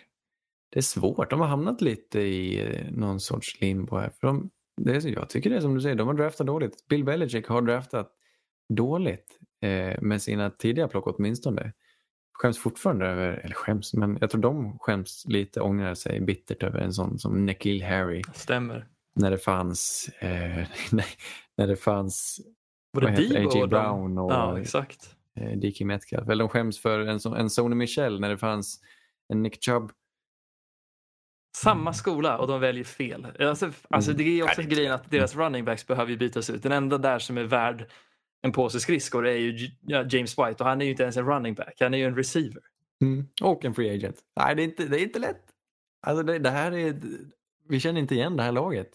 [0.72, 1.30] Det är svårt.
[1.30, 4.10] De har hamnat lite i eh, någon sorts limbo här.
[4.10, 6.88] För de, det är, jag tycker det är som du säger, de har draftat dåligt.
[6.88, 8.12] Bill Belichick har draftat
[8.70, 11.74] dåligt eh, med sina tidiga plock åtminstone.
[12.34, 16.80] Skäms fortfarande över, eller skäms, men jag tror de skäms lite, ångrar sig bittert över
[16.80, 18.22] en sån som Nikhil Harry.
[18.34, 18.88] Stämmer.
[19.16, 20.68] När det fanns, eh,
[21.58, 22.42] när det fanns
[22.94, 23.68] Både A.J.
[23.68, 25.16] Brown och ja, exakt.
[25.36, 26.30] Eh, DK Metcalf.
[26.30, 28.80] Eller de skäms för en, en Sony Michel när det fanns
[29.30, 29.92] en Nick Chubb
[31.64, 31.94] samma mm.
[31.94, 33.28] skola och de väljer fel.
[33.40, 34.74] Alltså, alltså det är också mm.
[34.74, 36.64] grejen att deras running backs behöver bytas ut.
[36.64, 37.92] Den enda där som är värd
[38.42, 41.54] en påse skridskor är ju James White och han är ju inte ens en running
[41.54, 41.78] back.
[41.80, 42.62] Han är ju en receiver.
[43.02, 43.28] Mm.
[43.42, 44.20] Och en free agent.
[44.40, 45.44] Nej, det är inte, det är inte lätt.
[46.08, 47.02] Alltså det, det, här är,
[47.70, 48.90] vi känner inte igen det här laget.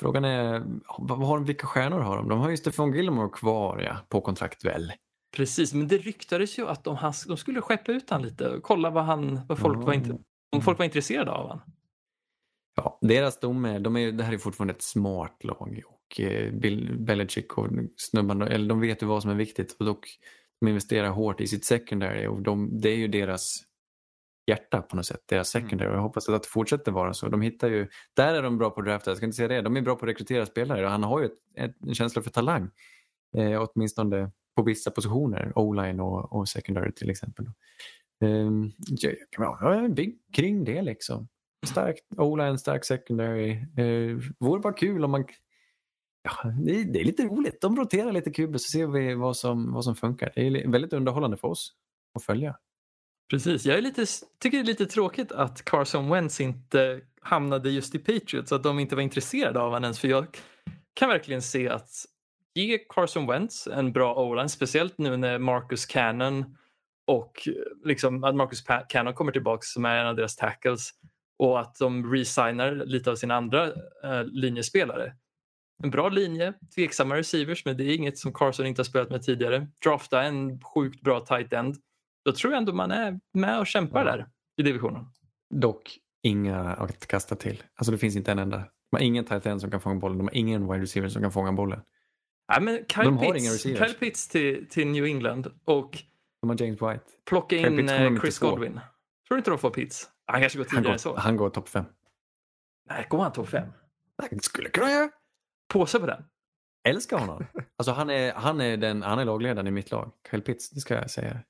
[0.00, 0.64] Frågan är,
[0.98, 2.28] vad har de, vilka stjärnor har de?
[2.28, 4.92] De har ju Stefan Gilmore kvar ja, på kontrakt väl.
[5.36, 8.90] Precis, men det ryktades ju att de, de skulle skeppa ut han lite och kolla
[8.90, 9.86] vad, han, vad folk mm.
[9.86, 10.18] var inte
[10.54, 11.60] om folk var intresserade av honom.
[12.76, 16.52] Ja, deras dom är, de är, det här är fortfarande ett smart lag och eh,
[16.52, 20.08] Bill Belichick och snubbarna, eller de vet ju vad som är viktigt och dock
[20.60, 23.62] de investerar hårt i sitt secondary och de, det är ju deras
[24.46, 25.64] hjärta på något sätt, deras mm.
[25.64, 25.88] secondary.
[25.88, 25.96] Mm.
[25.96, 27.28] Jag hoppas att det fortsätter vara så.
[27.28, 29.62] De hittar ju, där är de bra på att drafta, jag ska inte säga det,
[29.62, 32.22] de är bra på att rekrytera spelare och han har ju ett, ett, en känsla
[32.22, 32.70] för talang.
[33.36, 37.46] Eh, åtminstone på vissa positioner, o-line och, och secondary till exempel.
[38.20, 38.72] Um,
[39.38, 41.28] ja, bygg kring det liksom.
[41.66, 43.52] Stark Ola, en stark secondary.
[43.78, 45.24] Uh, vore bara kul om man
[46.24, 47.60] ja, det, är, det är lite roligt.
[47.60, 50.32] De roterar lite kuber så ser vi vad som, vad som funkar.
[50.34, 51.72] Det är väldigt underhållande för oss
[52.14, 52.56] att följa.
[53.30, 53.64] Precis.
[53.64, 54.06] Jag är lite,
[54.38, 58.52] tycker det är lite tråkigt att Carson Wentz inte hamnade just i Patriots.
[58.52, 59.98] Att de inte var intresserade av honom ens.
[59.98, 60.26] För jag
[60.94, 61.90] kan verkligen se att
[62.54, 66.56] ge Carson Wentz en bra o speciellt nu när Marcus Cannon
[67.06, 67.48] och
[67.84, 70.90] liksom att Marcus Cannon kommer tillbaka som är en av deras tackles
[71.38, 73.66] och att de resignar lite av sina andra
[74.04, 75.14] eh, linjespelare.
[75.82, 79.22] En bra linje, tveksamma receivers men det är inget som Carson inte har spelat med
[79.22, 79.66] tidigare.
[79.84, 81.76] Drafta en sjukt bra tight end.
[82.24, 84.12] Då tror jag ändå man är med och kämpar Ja.
[84.16, 84.26] där
[84.56, 85.04] i divisionen.
[85.54, 87.62] Dock inga att kasta till.
[87.74, 88.56] Alltså det finns inte en enda.
[88.58, 90.18] De har ingen tight end som kan fånga bollen.
[90.18, 91.80] De har ingen wide receiver som kan fånga bollen.
[92.48, 93.62] Nej, men Kyle De Pitts.
[93.62, 95.98] Kyle Pitts till, till New England och
[96.44, 97.04] De har James White.
[97.24, 98.50] plocka in kommer eh, Chris få.
[98.50, 98.72] Godwin.
[98.72, 100.10] Tror du inte de får Pitts?
[100.26, 101.16] Han kanske går Han tidigare än så.
[101.16, 101.84] han går topp fem.
[102.90, 103.68] Nej, går han topp fem?
[104.30, 105.10] Han skulle kunna göra.
[105.68, 106.24] Påse på den.
[106.88, 107.46] Älskar honom.
[107.76, 110.12] Alltså han är, han är, den, han är lagledaren i mitt lag.
[110.30, 111.40] Kyle Pitts, det ska jag säga.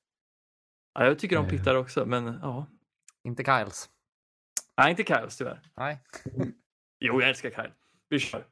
[0.94, 1.50] Ja, jag tycker om Eh.
[1.50, 2.66] Pittar också, men ja.
[3.24, 3.88] Inte Kyles.
[4.76, 5.60] Nej, inte Kyles tyvärr.
[5.76, 5.98] Nej.
[7.00, 7.72] Jo, jag älskar Kyle.
[8.08, 8.46] Vi kör.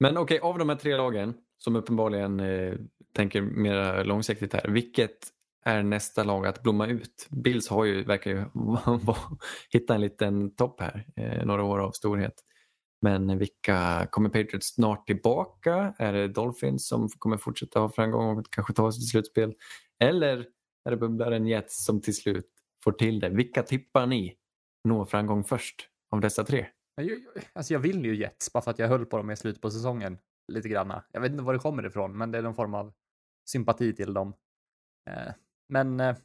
[0.00, 2.74] Men okej, av de här tre lagen som uppenbarligen eh,
[3.12, 4.68] tänker mer långsiktigt här.
[4.68, 5.32] Vilket
[5.68, 7.26] är nästa lag att blomma ut?
[7.30, 8.44] Bills har ju, verkar ju
[9.70, 11.06] hitta en liten topp här.
[11.16, 12.34] Eh, några år av storhet.
[13.02, 15.94] Men vilka kommer Patriots snart tillbaka?
[15.98, 19.54] Är det Dolphins som kommer fortsätta ha framgång och kanske ta sig till slutspel?
[20.00, 20.46] Eller
[20.84, 22.48] är det bubblaren Jets som till slut
[22.84, 23.28] får till det?
[23.28, 24.36] Vilka tippar ni
[24.84, 26.66] når framgång först av dessa tre?
[26.94, 27.18] Jag,
[27.52, 29.70] alltså jag vill ju Jets bara för att jag höll på dem i slutet på
[29.70, 30.18] säsongen.
[30.52, 31.04] Lite granna.
[31.12, 32.92] Jag vet inte var det kommer ifrån, men det är någon form av
[33.50, 34.34] sympati till dem.
[35.10, 35.32] Eh,
[35.68, 36.16] men eh,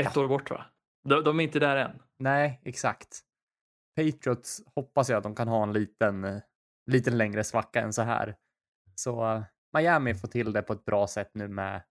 [0.00, 0.64] Ett år bort va?
[1.08, 2.02] De, de är inte där än.
[2.18, 3.20] nej, exakt.
[3.96, 6.38] Patriots hoppas jag att de kan ha en liten, eh,
[6.90, 8.36] liten längre svacka än så här.
[8.94, 9.42] Så eh,
[9.72, 11.82] Miami får till det på ett bra sätt nu med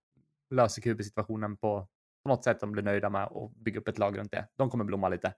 [0.56, 1.88] löser QB-situationen på,
[2.24, 4.48] på något sätt de blir nöjda med och bygga upp ett lag runt det.
[4.58, 5.34] De kommer blomma lite.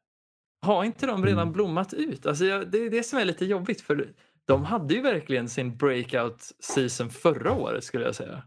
[0.61, 1.53] Har inte de redan Mm.
[1.53, 2.25] blommat ut?
[2.25, 4.13] Alltså jag, det är det som är lite jobbigt för
[4.45, 8.43] de hade ju verkligen sin breakout season förra året skulle jag säga.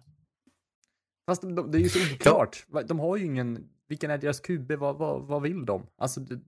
[1.31, 2.67] Fast de, de, det är ju så oklart.
[2.89, 5.87] De har ju ingen, vilken är deras QB, vad, vad, vad vill de?
[5.97, 6.41] Alltså, det,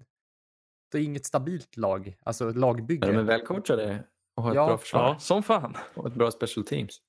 [0.91, 3.07] det är inget stabilt lag, alltså ett lagbygge.
[3.07, 4.05] De är välcoachade
[4.37, 4.67] och har ett Ja.
[4.67, 5.77] bra försvar Ja, som fan.
[5.95, 7.03] och ett bra special teams?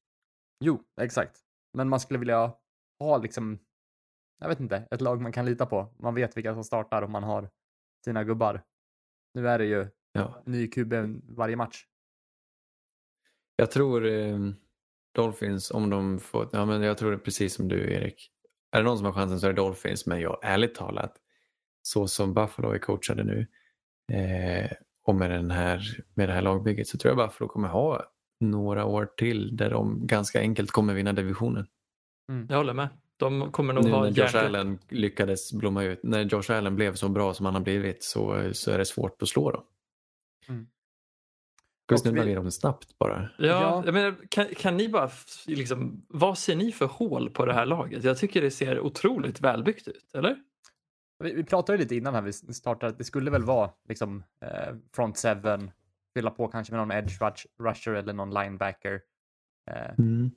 [0.60, 1.40] Jo, exakt.
[1.74, 2.54] Men man skulle vilja
[3.00, 3.60] ha liksom,
[4.40, 5.94] jag vet inte, ett lag man kan lita på.
[6.00, 7.50] Man vet vilka som startar och man har
[8.06, 8.64] sina gubbar.
[9.34, 10.42] Nu är det ju Ja.
[10.46, 10.94] ny QB
[11.24, 11.86] varje match.
[13.56, 14.40] Jag tror eh,
[15.16, 18.30] Dolphins, om de får, ja men jag tror det är precis som du Erik.
[18.72, 21.14] Är det någon som har chansen så är det Dolphins, men jag ärligt talat,
[21.82, 23.48] så som Buffalo är coachade nu
[24.18, 24.72] eh,
[25.06, 28.04] och med, den här, med det här lagbygget så tror jag Buffalo kommer ha
[28.40, 31.68] några år till där de ganska enkelt kommer vinna divisionen.
[32.50, 32.90] Jag håller med.
[33.18, 34.46] De kommer nog Nu ha när Josh järngrepp.
[34.46, 38.50] Allen lyckades blomma ut, när Josh Allen blev så bra som han har blivit så,
[38.54, 39.64] så är det svårt att slå dem.
[40.50, 40.68] Mm.
[41.86, 43.30] Ska vi snurra dem snabbt bara?
[43.38, 43.82] Ja, Ja.
[43.86, 45.10] Jag menar, kan, kan ni bara,
[45.48, 48.04] liksom, vad ser ni för hål på det här laget?
[48.04, 50.38] Jag tycker det ser otroligt välbyggt ut, eller?
[51.24, 54.24] Vi, vi pratade ju lite innan här vi startade att det skulle väl vara liksom
[54.42, 55.72] eh, front seven,
[56.16, 59.02] fylla på kanske med någon edge rush, rusher eller någon linebacker.
[59.72, 60.32] Eh, Mm.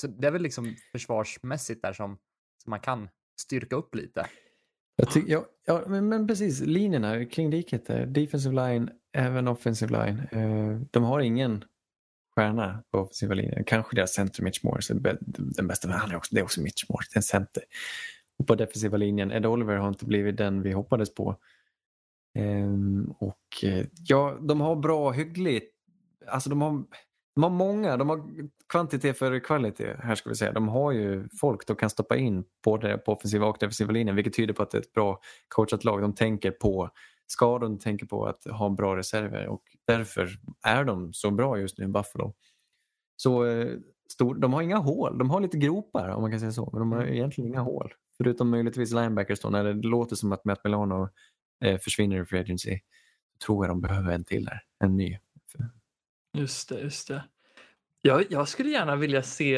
[0.00, 2.18] så det är väl liksom försvarsmässigt där som,
[2.62, 3.08] som man kan
[3.40, 4.26] styrka upp lite.
[4.96, 8.06] Jag ty- ja, ja, men, men precis, linjerna kring diket där.
[8.06, 10.18] Defensive line, även offensive line.
[10.32, 11.64] Eh, de har ingen
[12.36, 13.64] stjärna på offensiva linjen.
[13.64, 15.18] Kanske deras center Mitch Morris är
[15.56, 17.62] den bästa, men han är också, det är också Mitch Morris, det är en center.
[18.38, 21.36] Och på defensiva linjen, Ed Oliver har inte blivit den vi hoppades på.
[22.34, 25.74] Ehm, och eh, ja, de har bra, hyggligt,
[26.26, 26.84] alltså de har,
[27.34, 28.22] de har många, de har
[28.68, 30.52] kvantitet för kvalitet här ska vi säga.
[30.52, 34.34] De har ju folk de kan stoppa in både på offensiva och defensiva linjen vilket
[34.34, 36.00] tyder på att det är ett bra coachat lag.
[36.00, 36.90] De tänker på
[37.30, 40.28] skador, de tänker på att ha bra reserver och därför
[40.66, 42.34] är de så bra just nu i Buffalo.
[43.16, 43.76] Så eh,
[44.12, 46.80] stor, de har inga hål, de har lite gropar om man kan säga så, men
[46.80, 47.94] de har egentligen inga hål.
[48.16, 51.08] Förutom möjligtvis linebackers då, när det låter som att Matt Milano
[51.64, 52.80] eh, försvinner i free agency.
[53.46, 55.18] Tror jag de behöver en till där, en ny.
[56.32, 57.24] Just det, just det.
[58.02, 59.52] Jag, jag skulle gärna vilja se,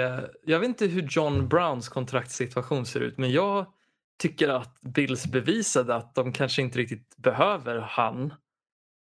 [0.45, 3.67] jag vet inte hur John Browns kontraktssituation ser ut, men jag
[4.23, 8.35] tycker att Bills bevisade att de kanske inte riktigt behöver han.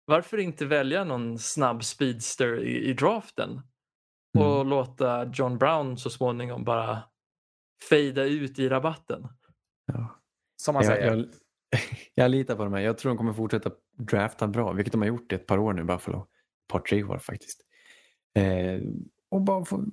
[0.06, 3.62] Varför inte välja någon snabb speedster i, i draften
[4.38, 4.68] och Mm.
[4.68, 7.04] låta John Brown så småningom bara
[7.90, 9.28] fejda ut i rabatten?
[9.86, 10.22] Ja.
[10.56, 11.08] Som man säger.
[11.08, 11.28] Jag, jag,
[12.16, 12.82] jag litar på dem här.
[12.82, 15.74] Jag tror de kommer fortsätta drafta bra, vilket de har gjort i ett par år
[15.74, 16.22] nu, Buffalo.
[16.22, 17.62] Ett par, tre år faktiskt.
[18.38, 18.80] Eh,
[19.36, 19.86] och bara få,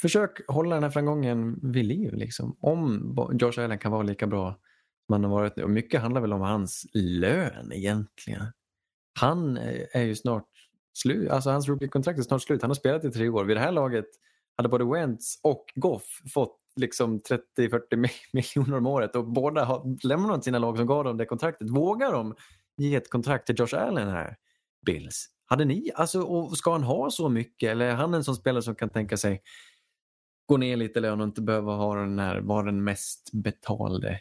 [0.00, 2.14] försök hålla den här framgången vid liv.
[2.14, 2.56] Liksom.
[2.60, 4.58] Om Josh Allen kan vara lika bra
[5.06, 5.58] som han har varit.
[5.58, 8.46] Och mycket handlar väl om hans lön egentligen.
[9.20, 10.48] Han är är ju snart
[10.98, 11.30] slut.
[11.30, 12.62] Alltså hans rookie-kontrakt är snart slut.
[12.62, 13.44] Han har spelat i tre år.
[13.44, 14.06] Vid det här laget
[14.56, 20.44] hade både Wentz och Goff fått liksom 30-40 miljoner om året och båda har lämnat
[20.44, 21.70] sina lag som gav dem det kontraktet.
[21.70, 22.34] Vågar de
[22.76, 24.36] ge ett kontrakt till Josh Allen här,
[24.86, 25.26] Bills?
[25.52, 28.62] Hade ni, alltså, och ska han ha så mycket eller är han en sån spelare
[28.62, 29.42] som kan tänka sig
[30.46, 34.20] gå ner lite lön och inte behöva ha den här, vara den mest betalde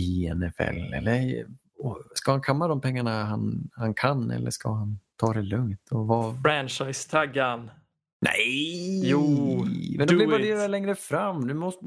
[0.00, 0.94] i NFL?
[0.94, 1.46] Eller
[2.14, 5.88] ska han kamma de pengarna han, han kan eller ska han ta det lugnt?
[5.90, 6.36] Och vara...
[6.42, 7.70] Franchise-taggan.
[8.20, 9.08] Nej!
[9.08, 9.64] Jo,
[9.98, 11.48] men de blir bara dyrare längre fram.
[11.48, 11.84] Du måste...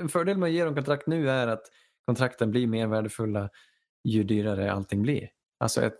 [0.00, 1.64] En fördel med att ge dem kontrakt nu är att
[2.04, 3.50] kontrakten blir mer värdefulla
[4.04, 5.28] ju dyrare allting blir.
[5.58, 5.98] Alltså ett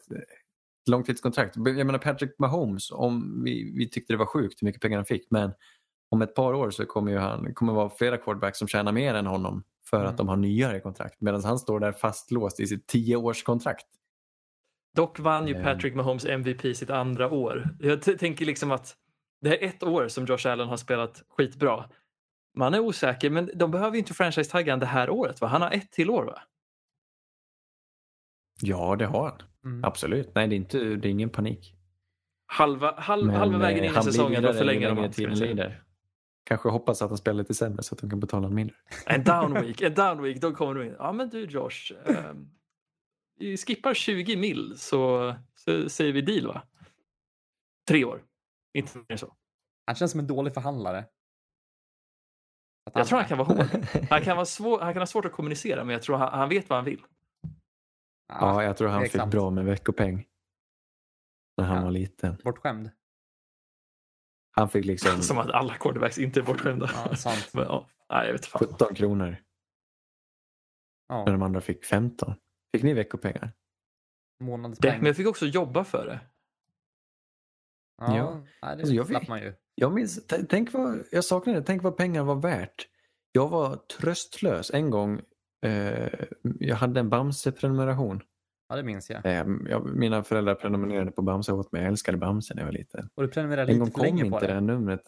[0.88, 1.56] långtidskontrakt.
[1.56, 5.04] Jag menar Patrick Mahomes, om vi, vi tyckte det var sjukt hur mycket pengar han
[5.06, 5.52] fick, men
[6.10, 9.14] om ett par år så kommer ju han kommer vara flera quarterbacks som tjänar mer
[9.14, 10.08] än honom för Mm.
[10.10, 13.86] att de har nyare kontrakt medan han står där fastlåst i sitt tioårskontrakt.
[14.96, 15.62] Dock vann ju Eh.
[15.62, 17.68] Patrick Mahomes MVP sitt andra år.
[17.80, 18.96] Jag tänker liksom att
[19.40, 21.84] det här är ett år som Josh Allen har spelat skitbra.
[22.54, 25.40] Man är osäker, men de behöver ju inte franchise-taggan det här året.
[25.40, 25.46] Va?
[25.46, 26.38] Han har ett till år va?
[28.62, 29.38] Ja, det har han.
[29.66, 29.84] Mm.
[29.84, 30.34] Absolut.
[30.34, 31.74] Nej, det är, inte, det är ingen panik.
[32.46, 35.82] Halva, halv, Men, halva vägen eh, in i han säsongen, då förlänger de lider.
[36.44, 38.76] Kanske hoppas att han spelar lite sämre så att de kan betala mindre.
[39.06, 40.94] En down week, en down week, då kommer de in.
[40.98, 42.50] Ja men du Josh, ehm,
[43.38, 46.62] vi skippar 20 mil så, så säger vi deal va?
[47.88, 48.22] Tre år,
[48.74, 49.34] inte mer så.
[49.86, 51.04] Han känns som en dålig förhandlare.
[52.84, 53.86] Att Jag tror han kan vara hård.
[54.10, 56.48] Han kan, vara svår, han kan ha svårt att kommunicera men jag tror han, han
[56.48, 57.02] vet vad han vill.
[58.28, 59.32] Ja, jag tror han fick tveksamt.
[59.32, 60.26] bra med veckopeng.
[61.56, 61.82] När han Ja.
[61.84, 62.36] var liten.
[62.44, 62.90] Bortskämd.
[64.50, 66.90] Han fick liksom Som att alla quarterbacks inte är bortskämda.
[66.94, 67.48] Ja, sant.
[67.54, 68.58] Men, ja, nej, jag vet fan.
[68.66, 69.42] 17 kronor när
[71.08, 72.34] Ja, de andra fick 15.
[72.72, 73.52] Fick ni veckopengar?
[74.38, 74.96] Det, månadspeng.
[74.98, 76.20] men jag fick också jobba för det.
[77.98, 78.34] Ja, Ja.
[78.34, 79.54] Nej, det Alltså, jag fick- man ju.
[79.74, 82.88] Jag minns, tänk vad, jag saknar det, tänk vad pengar var värt.
[83.32, 85.20] Jag var tröstlös en gång.
[85.62, 86.08] Eh,
[86.60, 88.22] jag hade en Bamse-prenumeration.
[88.68, 89.26] Ja, det minns jag.
[89.26, 91.82] Eh, jag, mina föräldrar prenumererade på Bamse åt mig.
[91.82, 93.08] Jag älskade Bamse när jag var liten.
[93.14, 94.52] Och du prenumererade En gång lite för kom länge på inte det det.
[94.54, 95.00] här numret.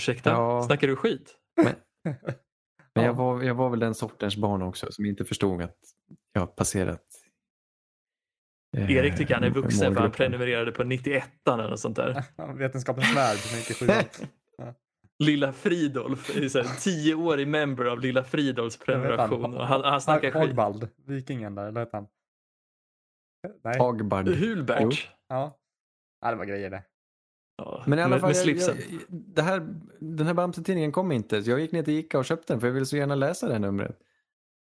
[0.00, 0.62] Ursäkta, Ja.
[0.62, 1.36] snackar du skit?
[1.62, 1.74] Men
[2.92, 3.02] Ja.
[3.04, 5.76] jag, var, jag var väl den sortens barn också som inte förstod att
[6.32, 7.04] jag har passerat.
[8.76, 12.24] eh, Erik tycker han är vuxen för han prenumererade på 91 eller något sånt där.
[12.54, 13.86] Vetenskapens värld, 97.
[15.20, 16.30] Lilla Fridolf
[16.84, 19.54] tioårig member av Lilla Fridolfs prenumeration.
[19.56, 20.40] Han, han snackar skit.
[20.40, 22.06] Hagbald, vikingen där, eller hette han?
[23.64, 23.78] Nej.
[23.78, 24.28] Hagbard.
[24.28, 25.08] Hulbert.
[25.28, 25.58] Ja.
[26.20, 26.82] ja, det var grejer det.
[27.56, 28.76] Ja, Men i alla med, fall, med jag, slipsen.
[28.90, 31.42] jag, det här, den här Bamse-tidningen kom inte.
[31.42, 33.46] Så jag gick ner till Ica och köpte den för jag ville så gärna läsa
[33.46, 33.98] det här numret.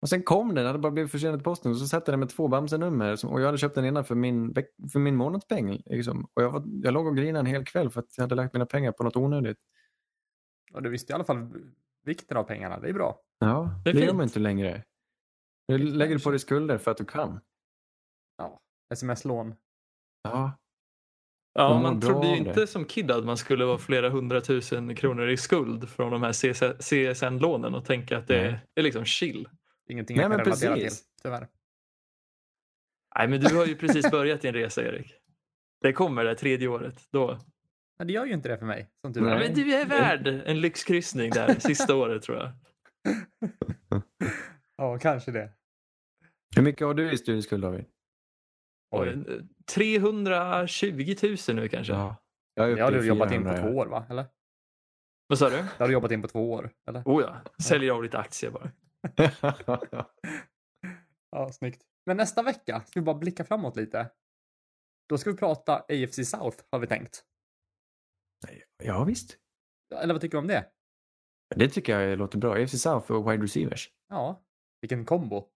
[0.02, 2.28] Och sen kom den, hade bara blivit försenad i posten och så satt där med
[2.28, 4.54] två Bamse-nummer och jag hade köpt den ena för min,
[4.92, 5.82] för min månadspeng.
[5.86, 6.28] Liksom.
[6.34, 8.52] Och jag, var, jag låg och grinade en hel kväll för att jag hade lagt
[8.52, 9.58] mina pengar på något onödigt.
[10.74, 11.48] Och du visste i alla fall
[12.04, 13.20] vikten av pengarna, det är bra.
[13.38, 14.84] Ja, Det det, är gör man inte längre.
[15.68, 17.40] Du lägger på dig skulder för att du kan.
[18.38, 18.60] Ja.
[18.94, 19.54] Sms-lån.
[20.22, 20.52] Ja,
[21.58, 25.36] Ja, man trodde ju inte som kid att man skulle vara flera hundratusen kronor i
[25.36, 26.32] skuld från de här
[26.82, 28.60] CSN-lånen och tänka att det Nej.
[28.74, 29.48] är liksom chill.
[29.88, 31.04] Ingenting Nej, jag kan men relatera till, precis.
[31.22, 31.48] tyvärr.
[33.18, 35.14] Nej, men du har ju precis börjat din resa, Erik.
[35.80, 37.02] Det kommer det tredje året.
[37.10, 37.38] Då.
[37.98, 39.38] Men det gör ju inte det för mig, som tur är.
[39.38, 39.46] Nej.
[39.48, 42.52] men du är värd en lyxkryssning där sista året tror jag.
[44.76, 45.52] Ja, kanske det.
[46.56, 47.84] hur mycket har du i studieskuld David?
[48.96, 49.14] Eh,
[49.74, 51.92] 320 000 nu kanske.
[51.92, 52.16] Ja.
[52.54, 54.06] Jag Det har du jobbat in på 400, två år, va?
[54.10, 54.24] Eller?
[55.26, 55.56] Vad sa du?
[55.56, 57.02] Det har du jobbat in på två år, eller?
[57.04, 58.70] Oh ja, säljer av lite aktier bara.
[59.66, 60.10] ja.
[61.30, 61.82] Ja, snyggt.
[62.06, 64.10] Men nästa vecka ska vi bara blicka framåt lite.
[65.08, 67.24] Då ska vi prata AFC South, har vi tänkt.
[68.82, 69.36] Ja, visst.
[70.02, 70.66] Eller vad tycker du om det?
[71.56, 72.54] Det tycker jag låter bra.
[72.54, 73.90] AFC South och wide receivers.
[74.08, 74.42] Ja,
[74.80, 75.48] vilken kombo.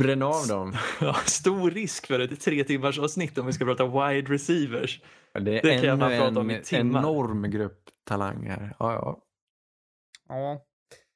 [0.00, 0.72] Bränn av dem.
[1.00, 5.02] Ja, stor risk för ett tre timmars avsnitt om vi ska prata wide receivers.
[5.32, 7.00] Det är Det kan bara prata om i en timmar.
[7.00, 8.76] enorm grupp talanger.
[8.78, 9.22] Ja, ja.
[10.28, 10.66] Ja,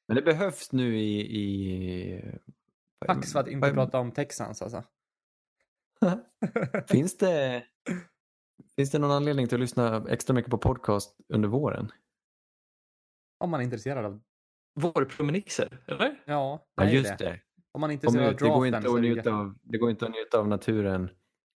[0.07, 1.19] Men det behövs nu i...
[1.19, 2.21] i...
[3.05, 4.83] tack för att inte prata om Texans alltså.
[6.87, 7.63] Finns det,
[8.75, 11.91] finns det någon anledning till att lyssna extra mycket på podcast under våren?
[13.39, 14.21] Om man är intresserad av...
[14.79, 16.21] Vårpromenixer, eller?
[16.25, 17.25] Ja, Ja, det just det.
[17.25, 17.39] det.
[17.71, 18.39] Om man är intresserad av ut.
[18.39, 21.09] Det, går draften inte det av, det går inte att njuta av naturen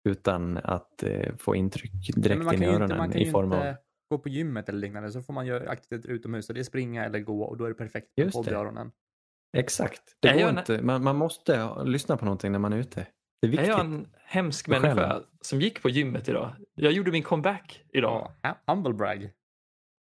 [0.09, 3.31] utan att eh, få intryck direkt man in i öronen inte, man kan i ju
[3.31, 3.57] form av...
[3.57, 3.77] inte
[4.09, 7.05] gå på gymmet eller liknande så får man göra aktiviteter utomhus och det är springa
[7.05, 8.31] eller gå och då är det perfekt det.
[8.31, 8.91] poddöronen.
[9.57, 10.01] Exakt.
[10.19, 10.81] Det går jag en- inte.
[10.81, 13.07] Man, man måste lyssna på någonting när man är ute.
[13.41, 16.55] Det är Är jag en hemsk människa som gick på gymmet idag?
[16.75, 18.31] Jag gjorde min comeback idag.
[18.41, 19.29] Ja, humble brag.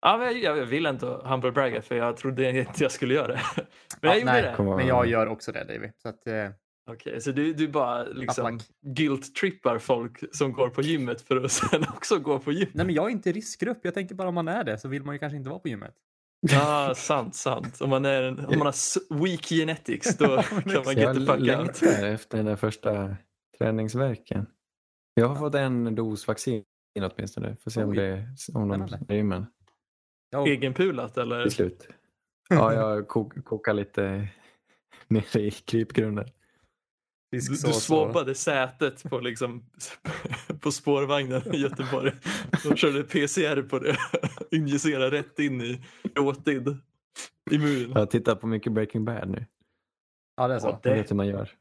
[0.01, 3.27] Ja, men jag, jag vill inte humble bragga för jag trodde inte jag skulle göra
[3.27, 3.41] det.
[4.01, 4.63] Men jag Ja, gjorde nej, det.
[4.63, 5.91] Men jag gör också det David.
[6.01, 6.49] Så att, eh,
[6.91, 11.83] Okej, så du, du bara liksom guilt-trippar folk som går på gymmet för att sen
[11.89, 12.73] också gå på gymmet.
[12.73, 13.79] nej men jag är inte i riskgrupp.
[13.81, 15.67] Jag tänker bara om man är det så vill man ju kanske inte vara på
[15.67, 15.95] gymmet.
[16.41, 17.81] Ja, sant, sant.
[17.81, 21.19] Om man, är en, om man har weak genetics då kan man jag get the
[21.19, 21.39] fuck out.
[21.39, 23.15] längtar efter den där första
[23.57, 24.45] träningsverken.
[25.13, 26.63] Jag har fått en dos vaccin
[26.99, 27.55] åtminstone.
[27.55, 29.45] Får se om det om de men
[30.29, 31.43] Jag, Egenpulat eller?
[31.43, 31.87] till slut.
[32.49, 34.27] Ja, jag kok, kokar lite
[35.07, 36.25] nere i krypgrunden.
[37.31, 39.63] Du, du och- swabbade sätet på, liksom,
[40.61, 42.11] på spårvagnen i Göteborg.
[42.63, 43.97] De körde PCR på det.
[44.51, 45.81] Injicerade rätt in i
[46.15, 46.77] råtid
[47.51, 47.91] i muren.
[47.95, 49.45] Jag tittar på mycket Breaking Bad nu.
[50.37, 50.67] Ja, det är så.
[50.67, 51.51] Ja, Jag det- vet hur man gör.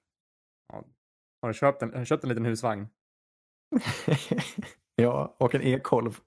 [1.43, 2.89] Har du köpt en, har du köpt en liten husvagn?
[4.97, 6.19] ja, och en e-kolv.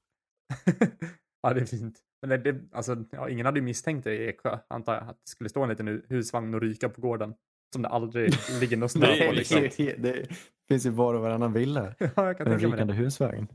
[1.41, 1.99] ja, det är fint.
[2.22, 5.18] Men det, det, alltså, ja, ingen hade ju misstänkt det i Eksjö, antar jag, att
[5.26, 7.34] det skulle stå en liten hu- husvagn och ryka på gården.
[7.74, 9.32] Som det aldrig ligger någon snö på.
[9.32, 9.62] Liksom.
[9.62, 10.28] det, det
[10.68, 11.95] finns ju var och varannan villa.
[12.00, 13.48] ja, jag kan En rykande husvagn.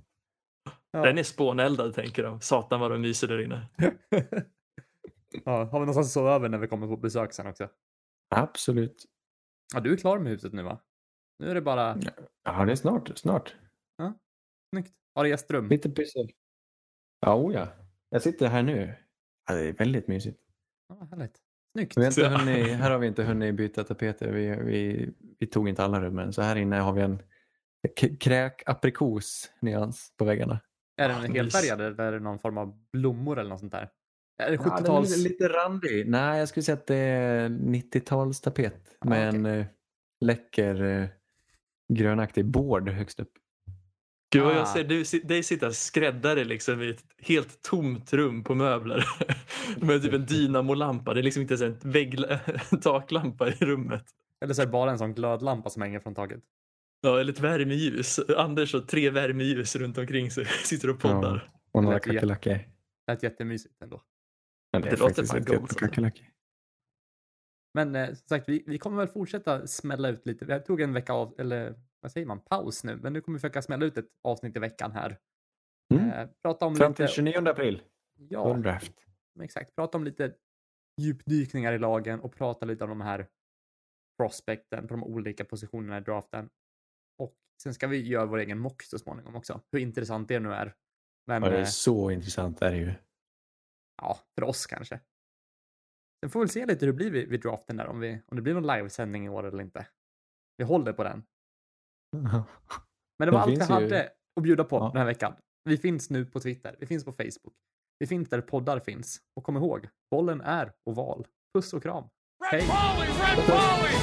[0.91, 1.03] Ja.
[1.03, 2.41] Den är spåneldad tänker de.
[2.41, 3.67] Satan vad de myser där inne.
[5.45, 7.69] ja, har vi någonstans att sova över när vi kommer på besök sen också?
[8.35, 9.05] Absolut.
[9.75, 10.81] Ja, du är klar med huset nu va?
[11.39, 11.99] Nu är det bara
[12.45, 13.19] Ja, det är snart.
[13.19, 13.57] Snart.
[14.75, 14.93] snyggt.
[15.15, 15.69] Har du gästrum?
[15.69, 16.31] Lite pyssel.
[17.21, 17.69] Ja, oh ja.
[18.09, 18.95] Jag sitter här nu.
[19.47, 20.41] Ja, det är väldigt mysigt.
[20.89, 21.48] Ja, härligt.
[21.79, 21.97] Snyggt.
[21.97, 24.29] Vi har inte hunnit, här har vi inte hunnit byta tapeter.
[24.33, 26.33] Vi, vi, vi tog inte alla rummen.
[26.33, 27.23] Så här inne har vi en
[28.21, 30.61] kräk-aprikos-nyans på väggarna.
[30.97, 33.89] Är Ah, den helfärgad eller är det någon form av blommor eller något sånt där?
[34.43, 35.17] Är det Ja, den är 70-tals?
[35.25, 36.09] lite, randig.
[36.09, 39.39] Nej, jag skulle säga att det är 90-talstapet Ja, med okej.
[39.41, 39.67] en eh,
[40.21, 41.07] läcker eh,
[41.93, 43.33] grönaktig board högst upp.
[44.31, 44.57] Gud vad Ah.
[44.57, 49.05] jag ser du, dig sitta skräddare liksom i ett helt tomt rum på möbler.
[49.87, 51.15] Med typ en dynamolampa.
[51.15, 52.19] Det är liksom inte ens en vägg,
[52.83, 54.05] taklampa i rummet.
[54.45, 56.41] Eller så är det bara en sån glödlampa som hänger från taket.
[57.01, 58.19] Ja, eller ett värmeljus.
[58.37, 61.51] Anders och tre värmeljus runt omkring sig sitter och poddar.
[61.73, 62.51] Och några kackerlackor.
[62.53, 62.65] Det
[63.13, 64.03] lät jättemysigt ändå.
[64.73, 65.77] Men Det låter fan gott.
[67.75, 70.45] Men eh, som sagt, vi, vi kommer väl fortsätta smälla ut lite.
[70.49, 72.97] Jag tog en vecka av, eller vad säger man, paus nu.
[72.97, 75.19] Men nu kommer vi försöka smälla ut ett avsnitt i veckan här.
[75.95, 76.11] Mm.
[76.11, 77.15] Eh, prata om Fram till lite...
[77.15, 77.83] 29 april.
[78.15, 78.93] Ja, Draft.
[79.43, 79.75] exakt.
[79.75, 80.35] Prata om lite
[81.01, 83.27] djupdykningar i lagen och prata lite om de här
[84.19, 86.51] prospekten på de olika positionerna i draften.
[87.19, 89.61] Och sen ska vi göra vår egen mock så småningom också.
[89.73, 90.75] Hur intressant det nu är.
[91.27, 92.93] Men Ja, det är eh, så intressant är det ju.
[94.03, 95.01] ja, för oss kanske.
[96.21, 98.37] Sen får vi se lite hur det blir vid, vid draften där, om, vi, om
[98.37, 99.87] det blir någon livesändning i år eller inte.
[100.57, 101.23] Vi håller på den.
[102.13, 104.89] Men det var Det allt vi ju- hade att bjuda på Ja.
[104.93, 105.35] den här veckan.
[105.65, 107.55] Vi finns nu på Twitter, vi finns på Facebook,
[107.99, 109.19] vi finns där poddar finns.
[109.37, 111.27] Och kom ihåg, bollen är oval.
[111.55, 112.05] Puss och kram.
[112.53, 112.69] Red red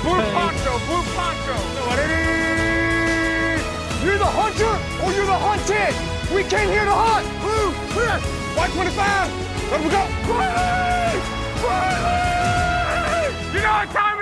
[0.03, 1.55] blue poncho, blue poncho.
[4.05, 5.93] You're the hunter or you're the hunted.
[6.35, 7.25] We came here to hunt.
[7.43, 8.17] Blue, clear.
[8.57, 9.29] White 25.
[9.71, 10.03] Let we go.
[10.29, 11.17] Riley!
[11.63, 13.27] Riley!
[13.53, 14.14] You know what time